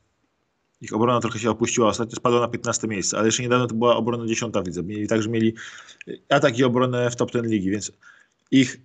[0.81, 3.97] ich obrona trochę się opuściła, ostatnio spadła na 15 miejsce, ale jeszcze niedawno to była
[3.97, 4.83] obrona dziesiąta w lidze.
[4.83, 5.55] Mieli także mieli
[6.29, 7.93] atak i obronę w top 10 ligi, więc
[8.51, 8.81] ich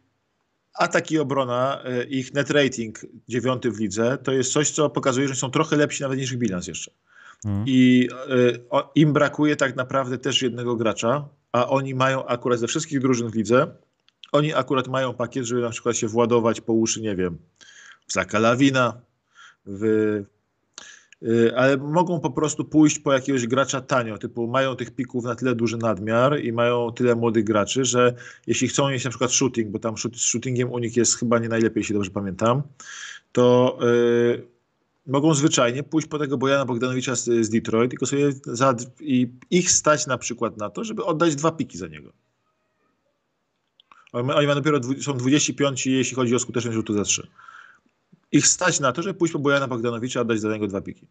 [0.74, 5.28] atak i obrona, e, ich net rating dziewiąty w lidze, to jest coś, co pokazuje,
[5.28, 6.92] że są trochę lepsi nawet niż ich bilans jeszcze.
[7.44, 7.64] Hmm?
[7.68, 12.68] I e, o, im brakuje tak naprawdę też jednego gracza, a oni mają akurat ze
[12.68, 13.68] wszystkich drużyn w lidze,
[14.32, 17.38] oni akurat mają pakiet, żeby na przykład się władować po uszy, nie wiem,
[18.08, 19.02] w Zaka Lawina,
[19.66, 20.24] w
[21.24, 25.36] Y, ale mogą po prostu pójść po jakiegoś gracza tanio, typu mają tych pików na
[25.36, 28.14] tyle duży nadmiar i mają tyle młodych graczy, że
[28.48, 31.50] jeśli chcą mieć na przykład shooting, bo tam z shootingiem u nich jest chyba nie
[31.50, 32.62] najlepiej, jeśli dobrze pamiętam,
[33.32, 34.48] to yy,
[35.08, 39.72] mogą zwyczajnie pójść po tego Bojana Bogdanowicza z, z Detroit tylko sobie za, i ich
[39.72, 42.12] stać na przykład na to, żeby oddać dwa piki za niego.
[44.14, 47.28] Oni mają dopiero są 25, jeśli chodzi o skuteczność rzutu za 3
[48.32, 51.08] ich stać na to, żeby pójść po Bojana Bogdanowicza, oddać za niego dwa piki.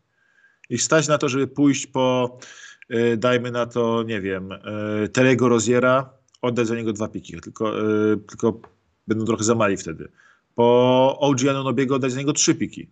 [0.70, 2.39] Ich stać na to, żeby pójść po,
[2.89, 4.49] yy, dajmy na to, nie wiem,
[5.01, 6.11] yy, Terego Roziera,
[6.43, 8.61] oddać za niego dwa piki, tylko, yy, tylko
[9.07, 10.09] będą trochę za mali wtedy.
[10.55, 12.91] Po OG Anunobiego oddać za niego trzy piki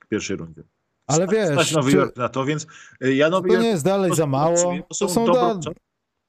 [0.00, 0.62] w pierwszej rundzie.
[1.06, 1.96] Ale stać, wiesz, stać Nowy czy...
[1.96, 2.66] Jork na to, więc
[3.00, 4.56] Janowy to nie jest dalej za mało.
[4.56, 5.70] To są, To są dobro, da...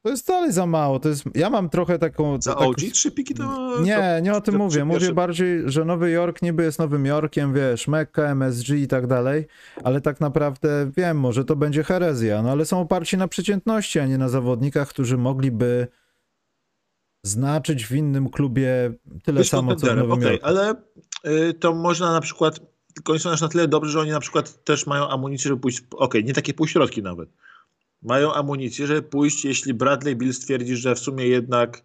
[0.04, 1.00] To jest dalej za mało.
[1.00, 1.24] To jest...
[1.36, 2.42] Ja mam trochę taką.
[2.42, 2.64] Za tak...
[2.64, 3.80] OG trzy piki to.
[3.82, 4.86] Nie, nie o tym to mówię.
[4.86, 5.14] Mówię pierwsze...
[5.14, 9.48] bardziej, że Nowy Jork niby jest Nowym Jorkiem, wiesz, Mekka, MSG i tak dalej,
[9.84, 14.06] ale tak naprawdę wiem, może to będzie herezja, no ale są oparci na przeciętności, a
[14.06, 15.88] nie na zawodnikach, którzy mogliby
[17.26, 20.46] znaczyć w innym klubie tyle Być samo, co w Nowym okay, Jorku.
[20.46, 20.76] Ale
[21.26, 22.60] y, to można na przykład.
[22.94, 25.80] Tylko oni są na tyle dobrzy, że oni na przykład też mają amunicję, żeby pójść.
[25.80, 27.30] Okej, okay, nie takie półśrodki nawet
[28.02, 31.84] mają amunicję, żeby pójść, jeśli Bradley Bill stwierdzi, że w sumie jednak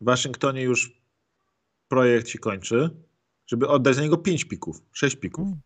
[0.00, 0.92] w Waszyngtonie już
[1.88, 2.90] projekt się kończy,
[3.46, 5.44] żeby oddać za niego 5 pików, 6 pików.
[5.44, 5.60] Hmm.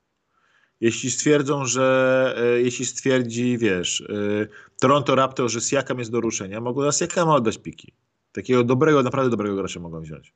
[0.80, 4.04] Jeśli stwierdzą, że e, jeśli stwierdzi, wiesz, e,
[4.80, 7.92] Toronto Raptors, że Siakam jest do ruszenia, mogą za Siakama oddać piki.
[8.32, 10.34] Takiego dobrego, naprawdę dobrego gracza mogą wziąć.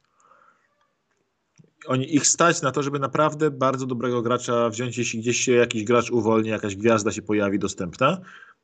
[1.87, 5.85] Oni ich stać na to, żeby naprawdę bardzo dobrego gracza wziąć, jeśli gdzieś się jakiś
[5.85, 8.21] gracz uwolni, jakaś gwiazda się pojawi dostępna,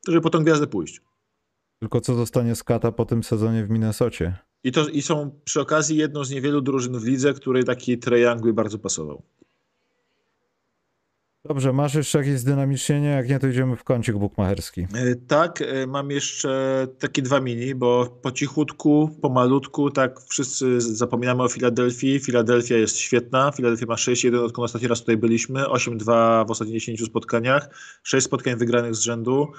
[0.07, 1.01] żeby po tą gwiazdę pójść.
[1.79, 4.37] Tylko co zostanie z Kata po tym sezonie w Minnesocie?
[4.63, 7.97] I, to, I są przy okazji jedną z niewielu drużyn w lidze, której taki
[8.43, 9.21] by bardzo pasował.
[11.47, 13.07] Dobrze, masz jeszcze jakieś zdynamicznienie?
[13.07, 14.81] Jak nie, to idziemy w kącik bukmacherski.
[14.81, 21.43] E, tak, e, mam jeszcze takie dwa mini, bo po cichutku, pomalutku, tak wszyscy zapominamy
[21.43, 22.19] o Filadelfii.
[22.19, 23.51] Filadelfia jest świetna.
[23.51, 25.63] Filadelfia ma 6-1, odkąd ostatni raz tutaj byliśmy.
[25.63, 27.69] 8-2 w ostatnich 10 spotkaniach.
[28.03, 29.51] 6 spotkań wygranych z rzędu.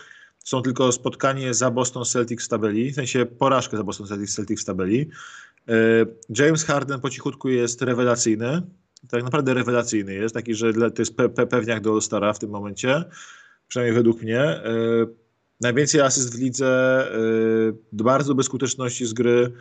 [0.47, 4.65] Są tylko spotkanie za Boston Celtics w tabeli, w sensie porażkę za Boston Celtics, w
[4.65, 5.11] tabeli.
[5.69, 5.73] E,
[6.39, 8.63] James Harden po cichutku jest rewelacyjny
[9.11, 12.51] tak naprawdę rewelacyjny jest, taki, że to jest pe pe pewniak do All-Stara w tym
[12.51, 13.05] momencie,
[13.69, 14.61] przynajmniej według mnie.
[14.65, 15.15] Yy,
[15.61, 17.07] najwięcej asyst w lidze,
[17.93, 19.53] yy, bardzo bez skuteczności z gry.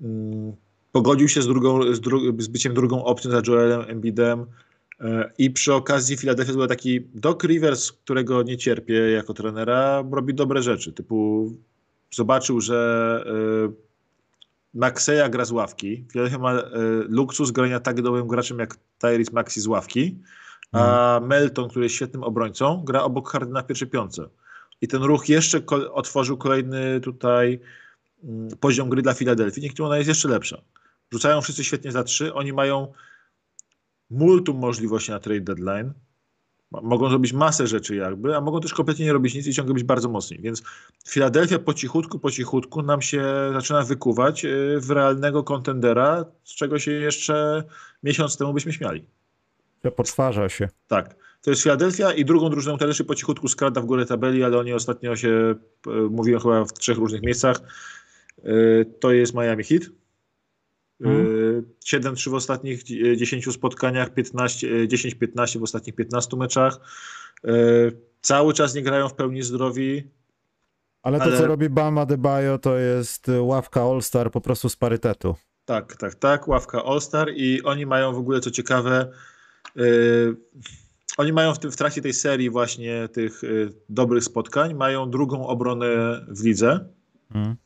[0.00, 0.08] Yy,
[0.92, 4.46] pogodził się z, drugą, z, dru z byciem drugą opcją za Joelem Embidem.
[5.38, 10.62] I przy okazji Philadelphia była taki Doc Rivers, którego nie cierpię jako trenera, robi dobre
[10.62, 10.92] rzeczy.
[10.92, 11.52] Typu
[12.10, 13.24] zobaczył, że
[14.74, 16.04] Maxeya gra z ławki.
[16.12, 16.64] Philadelphia ma e,
[17.08, 20.18] luksus grania tak dobrym graczem jak Tyrese Maxi z ławki,
[20.72, 21.28] a mm.
[21.28, 24.28] Melton, który jest świetnym obrońcą, gra obok Hardena w pierwszej piątce.
[24.80, 27.60] I ten ruch jeszcze ko otworzył kolejny tutaj
[28.24, 30.62] mm, poziom gry dla Filadelfii, dzięki ona jest jeszcze lepsza.
[31.12, 32.92] Rzucają wszyscy świetnie za trzy, oni mają
[34.12, 35.92] multum możliwości na trade deadline.
[36.82, 39.84] Mogą zrobić masę rzeczy jakby, a mogą też kompletnie nie robić nic i ciągle być
[39.84, 40.38] bardzo mocni.
[40.38, 40.62] Więc
[41.08, 46.78] Filadelfia po cichutku, po cichutku nam się zaczyna wykuwać y, w realnego kontendera, z czego
[46.78, 47.64] się jeszcze
[48.02, 49.04] miesiąc temu byśmy śmiali.
[49.96, 50.68] Potwarza się.
[50.88, 51.16] Tak.
[51.42, 54.72] To jest Filadelfia i drugą drużyną też po cichutku skrada w górę tabeli, ale oni
[54.72, 55.54] ostatnio się,
[55.86, 57.60] y, mówiłem chyba w trzech różnych miejscach,
[58.38, 59.82] y, to jest Miami Heat
[61.86, 62.82] 7-3 w ostatnich
[63.16, 66.80] 10 spotkaniach, 10-15 w ostatnich 15 meczach.
[68.20, 70.10] Cały czas nie grają w pełni zdrowi.
[71.02, 71.38] Ale to, ale...
[71.38, 75.34] co robi Bama Debajo, to jest ławka All-Star po prostu z parytetu.
[75.64, 79.12] Tak, tak, tak, ławka All-Star i oni mają w ogóle, co ciekawe,
[79.76, 80.36] yy,
[81.18, 85.46] oni mają w, tym, w trakcie tej serii właśnie tych yy, dobrych spotkań, mają drugą
[85.46, 85.86] obronę
[86.28, 86.88] w lidze.
[87.32, 87.56] Hmm.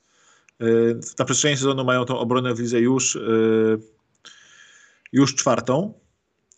[0.63, 3.79] Y, na przestrzeni sezonu mają tą obronę w lidze już, y,
[5.13, 5.95] już czwartą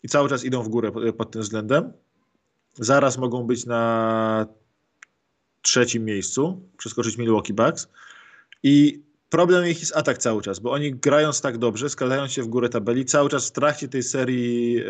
[0.03, 1.93] i cały czas idą w górę pod tym względem.
[2.73, 4.47] Zaraz mogą być na
[5.61, 7.87] trzecim miejscu, przeskoczyć Milwaukee Bucks.
[8.63, 12.47] I problem ich jest atak cały czas, bo oni grając tak dobrze, skalając się w
[12.47, 14.83] górę tabeli, cały czas w trakcie tej serii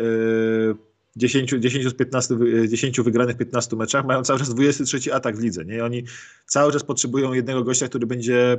[1.16, 2.34] 10, 10 z 15,
[2.68, 5.64] 10 wygranych 15 meczach mają cały czas 23 atak w lidze.
[5.64, 5.76] Nie?
[5.76, 6.04] I oni
[6.46, 8.58] cały czas potrzebują jednego gościa, który będzie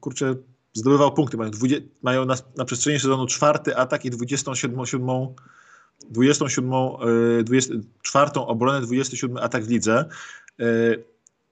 [0.00, 0.34] kurczę,
[0.72, 1.36] zdobywał punkty.
[1.36, 5.08] Mają, 20, mają na, na, przestrzeni sezonu czwarty atak i 27, 7,
[6.10, 6.70] 27,
[7.44, 10.04] 24 obronę, 27 atak w lidze.
[10.60, 10.64] E,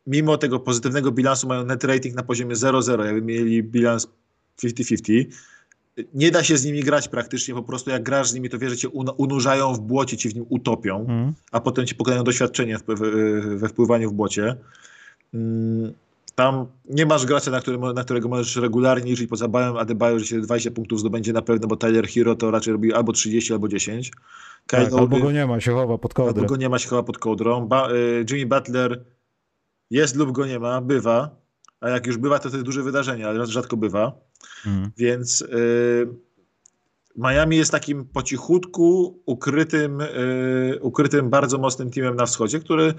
[0.07, 4.09] mimo tego pozytywnego bilansu mają net rating na poziomie 0-0, jakby mieli bilans
[4.63, 5.25] 50-50.
[6.15, 8.71] nie da się z nimi grać praktycznie, po prostu jak grasz z nimi, to wiesz,
[8.71, 11.33] że cię unurzają w błocie, ci w nim utopią, mm.
[11.53, 12.79] a potem ci pokonają doświadczenie
[13.57, 14.57] we wpływaniu w błocie.
[15.35, 15.93] Mm,
[16.39, 20.27] tam nie masz gracza, na, którym, na którego możesz regularnie liczyć poza Bałem Adebayo, że
[20.27, 23.69] się 20 punktów zdobędzie na pewno, bo Tyler Hero to raczej robi albo 30, albo
[23.69, 24.13] 10.
[24.67, 26.43] Tak, albo go nie ma, się chowa pod kołdrą.
[26.43, 27.67] Albo go nie ma, się chowa pod kołdrą.
[27.67, 29.05] Ba y, Jimmy Butler
[29.91, 31.37] jest lub go nie ma, bywa,
[31.81, 34.13] a jak już bywa, to to jest duże wydarzenie, ale rzadko bywa.
[34.67, 34.91] Mhm.
[34.97, 36.09] Więc y,
[37.17, 42.95] Miami jest takim po cichutku ukrytym, y, ukrytym bardzo mocnym teamem na wschodzie, który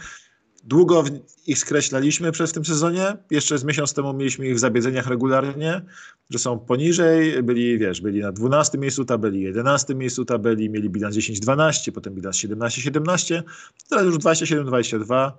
[0.63, 1.03] długo
[1.47, 3.17] ich skreślaliśmy przez tym sezonie.
[3.31, 5.81] Jeszcze z miesiąc temu mieliśmy ich w zabiedzeniach regularnie,
[6.29, 11.15] że są poniżej, byli, wiesz, byli na 12 miejscu tabeli, 11 miejscu tabeli, mieli bilans
[11.15, 13.43] 10-12, potem bilans 17-17,
[13.89, 15.31] teraz już 27-22.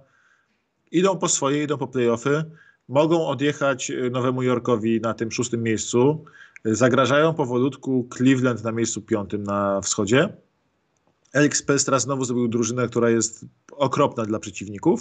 [0.92, 2.44] Idą po swoje, idą po playoffy
[2.88, 6.24] mogą odjechać e, Nowemu Jorkowi na tym szóstym miejscu.
[6.64, 10.28] Zagrażają powolutku Cleveland na miejscu piątym na wschodzie.
[11.34, 15.00] Alex Spelstra znowu zrobił drużynę, która jest okropna dla przeciwników.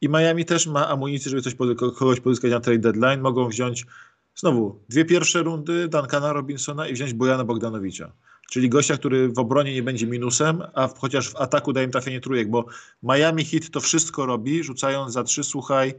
[0.00, 1.54] I Miami też ma amunicję, żeby coś,
[1.98, 3.20] kogoś pozyskać na trade deadline.
[3.20, 3.86] Mogą wziąć
[4.34, 8.12] znowu dwie pierwsze rundy Duncana Robinsona i wziąć Bojana Bogdanowicza.
[8.50, 12.20] Czyli gościa, który w obronie nie będzie minusem, a chociaż w ataku daje im trafienie
[12.20, 12.64] trójek, bo
[13.02, 15.94] Miami Heat to wszystko robi, rzucając za trzy, słuchaj,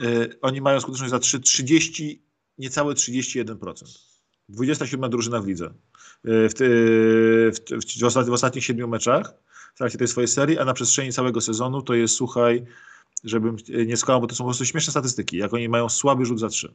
[0.00, 2.22] Y, oni mają skuteczność za 3, 30,
[2.58, 3.84] niecałe 31%.
[4.48, 5.74] 27 drużyna w lidze.
[6.26, 9.34] Y, w, w, w, w, ostatnich, w ostatnich siedmiu meczach
[9.74, 12.64] w trakcie tej swojej serii, a na przestrzeni całego sezonu to jest, słuchaj,
[13.24, 16.40] żebym nie skłamał, bo to są po prostu śmieszne statystyki, jak oni mają słaby rzut
[16.40, 16.74] za 3.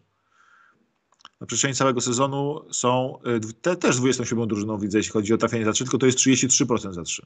[1.41, 5.37] Na przestrzeni całego sezonu są y, te, też 27 drużyną w lidze, jeśli chodzi o
[5.37, 7.25] trafienie za 3, tylko to jest 33% za 3.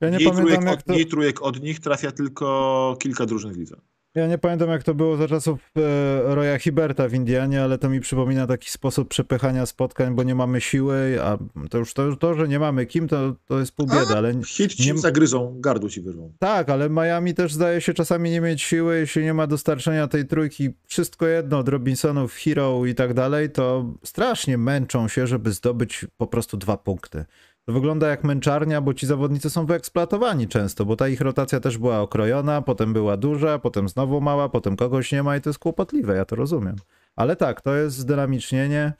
[0.00, 0.92] Ja nie mniej, trójek od, to...
[0.92, 3.76] mniej trójek od nich trafia tylko kilka drużyn w lidze.
[4.14, 7.88] Ja nie pamiętam, jak to było za czasów e, Roya Hiberta w Indianie, ale to
[7.88, 11.38] mi przypomina taki sposób przepychania spotkań, bo nie mamy siły, a
[11.70, 14.34] to już to, to że nie mamy kim, to, to jest pół biedy, ale...
[14.46, 14.98] Hit ci nie...
[14.98, 16.32] zagryzą, gardło ci wyrwą.
[16.38, 20.26] Tak, ale Miami też zdaje się czasami nie mieć siły, jeśli nie ma dostarczenia tej
[20.26, 26.06] trójki, wszystko jedno od Robinsonów, Hero i tak dalej, to strasznie męczą się, żeby zdobyć
[26.16, 27.24] po prostu dwa punkty.
[27.66, 31.78] To wygląda jak męczarnia, bo ci zawodnicy są wyeksploatowani często, bo ta ich rotacja też
[31.78, 35.58] była okrojona, potem była duża, potem znowu mała, potem kogoś nie ma i to jest
[35.58, 36.76] kłopotliwe, ja to rozumiem.
[37.16, 38.92] Ale tak, to jest zdynamicznienie.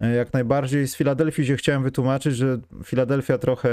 [0.00, 3.70] Jak najbardziej z Filadelfii się chciałem wytłumaczyć, że Filadelfia trochę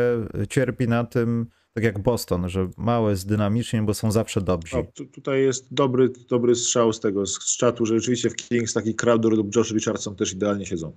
[0.49, 4.77] cierpi na tym, tak jak Boston, że małe zdynamicznie, bo są zawsze dobrzy.
[4.77, 8.73] O, tu, tutaj jest dobry, dobry strzał z tego, z czatu, że rzeczywiście w Kings
[8.73, 10.91] taki Crowder lub Josh Richardson też idealnie siedzą.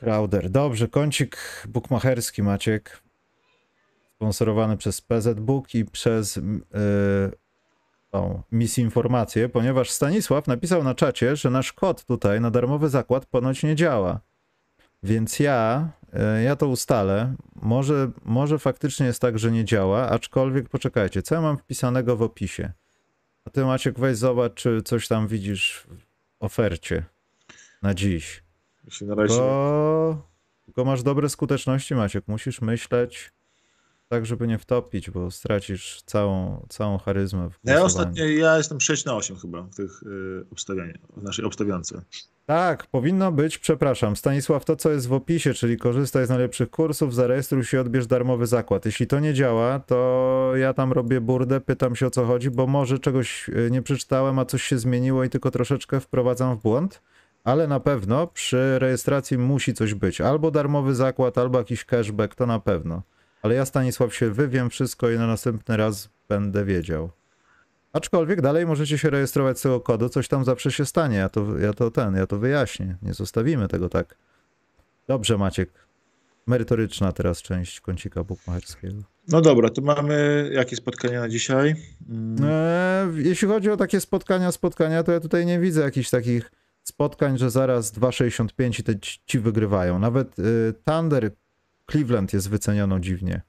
[0.00, 0.50] Crowder.
[0.50, 1.36] Dobrze, kącik
[1.68, 3.02] bukmacherski Maciek.
[4.14, 6.42] Sponsorowany przez PZ Book i przez yy,
[8.10, 13.62] tą misinformację, ponieważ Stanisław napisał na czacie, że nasz kod tutaj na darmowy zakład ponoć
[13.62, 14.20] nie działa.
[15.02, 17.34] Więc ja, yy, ja to ustalę.
[17.54, 22.22] Może, może faktycznie jest tak, że nie działa, aczkolwiek poczekajcie, co ja mam wpisanego w
[22.22, 22.72] opisie?
[23.44, 27.04] A ty Maciek weź zobacz, czy coś tam widzisz w ofercie
[27.82, 28.45] na dziś.
[28.86, 29.38] Jeśli na razie...
[29.38, 30.36] Bo...
[30.64, 32.28] Tylko masz dobre skuteczności, Maciek.
[32.28, 33.32] Musisz myśleć
[34.08, 37.50] tak, żeby nie wtopić, bo stracisz całą, całą charyzmę.
[37.50, 41.44] W ja ostatnio, ja jestem 6 na 8 chyba w tych y, obstawianiach, w naszej
[41.44, 42.02] obstawiance.
[42.46, 47.14] Tak, powinno być, przepraszam, Stanisław, to co jest w opisie, czyli korzystaj z najlepszych kursów,
[47.14, 48.86] zarejestruj się, odbierz darmowy zakład.
[48.86, 52.66] Jeśli to nie działa, to ja tam robię burdę, pytam się o co chodzi, bo
[52.66, 57.02] może czegoś y, nie przeczytałem, a coś się zmieniło i tylko troszeczkę wprowadzam w błąd
[57.46, 60.20] ale na pewno przy rejestracji musi coś być.
[60.20, 63.02] Albo darmowy zakład, albo jakiś cashback, to na pewno.
[63.42, 67.10] Ale ja Stanisław się wywiem wszystko i na następny raz będę wiedział.
[67.92, 71.16] Aczkolwiek dalej możecie się rejestrować z tego kodu, coś tam zawsze się stanie.
[71.16, 72.96] Ja to, ja to ten, ja to wyjaśnię.
[73.02, 74.16] Nie zostawimy tego tak.
[75.08, 75.70] Dobrze, Maciek.
[76.46, 79.02] Merytoryczna teraz część kącika bukmacherskiego.
[79.28, 81.74] No dobra, to mamy jakie spotkania na dzisiaj?
[82.08, 82.36] Mm.
[82.44, 86.50] E, jeśli chodzi o takie spotkania, spotkania, to ja tutaj nie widzę jakichś takich
[86.88, 88.94] spotkań, że zaraz 2,65 i te
[89.26, 89.98] ci wygrywają.
[89.98, 91.30] Nawet y, Thunder
[91.90, 93.42] Cleveland jest wyceniono dziwnie.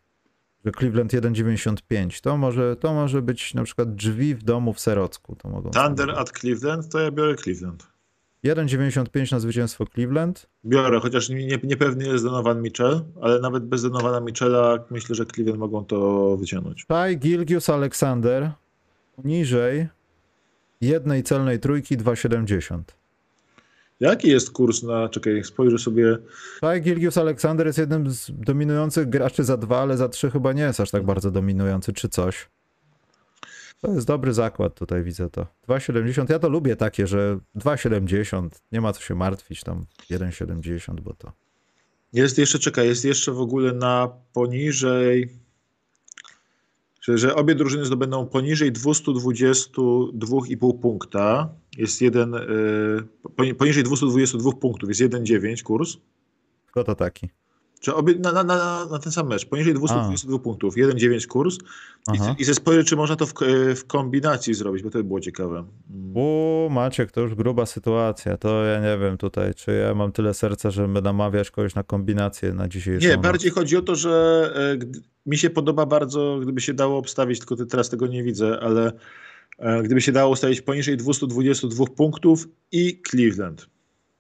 [0.66, 5.36] Że Cleveland 1,95 to może, to może być na przykład drzwi w domu w Serocku.
[5.36, 7.88] To mogą Thunder at Cleveland, to ja biorę Cleveland.
[8.46, 10.50] 1,95 na zwycięstwo Cleveland.
[10.66, 15.60] Biorę, chociaż nie, niepewny jest Donovan Mitchell, ale nawet bez Donovana Mitchella myślę, że Cleveland
[15.60, 16.86] mogą to wyciągnąć.
[16.86, 18.52] Taj Gilgius Alexander
[19.24, 19.88] niżej
[20.82, 22.97] jednej celnej trójki 2,70.
[24.00, 26.18] Jaki jest kurs na, czekaj, spojrzę sobie.
[26.62, 30.64] Tak, Gilgius Aleksander jest jednym z dominujących graczy za dwa, ale za trzy chyba nie
[30.64, 32.50] jest aż tak bardzo dominujący, czy coś.
[33.82, 35.48] To jest dobry zakład, tutaj widzę to.
[35.68, 36.30] 2,70.
[36.30, 38.50] Ja to lubię takie, że 2,70.
[38.72, 41.32] Nie ma co się martwić, tam 1,70, bo to.
[42.14, 45.30] Jest jeszcze, czekaj, jest jeszcze w ogóle na poniżej,
[47.02, 51.50] że, że obie drużyny zdobędą poniżej 222,5 punkta.
[51.78, 55.98] Jest jeden, y, poniżej 222 punktów jest 1,9 kurs.
[56.72, 57.30] Kto to taki?
[57.80, 61.58] Czy obie, na, na, na, na ten sam mecz, poniżej 222 punktów, 1,9 kurs
[62.14, 63.34] i, i ze spojrzeć, czy można to w,
[63.76, 65.64] w, kombinacji zrobić, bo to by było ciekawe.
[66.14, 70.34] U Maciek, to już gruba sytuacja, to ja nie wiem tutaj, czy ja mam tyle
[70.34, 73.24] serca, żeby namawiać kogoś na kombinację na dzisiejszą Nie, noc.
[73.24, 74.86] bardziej chodzi o to, że e,
[75.26, 78.92] mi się podoba bardzo, gdyby się dało obstawić, tylko teraz tego nie widzę, ale e,
[79.84, 83.70] gdyby się dało ustawić poniżej 222 punktów i Cleveland.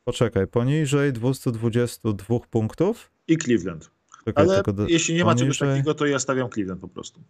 [0.04, 3.12] Poczekaj, poniżej 222 punktów?
[3.28, 3.92] I Cleveland.
[4.26, 4.88] Czekaj, Ale do...
[4.88, 7.22] jeśli nie ma czegoś takiego, to ja stawiam Cleveland po prostu.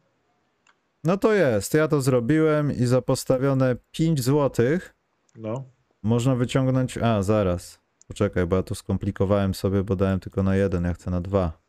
[1.04, 4.66] No to jest, ja to zrobiłem i za postawione 5 zł
[5.36, 5.64] no.
[6.04, 6.98] można wyciągnąć...
[6.98, 7.80] A, zaraz.
[8.08, 11.62] Poczekaj, bo ja tu skomplikowałem sobie, bo dałem tylko na jeden, ja chcę na dwa.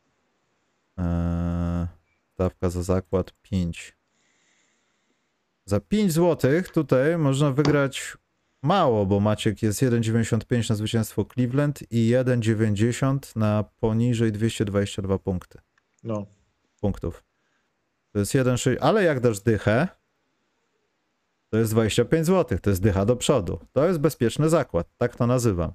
[0.96, 1.86] Eee,
[2.34, 3.97] stawka za zakład 5.
[5.68, 8.16] Za 5 zł tutaj można wygrać
[8.62, 15.58] mało, bo Maciek jest 1,95 na zwycięstwo Cleveland i 1,90 na poniżej 222 punkty.
[16.02, 16.26] No.
[16.80, 17.24] Punktów.
[18.12, 19.88] To jest 1,6, ale jak dasz dychę,
[21.50, 23.58] to jest 25 zł, to jest dycha do przodu.
[23.72, 25.72] To jest bezpieczny zakład, tak to nazywam.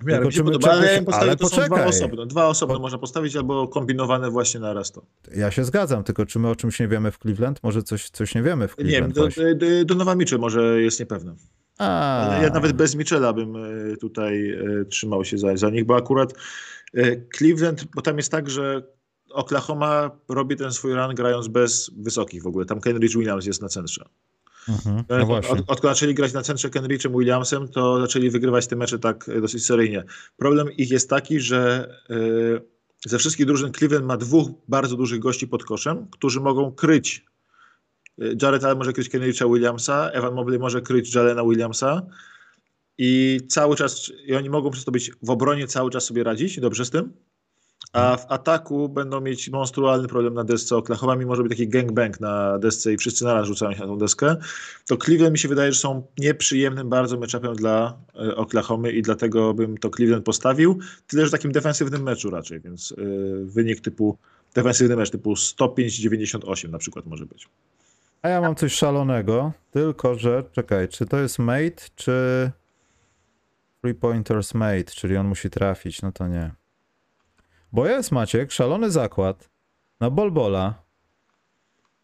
[0.00, 1.68] W miarę mi się podoba, ale, ja ale to poczekaj.
[1.68, 2.26] są dwa osobne.
[2.26, 2.78] Dwa po...
[2.78, 5.02] można postawić albo kombinowane właśnie na raz to.
[5.34, 7.62] Ja się zgadzam, tylko czy my o czymś nie wiemy w Cleveland?
[7.62, 9.16] Może coś, coś nie wiemy w Cleveland?
[9.16, 11.34] Nie wiem, do, do, Donowa Mitchell może jest niepewne.
[11.78, 12.38] A.
[12.42, 16.32] Ja nawet bez Michela bym e, tutaj e, trzymał się za, za nich, bo akurat
[16.94, 17.02] e,
[17.36, 18.82] Cleveland, bo tam jest tak, że
[19.30, 22.66] Oklahoma robi ten swój run grając bez wysokich w ogóle.
[22.66, 24.04] Tam Kenrich Williams jest na centrze.
[24.68, 28.98] Mhm, no od, odkąd zaczęli grać na centrze Kenrichem Williamsem, to zaczęli wygrywać te mecze
[28.98, 30.04] tak dosyć seryjnie.
[30.36, 31.88] Problem ich jest taki, że
[33.06, 37.24] ze wszystkich drużyn Cleveland ma dwóch bardzo dużych gości pod koszem, którzy mogą kryć
[38.42, 42.02] Jared Allen może kryć Kenricha Williamsa, Evan Mobley może kryć Jalena Williamsa
[42.98, 46.60] i cały czas, i oni mogą przez to być w obronie cały czas sobie radzić,
[46.60, 47.12] dobrze z tym,
[47.92, 52.20] a w ataku będą mieć monstrualny problem na desce Oklahoma, mimo że być taki gangbang
[52.20, 54.36] na desce i wszyscy naraz rzucają się na tą deskę,
[54.86, 59.54] to Cleveland mi się wydaje, że są nieprzyjemnym bardzo matchupem dla e, Oklahomy i dlatego
[59.54, 64.18] bym to Cleveland postawił, tyle, że takim defensywnym meczu raczej, więc yy, wynik typu
[64.54, 67.48] defensywny mecz typu 105-98 na przykład może być.
[68.22, 72.50] A ja mam coś szalonego, tylko że, czekaj, czy to jest mate, czy
[73.80, 76.61] three pointers mate, czyli on musi trafić, no to nie.
[77.72, 79.50] Bo jest Maciek, szalony zakład
[80.00, 80.82] na bolbola,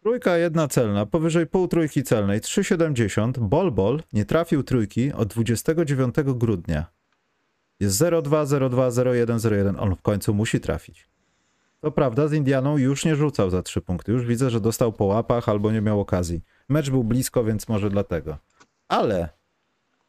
[0.01, 6.85] trójka jedna celna, powyżej pół trójki celnej, 3,70, bolbol nie trafił trójki od 29 grudnia.
[7.79, 11.09] Jest 0,2, 0,2, 0,1, 0,1, on w końcu musi trafić.
[11.81, 14.11] To prawda, z Indianą już nie rzucał za trzy punkty.
[14.11, 16.41] Już widzę, że dostał po łapach albo nie miał okazji.
[16.69, 18.37] Mecz był blisko, więc może dlatego.
[18.87, 19.29] Ale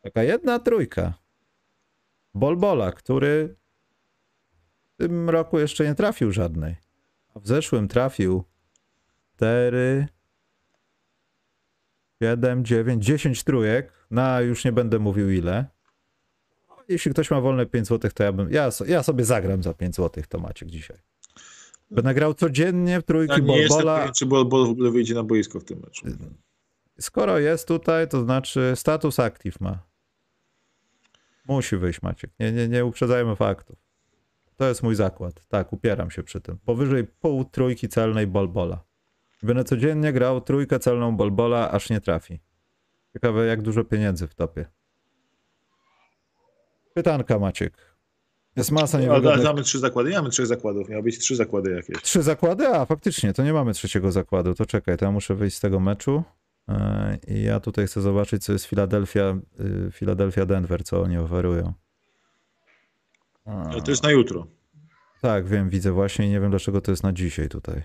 [0.02, 1.14] taka jedna trójka.
[2.34, 3.56] Bolbola, który
[5.00, 6.76] tym roku jeszcze nie trafił żadnej.
[7.34, 8.44] A w zeszłym trafił
[9.36, 10.08] 4,
[12.22, 13.92] 7, 9, 10 trójek.
[14.10, 15.66] Na już nie będę mówił ile.
[16.88, 18.50] Jeśli ktoś ma wolne 5 zł, to ja bym.
[18.50, 20.96] Ja, ja sobie zagram za 5 zł, to Maciek dzisiaj.
[21.90, 23.96] By nagrał codziennie w trójki ja nie Bolbola.
[23.96, 26.06] Jestem, czy Bolbol w ogóle wyjdzie na boisko w tym meczu.
[27.00, 29.78] Skoro jest tutaj, to znaczy status active ma.
[31.48, 32.30] Musi wyjść Maciek.
[32.40, 33.78] Nie, nie, nie uprzedzajmy faktów.
[34.60, 35.46] To jest mój zakład.
[35.48, 36.58] Tak, upieram się przy tym.
[36.58, 38.84] Powyżej pół trójki celnej Bolbola.
[39.42, 42.40] Będę codziennie grał trójkę celną Bolbola, aż nie trafi.
[43.12, 44.66] Ciekawe, jak dużo pieniędzy w topie.
[46.94, 47.96] Pytanka, Maciek.
[48.56, 49.34] Jest masa niewygodnych...
[49.34, 50.10] Ale mamy trzy zakłady.
[50.10, 50.88] Nie mamy trzech zakładów.
[50.88, 52.02] Miały być trzy zakłady jakieś.
[52.02, 52.68] Trzy zakłady?
[52.68, 54.54] A, faktycznie, to nie mamy trzeciego zakładu.
[54.54, 56.22] To czekaj, to ja muszę wyjść z tego meczu.
[56.68, 61.72] E, I ja tutaj chcę zobaczyć, co jest Philadelphia, y, Philadelphia Denver, co oni oferują.
[63.44, 64.46] Ale to jest na jutro.
[65.20, 67.82] Tak, wiem, widzę właśnie i nie wiem, dlaczego to jest na dzisiaj tutaj.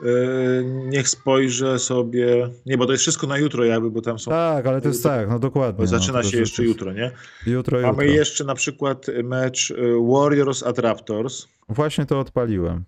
[0.00, 2.50] Yy, niech spojrzę sobie.
[2.66, 4.30] Nie, bo to jest wszystko na jutro, jakby, bo tam są.
[4.30, 5.86] Tak, ale to jest tak, no dokładnie.
[5.86, 6.74] Zaczyna no, się jeszcze jest...
[6.74, 7.10] jutro, nie?
[7.46, 8.18] Jutro, Mamy jutro.
[8.18, 9.76] jeszcze na przykład mecz y,
[10.12, 11.46] Warriors at Raptors.
[11.68, 12.84] Właśnie to odpaliłem.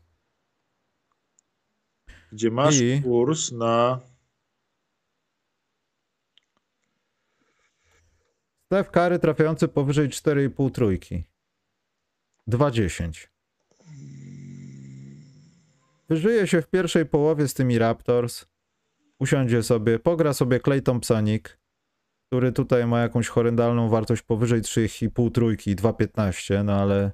[2.32, 3.02] Gdzie masz I...
[3.02, 4.00] kurs na.
[8.66, 11.24] Steph Curry trafiający powyżej 4,5 trójki.
[12.48, 13.28] 2,10.
[16.08, 18.46] Wyżyje się w pierwszej połowie z tymi Raptors.
[19.18, 21.58] usiądzie sobie, pogra sobie Clay Thompsonik,
[22.26, 27.12] który tutaj ma jakąś horrendalną wartość powyżej 3,5 trójki, 2,15, no ale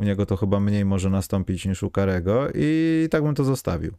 [0.00, 3.94] u niego to chyba mniej może nastąpić niż u Karego i tak bym to zostawił.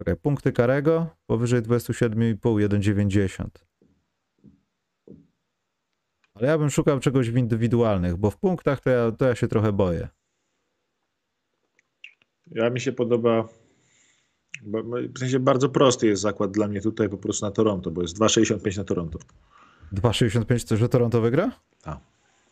[0.00, 3.65] Okay, punkty Karego powyżej 27,5, 1,90.
[6.36, 9.48] Ale ja bym szukał czegoś w indywidualnych, bo w punktach to ja, to ja się
[9.48, 10.08] trochę boję.
[12.50, 13.48] Ja mi się podoba.
[15.14, 18.18] W sensie bardzo prosty jest zakład dla mnie tutaj po prostu na Toronto, bo jest
[18.18, 19.18] 2,65 na Toronto.
[19.92, 21.52] 2,65 to, że Toronto wygra?
[21.82, 21.98] Tak.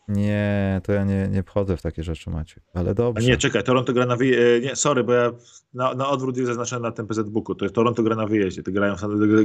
[0.07, 2.61] Nie, to ja nie, nie wchodzę w takie rzeczy, macie.
[2.73, 3.25] Ale dobrze.
[3.25, 4.69] A nie, czekaj, Toronto gra na wyjeździe.
[4.69, 5.31] Nie, sorry, bo ja
[5.73, 7.55] na, na odwrót jest zaznaczony na tym PZ Booku.
[7.55, 8.63] To jest Toronto gra na wyjeździe.
[8.63, 8.95] Ty grają,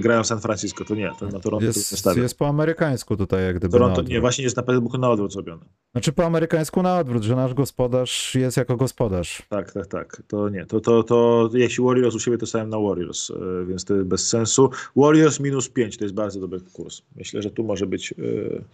[0.01, 0.85] grają w San Francisco.
[0.85, 3.73] To nie, to na Toronto jest, to jest po amerykańsku tutaj, jak gdyby.
[3.73, 5.65] Toronto, nie, właśnie jest na PZ Booku na odwrót zrobione.
[5.93, 9.43] Znaczy po amerykańsku na odwrót, że nasz gospodarz jest jako gospodarz.
[9.49, 10.23] Tak, tak, tak.
[10.29, 10.67] To nie.
[10.67, 14.07] To, to, to jeśli Warriors u siebie, to stałem na Warriors, e, więc to jest
[14.07, 14.71] bez sensu.
[14.97, 17.03] Warriors minus 5 to jest bardzo dobry kurs.
[17.17, 18.15] Myślę, że tu może być.
[18.19, 18.65] Yy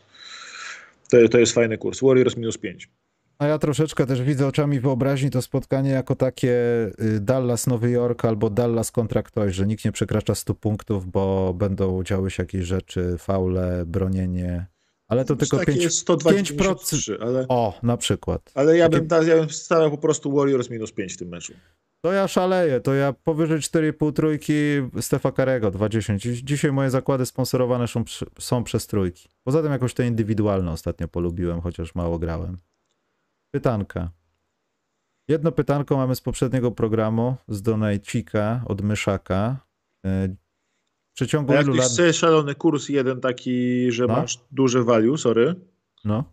[1.11, 2.01] to, to jest fajny kurs.
[2.03, 2.91] Warriors minus 5.
[3.39, 6.53] A ja troszeczkę też widzę oczami wyobraźni to spotkanie jako takie
[7.01, 11.55] y, Dallas Nowy Jork albo Dallas kontra ktoś, że nikt nie przekracza 100 punktów, bo
[11.55, 14.67] będą działy się jakieś rzeczy, faule, bronienie.
[15.09, 15.77] Ale to tylko 5%.
[15.77, 17.47] Jest 123, ale...
[17.49, 18.51] O, na przykład.
[18.55, 21.53] Ale ja bym, ja bym stawiał po prostu Warriors minus 5 w tym meczu.
[22.01, 24.55] To ja szaleję, to ja powyżej 4,5 trójki
[25.01, 26.33] Stefa Karego 2,10.
[26.33, 28.05] Dzisiaj moje zakłady sponsorowane są,
[28.39, 29.29] są przez trójki.
[29.45, 32.59] Poza tym jakoś te indywidualne ostatnio polubiłem, chociaż mało grałem.
[33.51, 34.11] Pytanka.
[35.29, 39.67] Jedno pytanko mamy z poprzedniego programu, z Donajcika, od Myszaka.
[40.07, 40.29] E,
[41.09, 41.87] w przeciągu A ilu lat...
[41.87, 44.17] chcesz szalony kurs jeden taki, że no?
[44.17, 45.55] masz duże value, sorry.
[46.05, 46.25] No.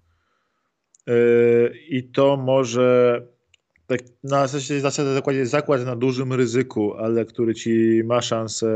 [1.07, 3.21] Yy, I to może
[3.97, 4.81] tak na zasadzie
[5.13, 8.67] zakładzie zakład na dużym ryzyku, ale który ci ma szansę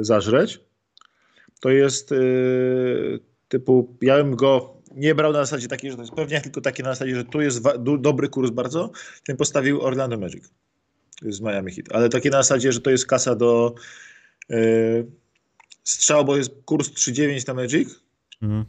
[0.00, 0.60] zażreć,
[1.60, 6.14] to jest yy, typu, ja bym go nie brał na zasadzie takiej, że to jest
[6.14, 7.62] pewnie tylko takie na zasadzie, że tu jest
[7.98, 8.90] dobry kurs bardzo,
[9.24, 10.50] ten postawił Orlando Magic.
[11.22, 13.74] Z Miami Heat, ale takie na zasadzie, że to jest kasa do
[14.48, 15.06] yy,
[15.84, 17.88] strzału, bo jest kurs 3,9 na Magic,
[18.42, 18.64] mhm.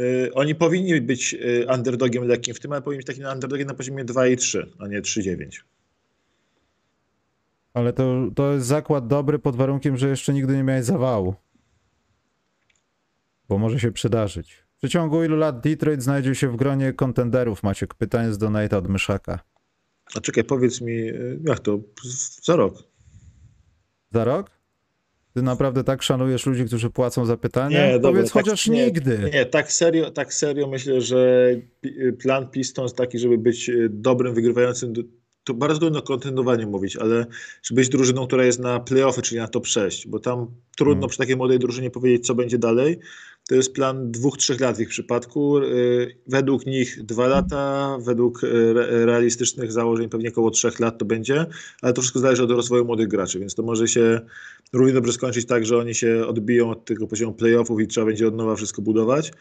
[0.00, 3.74] Y, oni powinni być y, underdogiem lekkim w tym, ale powinni być takim underdogiem na
[3.74, 5.60] poziomie 2,3, a nie 3,9.
[7.74, 11.34] Ale to, to jest zakład dobry pod warunkiem, że jeszcze nigdy nie miałeś zawału.
[13.48, 14.52] Bo może się przydarzyć.
[14.52, 17.62] W przeciągu ilu lat Detroit znajdzie się w gronie kontenderów?
[17.62, 19.40] Maciek, pytanie z Donata od Myszaka.
[20.14, 21.80] A czekaj, powiedz mi, y, jak to?
[22.42, 22.74] Za rok.
[24.10, 24.59] Za rok?
[25.34, 27.86] Ty naprawdę tak szanujesz ludzi, którzy płacą za pytania?
[27.86, 29.30] Nie, Powiedz dobra, chociaż tak, nigdy.
[29.32, 31.50] Nie, tak serio, tak serio myślę, że
[32.22, 34.92] plan Pistons taki, żeby być e, dobrym, wygrywającym,
[35.44, 37.26] to bardzo trudno o kontynuowaniu mówić, ale
[37.62, 40.46] żeby być drużyną, która jest na playoffy, czyli na top 6, bo tam
[40.76, 41.08] trudno hmm.
[41.08, 42.98] przy takiej młodej drużynie powiedzieć, co będzie dalej.
[43.50, 45.58] To jest plan dwóch, trzech lat w ich przypadku.
[45.58, 45.62] E,
[46.26, 48.46] według nich dwa lata, według e,
[49.06, 51.46] realistycznych założeń pewnie około trzech lat to będzie,
[51.82, 54.20] ale to wszystko zależy od rozwoju młodych graczy, więc to może się
[54.72, 58.28] równie dobrze skończyć tak, że oni się odbiją od tego poziomu playoffów i trzeba będzie
[58.28, 59.32] od nowa wszystko budować.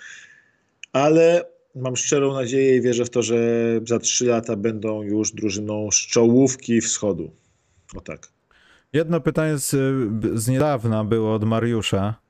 [0.93, 1.45] Ale
[1.75, 3.37] mam szczerą nadzieję i wierzę w to, że
[3.87, 7.31] za trzy lata będą już drużyną z czołówki wschodu.
[7.95, 8.27] O tak.
[8.93, 9.69] Jedno pytanie z,
[10.33, 12.28] z niedawna było od Mariusza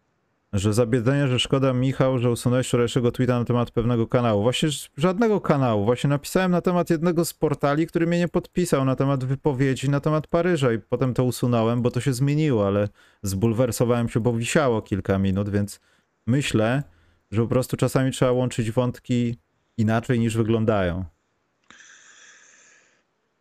[0.54, 4.44] że zabiedzenie, że szkoda Michał, że usunąłeś wczorajszego tweeta na temat pewnego kanału.
[4.44, 5.86] Właśnie żadnego kanału.
[5.86, 10.00] Właśnie napisałem na temat jednego z portali, który mnie nie podpisał na temat wypowiedzi na
[10.00, 12.90] temat Paryża i potem to usunąłem, bo to się zmieniło, ale
[13.24, 15.80] zbulwersowałem się, bo wisiało kilka minut, więc
[16.28, 16.84] myślę,
[17.32, 19.36] że po prostu czasami trzeba łączyć wątki
[19.78, 21.06] inaczej niż wyglądają.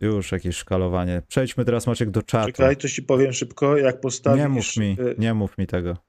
[0.00, 1.22] Już jakieś szkalowanie.
[1.28, 2.46] Przejdźmy teraz Maciek do czatu.
[2.46, 4.42] Czekaj, to ci powiem szybko, jak postawisz...
[4.42, 6.07] Nie mów mi, y- nie mów mi tego.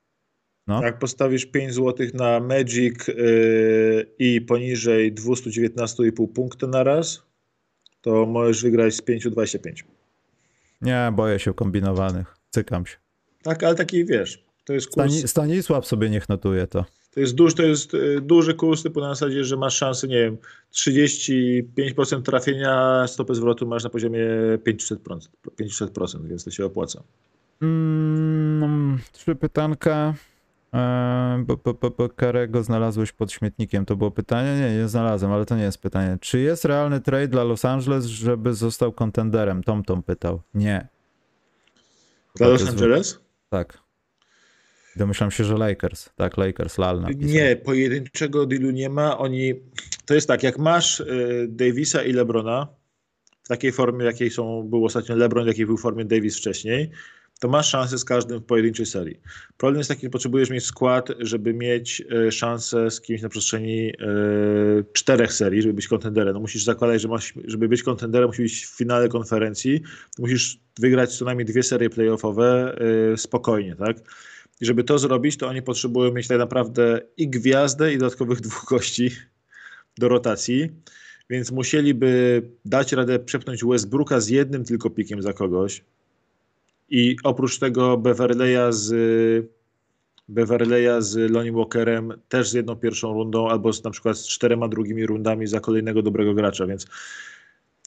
[0.67, 0.83] No.
[0.83, 7.23] Jak postawisz 5 zł na Magic yy, i poniżej 219,5 punktu na raz,
[8.01, 9.83] to możesz wygrać z 5,25.
[10.81, 12.35] Nie, boję się kombinowanych.
[12.49, 12.97] Cykam się.
[13.43, 15.13] Tak, ale taki wiesz, to jest kurs...
[15.13, 16.85] Stani Stanisław sobie niech notuje to.
[17.11, 20.17] To jest, duży, to jest y, duży kurs typu na zasadzie, że masz szansę, nie
[20.17, 20.37] wiem,
[20.73, 24.27] 35% trafienia, stopę zwrotu masz na poziomie
[24.67, 24.97] 500%,
[25.61, 27.03] 500% więc to się opłaca.
[27.61, 30.13] Mm, trzy pytanka.
[31.97, 34.61] Bo, Karego znalazłeś pod śmietnikiem, to było pytanie?
[34.61, 36.17] Nie, nie znalazłem, ale to nie jest pytanie.
[36.21, 39.63] Czy jest realny trade dla Los Angeles, żeby został kontenderem?
[39.63, 40.41] Tom Tom pytał.
[40.53, 40.87] Nie.
[42.35, 43.19] Dla Los Angeles?
[43.49, 43.77] Tak.
[44.95, 46.09] Domyślam się, że Lakers.
[46.15, 47.29] Tak, Lakers, Lal napisał.
[47.29, 49.17] Nie, pojedynczego dealu nie ma.
[49.17, 49.53] Oni...
[50.05, 52.67] To jest tak, jak masz y, Davisa i Lebrona
[53.43, 56.91] w takiej formie, jakiej są, był ostatnio LeBron, w jakiej był w formie Davis wcześniej,
[57.39, 59.19] to masz szansę z każdym w pojedynczej serii.
[59.57, 63.89] Problem jest taki, że potrzebujesz mieć skład, żeby mieć e, szansę z kimś na przestrzeni
[63.89, 63.93] e,
[64.93, 66.33] czterech serii, żeby być kontenderem.
[66.33, 69.81] No musisz zakładać, że masz, żeby być kontenderem, musisz być w finale konferencji,
[70.17, 72.77] musisz wygrać co najmniej dwie serie playoffowe
[73.13, 73.97] e, spokojnie, tak?
[74.61, 78.65] I żeby to zrobić, to oni potrzebują mieć tak naprawdę i gwiazdę, i dodatkowych dwóch
[78.69, 79.11] gości
[79.97, 80.69] do rotacji,
[81.29, 85.83] więc musieliby dać radę przepchnąć Westbrooka z jednym tylko pikiem za kogoś,
[86.89, 88.93] i oprócz tego Beverleya z
[90.29, 94.67] Beverleya z Lonnie Walkerem też z jedną pierwszą rundą, albo z, na przykład z czterema
[94.67, 96.87] drugimi rundami za kolejnego dobrego gracza, więc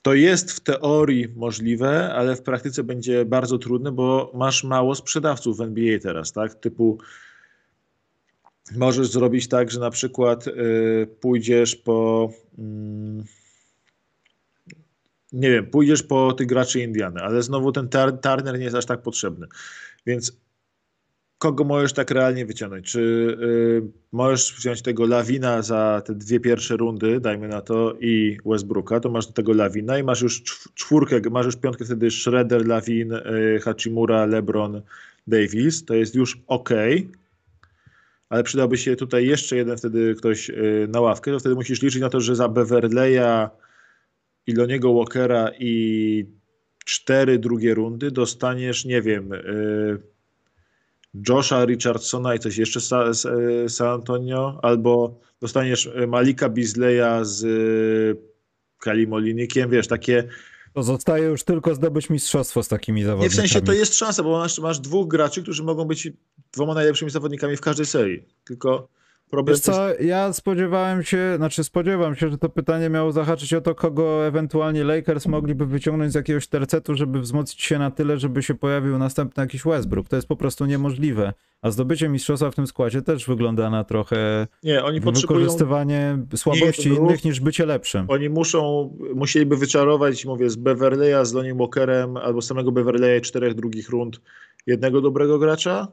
[0.02, 5.56] to jest w teorii możliwe, ale w praktyce będzie bardzo trudne, bo masz mało sprzedawców
[5.56, 6.54] w NBA teraz, tak?
[6.54, 6.98] Typu
[8.76, 10.52] możesz zrobić tak, że na przykład y,
[11.20, 12.62] pójdziesz po y,
[15.32, 17.88] nie wiem, pójdziesz po tych graczy Indiany, ale znowu ten
[18.22, 19.46] Turner nie jest aż tak potrzebny.
[20.06, 20.42] Więc
[21.42, 22.90] kogo możesz tak realnie wyciągnąć?
[22.90, 23.82] Czy y,
[24.12, 29.10] możesz wziąć tego Lawina za te dwie pierwsze rundy, dajmy na to, i Westbrooka, to
[29.10, 30.42] masz do tego Lawina i masz już
[30.74, 34.82] czwórkę, masz już piątkę wtedy Schroeder, Lawin, y, Hachimura, LeBron,
[35.26, 35.84] Davis.
[35.84, 36.70] To jest już ok,
[38.28, 42.00] ale przydałby się tutaj jeszcze jeden wtedy ktoś y, na ławkę, to wtedy musisz liczyć
[42.00, 43.48] na to, że za Beverleya
[44.46, 46.24] Iloniego Walkera i
[46.84, 50.12] cztery drugie rundy dostaniesz, nie wiem, y,
[51.28, 52.80] Josha Richardsona i coś jeszcze
[53.14, 58.18] z San Antonio, albo dostaniesz Malika Bizleya z
[58.78, 60.24] Kalimolinikiem, wiesz, takie...
[60.74, 63.24] To zostaje już tylko zdobyć mistrzostwo z takimi zawodnikami.
[63.24, 66.08] Nie, w sensie to jest szansa, bo masz, masz dwóch graczy, którzy mogą być
[66.52, 68.24] dwoma najlepszymi zawodnikami w każdej serii.
[68.44, 68.88] Tylko
[69.32, 73.60] Problem Wiesz co, ja spodziewałem się, znaczy spodziewam się, że to pytanie miało zahaczyć o
[73.60, 78.42] to, kogo ewentualnie Lakers mogliby wyciągnąć z jakiegoś tercetu, żeby wzmocnić się na tyle, żeby
[78.42, 80.08] się pojawił następny jakiś Westbrook.
[80.08, 81.32] To jest po prostu niemożliwe.
[81.62, 86.96] A zdobycie mistrzostwa w tym składzie też wygląda na trochę nie, oni wykorzystywanie słabości nie,
[86.96, 88.06] innych niż bycie lepszym.
[88.08, 93.90] Oni muszą, musieliby wyczarować, mówię, z Beverleya, z Lonnie Walkerem, albo samego Beverleya czterech drugich
[93.90, 94.20] rund
[94.66, 95.88] jednego dobrego gracza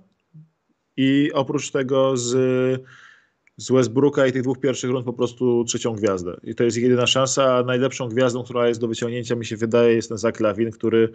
[0.97, 2.35] i oprócz tego z
[3.59, 6.37] z Westbrooka i tych dwóch pierwszych rund po prostu trzecią gwiazdę.
[6.43, 9.57] I to jest ich jedyna szansa, a najlepszą gwiazdą, która jest do wyciągnięcia, mi się
[9.57, 11.09] wydaje, jest ten Zach Lawin, który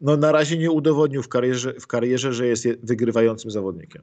[0.00, 4.02] no, na razie nie udowodnił w karierze, w karierze, że jest wygrywającym zawodnikiem.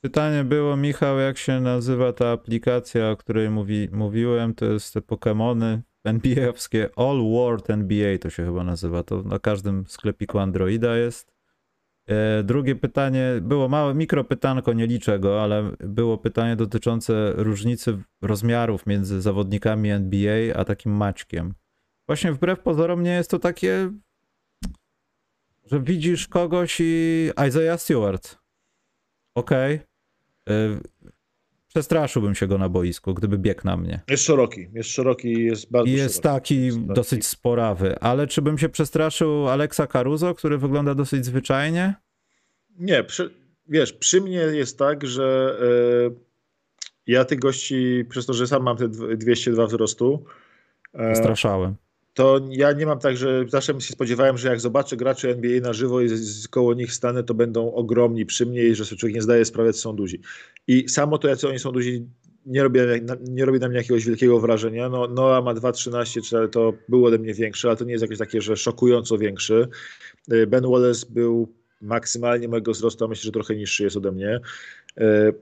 [0.00, 4.54] Pytanie było, Michał, jak się nazywa ta aplikacja, o której mówi, mówiłem?
[4.54, 6.88] To jest te Pokémony NBA-owskie.
[6.96, 9.02] All World NBA to się chyba nazywa.
[9.02, 11.31] To na każdym sklepiku Androida jest.
[12.06, 18.86] E, drugie pytanie, było małe mikropytanko, nie liczę go, ale było pytanie dotyczące różnicy rozmiarów
[18.86, 21.54] między zawodnikami NBA a takim Maćkiem.
[22.06, 23.90] Właśnie wbrew pozorom nie jest to takie,
[25.64, 28.38] że widzisz kogoś i Isaiah Stewart.
[29.34, 29.80] Okej.
[30.46, 30.80] Okay.
[31.72, 34.00] E, przestraszyłbym się go na boisku, gdyby biegł na mnie.
[34.08, 36.22] Jest szeroki, jest szeroki, jest bardzo jest szeroki.
[36.22, 37.30] taki jest dosyć taki.
[37.30, 41.94] sporawy, ale czy bym się przestraszył Alexa Caruso, który wygląda dosyć zwyczajnie?
[42.78, 43.34] Nie, przy,
[43.68, 46.16] wiesz, przy mnie jest tak, że yy,
[47.06, 50.24] ja tych gości, przez to, że sam mam te 202 wzrostu,
[50.94, 51.76] yy, Straszałem
[52.14, 55.72] to ja nie mam tak, że zawsze się spodziewałem, że jak zobaczę graczy NBA na
[55.72, 59.14] żywo i z, koło nich stanę, to będą ogromni przy mnie i że sobie człowiek
[59.14, 60.20] nie zdaje sprawy, co są duzi.
[60.66, 62.06] I samo to, jacy oni są duzi,
[62.46, 62.80] nie robi,
[63.20, 64.88] nie robi na mnie jakiegoś wielkiego wrażenia.
[64.88, 68.40] No, Noah ma 2,13, to był ode mnie większy, ale to nie jest jakieś takie,
[68.40, 69.68] że szokująco większy.
[70.32, 71.48] Y, ben Wallace był
[71.80, 74.40] maksymalnie mojego wzrostu, a myślę, że trochę niższy jest ode mnie.
[75.00, 75.34] Y,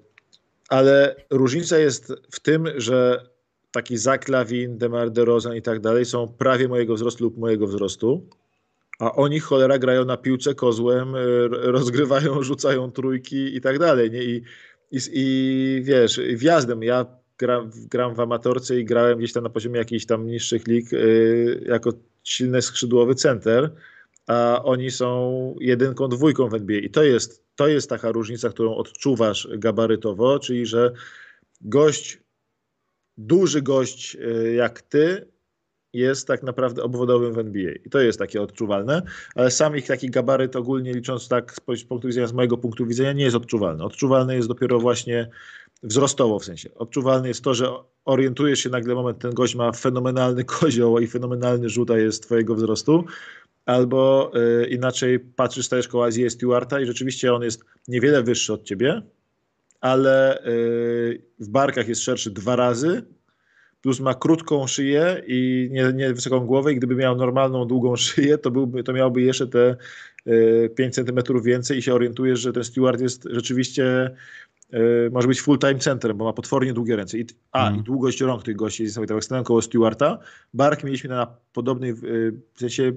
[0.69, 3.27] ale różnica jest w tym, że
[3.71, 8.29] taki Zach Lavin, Demar DeRozan i tak dalej są prawie mojego wzrostu lub mojego wzrostu,
[8.99, 14.11] a oni cholera grają na piłce kozłem, y, rozgrywają, rzucają trójki i tak dalej.
[14.11, 14.23] Nie?
[14.23, 14.43] I,
[14.91, 17.07] i, i wiesz, wjazdem ja
[17.39, 21.65] gram, gram w amatorce i grałem gdzieś tam na poziomie jakichś tam niższych lig yy,
[21.67, 21.93] jako
[22.25, 23.71] silny skrzydłowy center,
[24.27, 26.79] a oni są jedynką, dwójką w NBA.
[26.79, 30.93] I to jest, to jest taka różnica, którą odczuwasz gabarytowo, czyli że
[31.61, 32.19] gość
[33.27, 35.27] duży gość e, jak ty
[35.93, 37.73] jest tak naprawdę obwodowym w NBA.
[37.85, 39.03] I to jest takie odczuwalne,
[39.35, 43.13] ale sam ich taki gabaryt ogólnie licząc tak z punktu widzenia, z mojego punktu widzenia
[43.13, 43.85] nie jest odczuwalny.
[43.85, 45.31] Odczuwalny jest dopiero właśnie
[45.83, 46.75] wzrostowo w sensie.
[46.75, 47.69] Odczuwalny jest to, że
[48.05, 52.55] orientujesz się nagle moment, ten gość ma fenomenalny kozioł i fenomenalny rzut, a jest twojego
[52.55, 53.05] wzrostu,
[53.67, 54.33] albo
[54.63, 59.03] y, inaczej patrzysz, stajesz koło Azji Stewarta i rzeczywiście on jest niewiele wyższy od ciebie,
[59.81, 63.03] ale y, w barkach jest szerszy dwa razy,
[63.83, 68.39] plus ma krótką szyję i nie, nie wysoką głowę i gdyby miał normalną, długą szyję,
[68.39, 69.77] to, byłby, to miałby jeszcze te
[70.77, 74.11] 5 e, cm więcej i się orientujesz, że ten steward jest rzeczywiście
[74.73, 74.81] e,
[75.13, 77.19] może być full-time centerem, bo ma potwornie długie ręce.
[77.19, 77.81] I, a, mm.
[77.81, 79.15] i długość rąk tych gości jest niesamowita.
[79.15, 80.19] Jak stanąłem koło Stewarta,
[80.55, 82.93] bark mieliśmy na podobnej, w sensie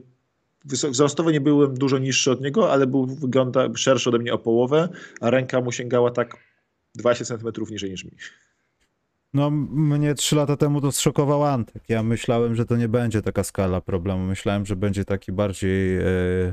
[0.66, 4.90] wzrostowo nie byłem dużo niższy od niego, ale był, wygląda szerszy ode mnie o połowę,
[5.22, 6.38] a ręka mu sięgała tak
[6.96, 8.12] 20 cm niżej niż mi.
[9.34, 11.84] No, mnie trzy lata temu to zszokował Antek.
[11.90, 14.26] Ja myślałem, że to nie będzie taka skala problemu.
[14.26, 16.04] Myślałem, że będzie taki bardziej e,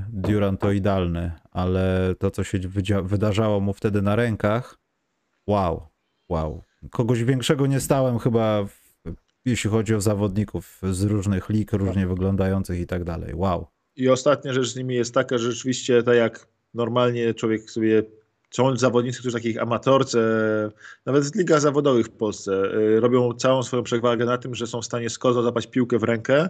[0.08, 2.58] durantoidalny, ale to, co się
[3.02, 4.78] wydarzało mu wtedy na rękach,
[5.46, 5.86] wow,
[6.28, 6.62] wow.
[6.90, 8.80] Kogoś większego nie stałem chyba, w,
[9.44, 13.34] jeśli chodzi o zawodników z różnych lig, różnie wyglądających i tak dalej.
[13.34, 13.66] Wow.
[13.96, 18.02] I ostatnia rzecz z nimi jest taka, że rzeczywiście tak jak normalnie człowiek sobie
[18.50, 20.20] są zawodnicy, którzy takich amatorce,
[21.06, 24.80] nawet w ligach zawodowych w Polsce, y, robią całą swoją przewagę na tym, że są
[24.80, 26.48] w stanie z kozła złapać piłkę w rękę,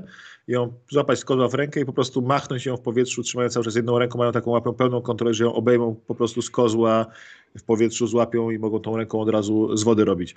[0.48, 3.64] ją złapać z kozła w rękę i po prostu machnąć ją w powietrzu, trzymając cały
[3.64, 7.06] czas jedną ręką, mają taką łapią pełną kontrolę, że ją obejmą po prostu z kozła
[7.58, 10.34] w powietrzu, złapią i mogą tą ręką od razu z wody robić.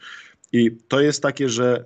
[0.51, 1.85] I to jest takie, że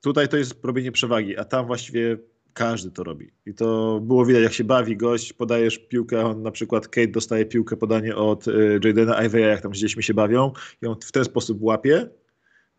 [0.00, 2.18] tutaj to jest robienie przewagi, a tam właściwie
[2.58, 3.30] każdy to robi.
[3.46, 7.46] I to było widać, jak się bawi gość, podajesz piłkę, on na przykład Kate dostaje
[7.46, 10.52] piłkę, podanie od y, Jadena Iveya, jak tam z dziećmi się bawią
[10.82, 12.08] i on w ten sposób łapie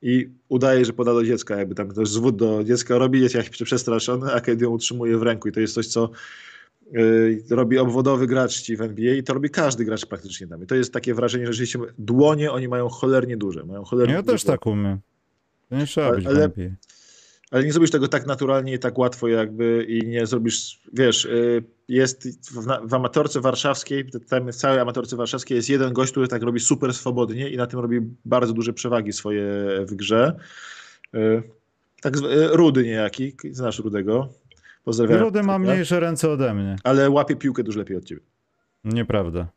[0.01, 3.64] i udaje, że poda do dziecka, jakby tam ktoś zwód do dziecka robi, jest jakiś
[3.64, 6.10] przestraszony, a Kate ją utrzymuje w ręku i to jest coś, co
[6.95, 10.64] y, robi obwodowy gracz ci w NBA i to robi każdy gracz praktycznie tam.
[10.64, 13.64] I to jest takie wrażenie, że rzeczywiście dłonie oni mają cholernie duże.
[13.64, 14.99] Mają cholernie ja też tak umiem.
[15.69, 16.69] To nie trzeba ale, być NBA
[17.51, 21.63] ale nie zrobisz tego tak naturalnie i tak łatwo jakby i nie zrobisz, wiesz, y,
[21.88, 26.41] jest w, w amatorce warszawskiej, tam w całej amatorce warszawskiej jest jeden gość, który tak
[26.41, 29.43] robi super swobodnie i na tym robi bardzo duże przewagi swoje
[29.85, 30.35] w grze.
[31.15, 31.43] Y,
[32.01, 34.30] tak y, Rudy niejaki, znasz Rudego.
[34.84, 35.19] Pozdrawiam.
[35.19, 36.76] Rudy ma mniejsze ręce ode mnie.
[36.84, 38.21] Ale łapie piłkę dużo lepiej od ciebie.
[38.84, 39.47] Nieprawda.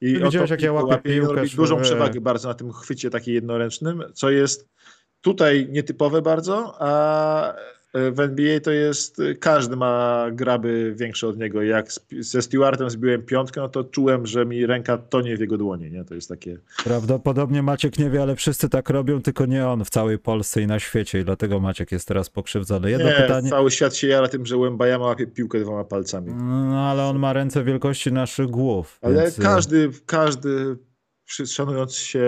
[0.00, 1.34] I widziałeś, jak ja łapię łapie, piłkę?
[1.34, 4.68] Robi dużą przewagę bardzo na tym chwycie takim jednoręcznym, co jest
[5.20, 7.54] tutaj nietypowe bardzo, a
[8.12, 11.62] w NBA to jest, każdy ma graby większe od niego.
[11.62, 15.90] Jak ze Stewartem zbiłem piątkę, no to czułem, że mi ręka tonie w jego dłoni,
[15.90, 16.04] nie?
[16.04, 16.58] To jest takie...
[16.84, 20.66] Prawdopodobnie Maciek nie wie, ale wszyscy tak robią, tylko nie on w całej Polsce i
[20.66, 22.90] na świecie i dlatego Maciek jest teraz pokrzywdzony.
[22.90, 23.50] Jedno nie, pytanie...
[23.50, 26.32] cały świat się jara tym, że Łębajama łapie piłkę dwoma palcami.
[26.34, 28.98] No, ale on ma ręce wielkości naszych głów.
[29.02, 29.40] Ale więc...
[29.40, 30.76] każdy, każdy
[31.26, 32.24] szanując się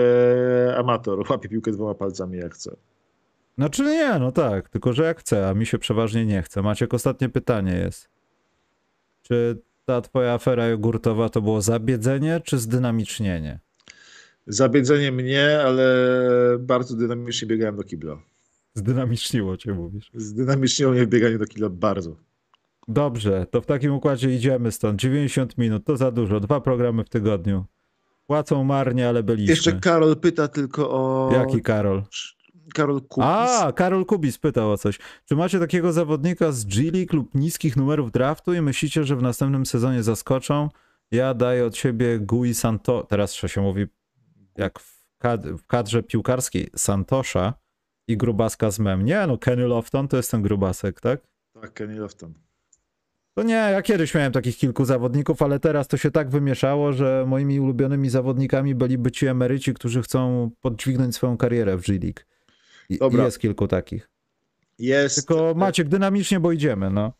[0.77, 2.75] amator łapie piłkę dwoma palcami jak chce.
[3.57, 6.61] Znaczy nie, no tak, tylko że jak chce, a mi się przeważnie nie chce.
[6.61, 8.09] Maciek, ostatnie pytanie jest.
[9.21, 13.59] Czy ta twoja afera jogurtowa to było zabiedzenie, czy zdynamicznienie?
[14.47, 15.85] Zabiedzenie mnie, ale
[16.59, 18.21] bardzo dynamicznie biegałem do kibla.
[18.73, 20.11] Zdynamiczniło cię, mówisz.
[20.13, 22.15] Zdynamiczniło mnie w bieganiu do kibla bardzo.
[22.87, 24.99] Dobrze, to w takim układzie idziemy stąd.
[24.99, 26.39] 90 minut, to za dużo.
[26.39, 27.65] Dwa programy w tygodniu.
[28.29, 29.53] Płacą marnie, ale byliśmy.
[29.53, 31.29] Jeszcze Karol pyta tylko o...
[31.33, 32.03] Jaki Karol?
[32.73, 33.29] Karol Kubis.
[33.29, 34.99] A, Karol Kubis pytał o coś.
[35.25, 39.21] Czy macie takiego zawodnika z G League lub niskich numerów draftu i myślicie, że w
[39.21, 40.69] następnym sezonie zaskoczą?
[41.11, 43.85] Ja daję od siebie Gui Santo, teraz się mówi
[44.57, 47.53] jak w, kad w kadrze piłkarskiej Santosza
[48.07, 49.05] i grubaska z mem.
[49.05, 51.21] Nie, no Kenny Lofton to jest ten grubasek, tak?
[51.61, 52.33] Tak, Kenny Lofton.
[53.39, 57.25] To nie, ja kiedyś miałem takich kilku zawodników, ale teraz to się tak wymieszało, że
[57.27, 62.19] moimi ulubionymi zawodnikami byliby ci emeryci, którzy chcą podźwignąć swoją karierę w G League.
[62.89, 63.25] Dobra.
[63.25, 64.09] Jest kilku takich.
[64.79, 65.15] Jest.
[65.15, 67.13] Tylko Maciek, dynamicznie, bo idziemy, no.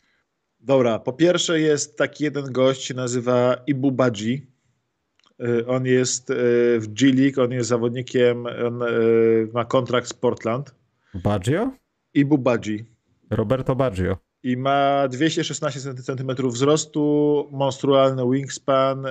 [0.60, 4.48] Dobra, po pierwsze jest taki jeden gość, się nazywa Ibu Badzi.
[5.44, 6.34] Y, on jest y,
[6.80, 10.76] w G League, on jest zawodnikiem, on y, ma kontrakt z Portland.
[11.14, 11.72] Baggio?
[12.14, 12.86] Ibu Badzi.
[13.30, 14.29] Roberto Baggio.
[14.44, 19.06] I ma 216 cm wzrostu, monstrualny wingspan,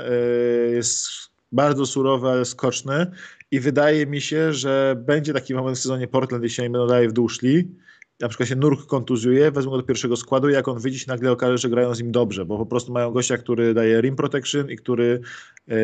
[0.71, 1.09] jest
[1.53, 3.07] bardzo surowy, ale skoczny.
[3.51, 7.09] I wydaje mi się, że będzie taki moment w sezonie Portland, jeśli oni będą dalej
[7.09, 7.69] w dół szli,
[8.21, 10.49] na przykład się Nurk kontuzuje, wezmą go do pierwszego składu.
[10.49, 13.11] I jak on wyjdzie, nagle okaże, że grają z nim dobrze, bo po prostu mają
[13.11, 15.21] gościa, który daje rim protection i który
[15.67, 15.77] yy,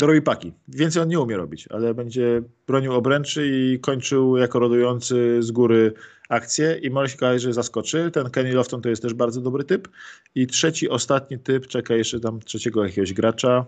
[0.00, 0.52] robi paki.
[0.68, 5.92] Więcej on nie umie robić, ale będzie bronił obręczy i kończył jako rodujący z góry
[6.28, 8.10] akcję i może się okazać, że zaskoczy.
[8.10, 9.88] Ten Kenny Lofton to jest też bardzo dobry typ.
[10.34, 13.66] I trzeci, ostatni typ, czeka jeszcze tam trzeciego jakiegoś gracza,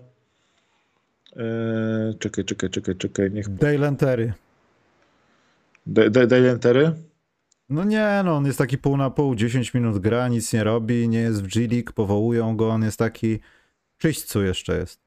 [1.36, 3.30] Eee, czekaj, czekaj, czekaj, czekaj.
[3.30, 3.48] Niech...
[3.48, 4.32] Dale Terry.
[5.86, 6.92] Dale Terry?
[7.68, 11.08] No nie, no on jest taki pół na pół, 10 minut gra, nic nie robi,
[11.08, 13.38] nie jest w G League, powołują go, on jest taki
[13.98, 15.05] czyśćcu jeszcze jest.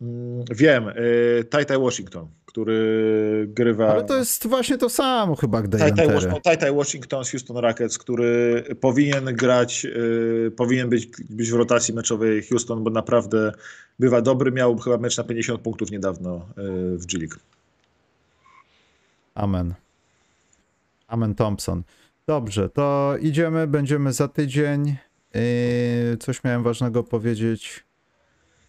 [0.00, 3.88] Mm, Wiem, y, Tajtaj Washington, który grywa...
[3.92, 6.32] Ale to jest właśnie to samo chyba, jak Tajtaj Dejantery.
[6.32, 11.94] Wash- Tajtaj Washington z Houston Rockets, który powinien grać, y, powinien być, być w rotacji
[11.94, 13.52] meczowej Houston, bo naprawdę
[13.98, 14.52] bywa dobry.
[14.52, 17.36] Miał chyba mecz na 50 punktów niedawno y, w G League.
[19.34, 19.74] Amen.
[21.08, 21.82] Amen Thompson.
[22.26, 24.96] Dobrze, to idziemy, będziemy za tydzień.
[25.34, 27.84] Yy, coś miałem ważnego powiedzieć,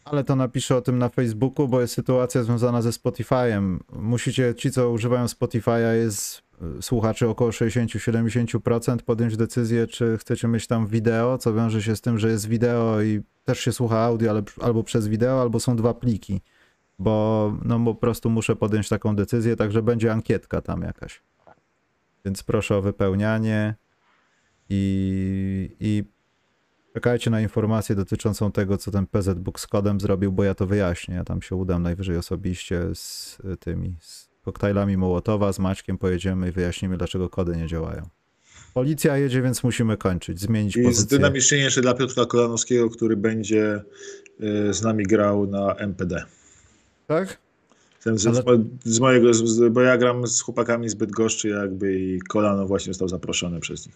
[0.06, 3.80] ale to napiszę o tym na Facebooku, bo jest sytuacja związana ze Spotify'em.
[3.94, 6.42] Musicie, ci co używają Spotify'a, jest
[6.80, 12.02] y, słuchaczy około 60-70%, podjąć decyzję, czy chcecie mieć tam wideo, co wiąże się z
[12.02, 15.76] tym, że jest wideo i też się słucha audio, ale albo przez wideo, albo są
[15.76, 16.42] dwa pliki.
[17.00, 21.22] Bo no po prostu muszę podjąć taką decyzję, także będzie ankietka tam jakaś.
[22.26, 23.76] Więc proszę o wypełnianie
[24.70, 26.04] i, i
[26.94, 30.68] czekajcie na informację dotyczącą tego, co ten PZ Book z kodem zrobił, bo ja to
[30.68, 31.16] wyjaśnię.
[31.16, 36.52] Ja tam się udam najwyżej osobiście z tymi z koktajlami Mołotowa, z Maćkiem pojedziemy i
[36.52, 38.10] wyjaśnimy, dlaczego kody nie działają.
[38.74, 41.04] Policja jedzie, więc musimy kończyć, zmienić I pozycję.
[41.04, 43.84] zdynamiczniejsze dla Piotra Kolanowskiego, który będzie
[44.70, 46.24] y, z nami grał na MPD.
[47.08, 47.38] Tak?
[48.04, 52.20] Ten z, Ale- z mojego, z, bo ja gram z chłopakami z Bydgoszczy jakby i
[52.20, 53.96] Kolano właśnie został zaproszony przez nich.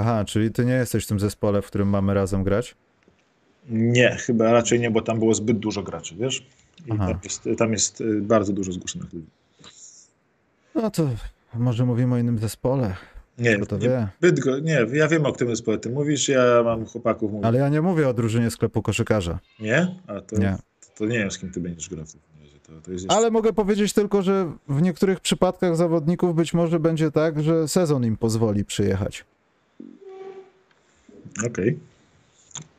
[0.00, 2.74] Aha, czyli ty nie jesteś w tym zespole, w którym mamy razem grać?
[3.68, 6.46] Nie, chyba raczej nie, bo tam było zbyt dużo graczy, wiesz?
[6.86, 7.06] I Aha.
[7.06, 9.26] tam jest, tam jest y, bardzo dużo zgłoszonych ludzi.
[10.74, 11.08] No to
[11.54, 12.96] może mówimy o innym zespole.
[13.38, 14.08] Nie, to nie, wie?
[14.20, 17.68] Bydgo, nie, ja wiem o którym zespole ty mówisz, ja mam chłopaków, mówię, Ale ja
[17.68, 19.38] nie mówię o drużynie sklepu koszykarza.
[19.60, 19.96] nie?
[20.06, 20.56] A to, Nie.
[20.80, 22.58] To, to nie wiem, z kim ty będziesz grał w razie.
[22.60, 23.10] To, to jeszcze...
[23.10, 28.04] Ale mogę powiedzieć tylko, że w niektórych przypadkach zawodników być może będzie tak, że sezon
[28.04, 29.24] im pozwoli przyjechać.
[31.46, 31.78] Okej.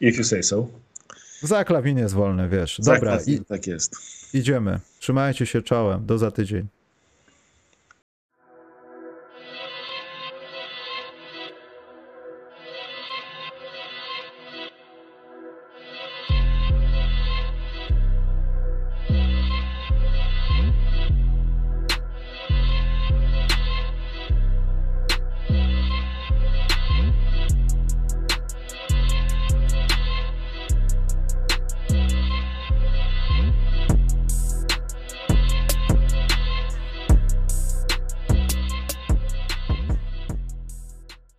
[0.01, 0.67] If you say so.
[1.41, 2.81] Za klawin jest wolny, wiesz.
[2.83, 3.95] Dobra, Tak, tak jest.
[4.33, 4.79] idziemy.
[4.99, 6.05] Trzymajcie się czołem.
[6.05, 6.67] Do za tydzień.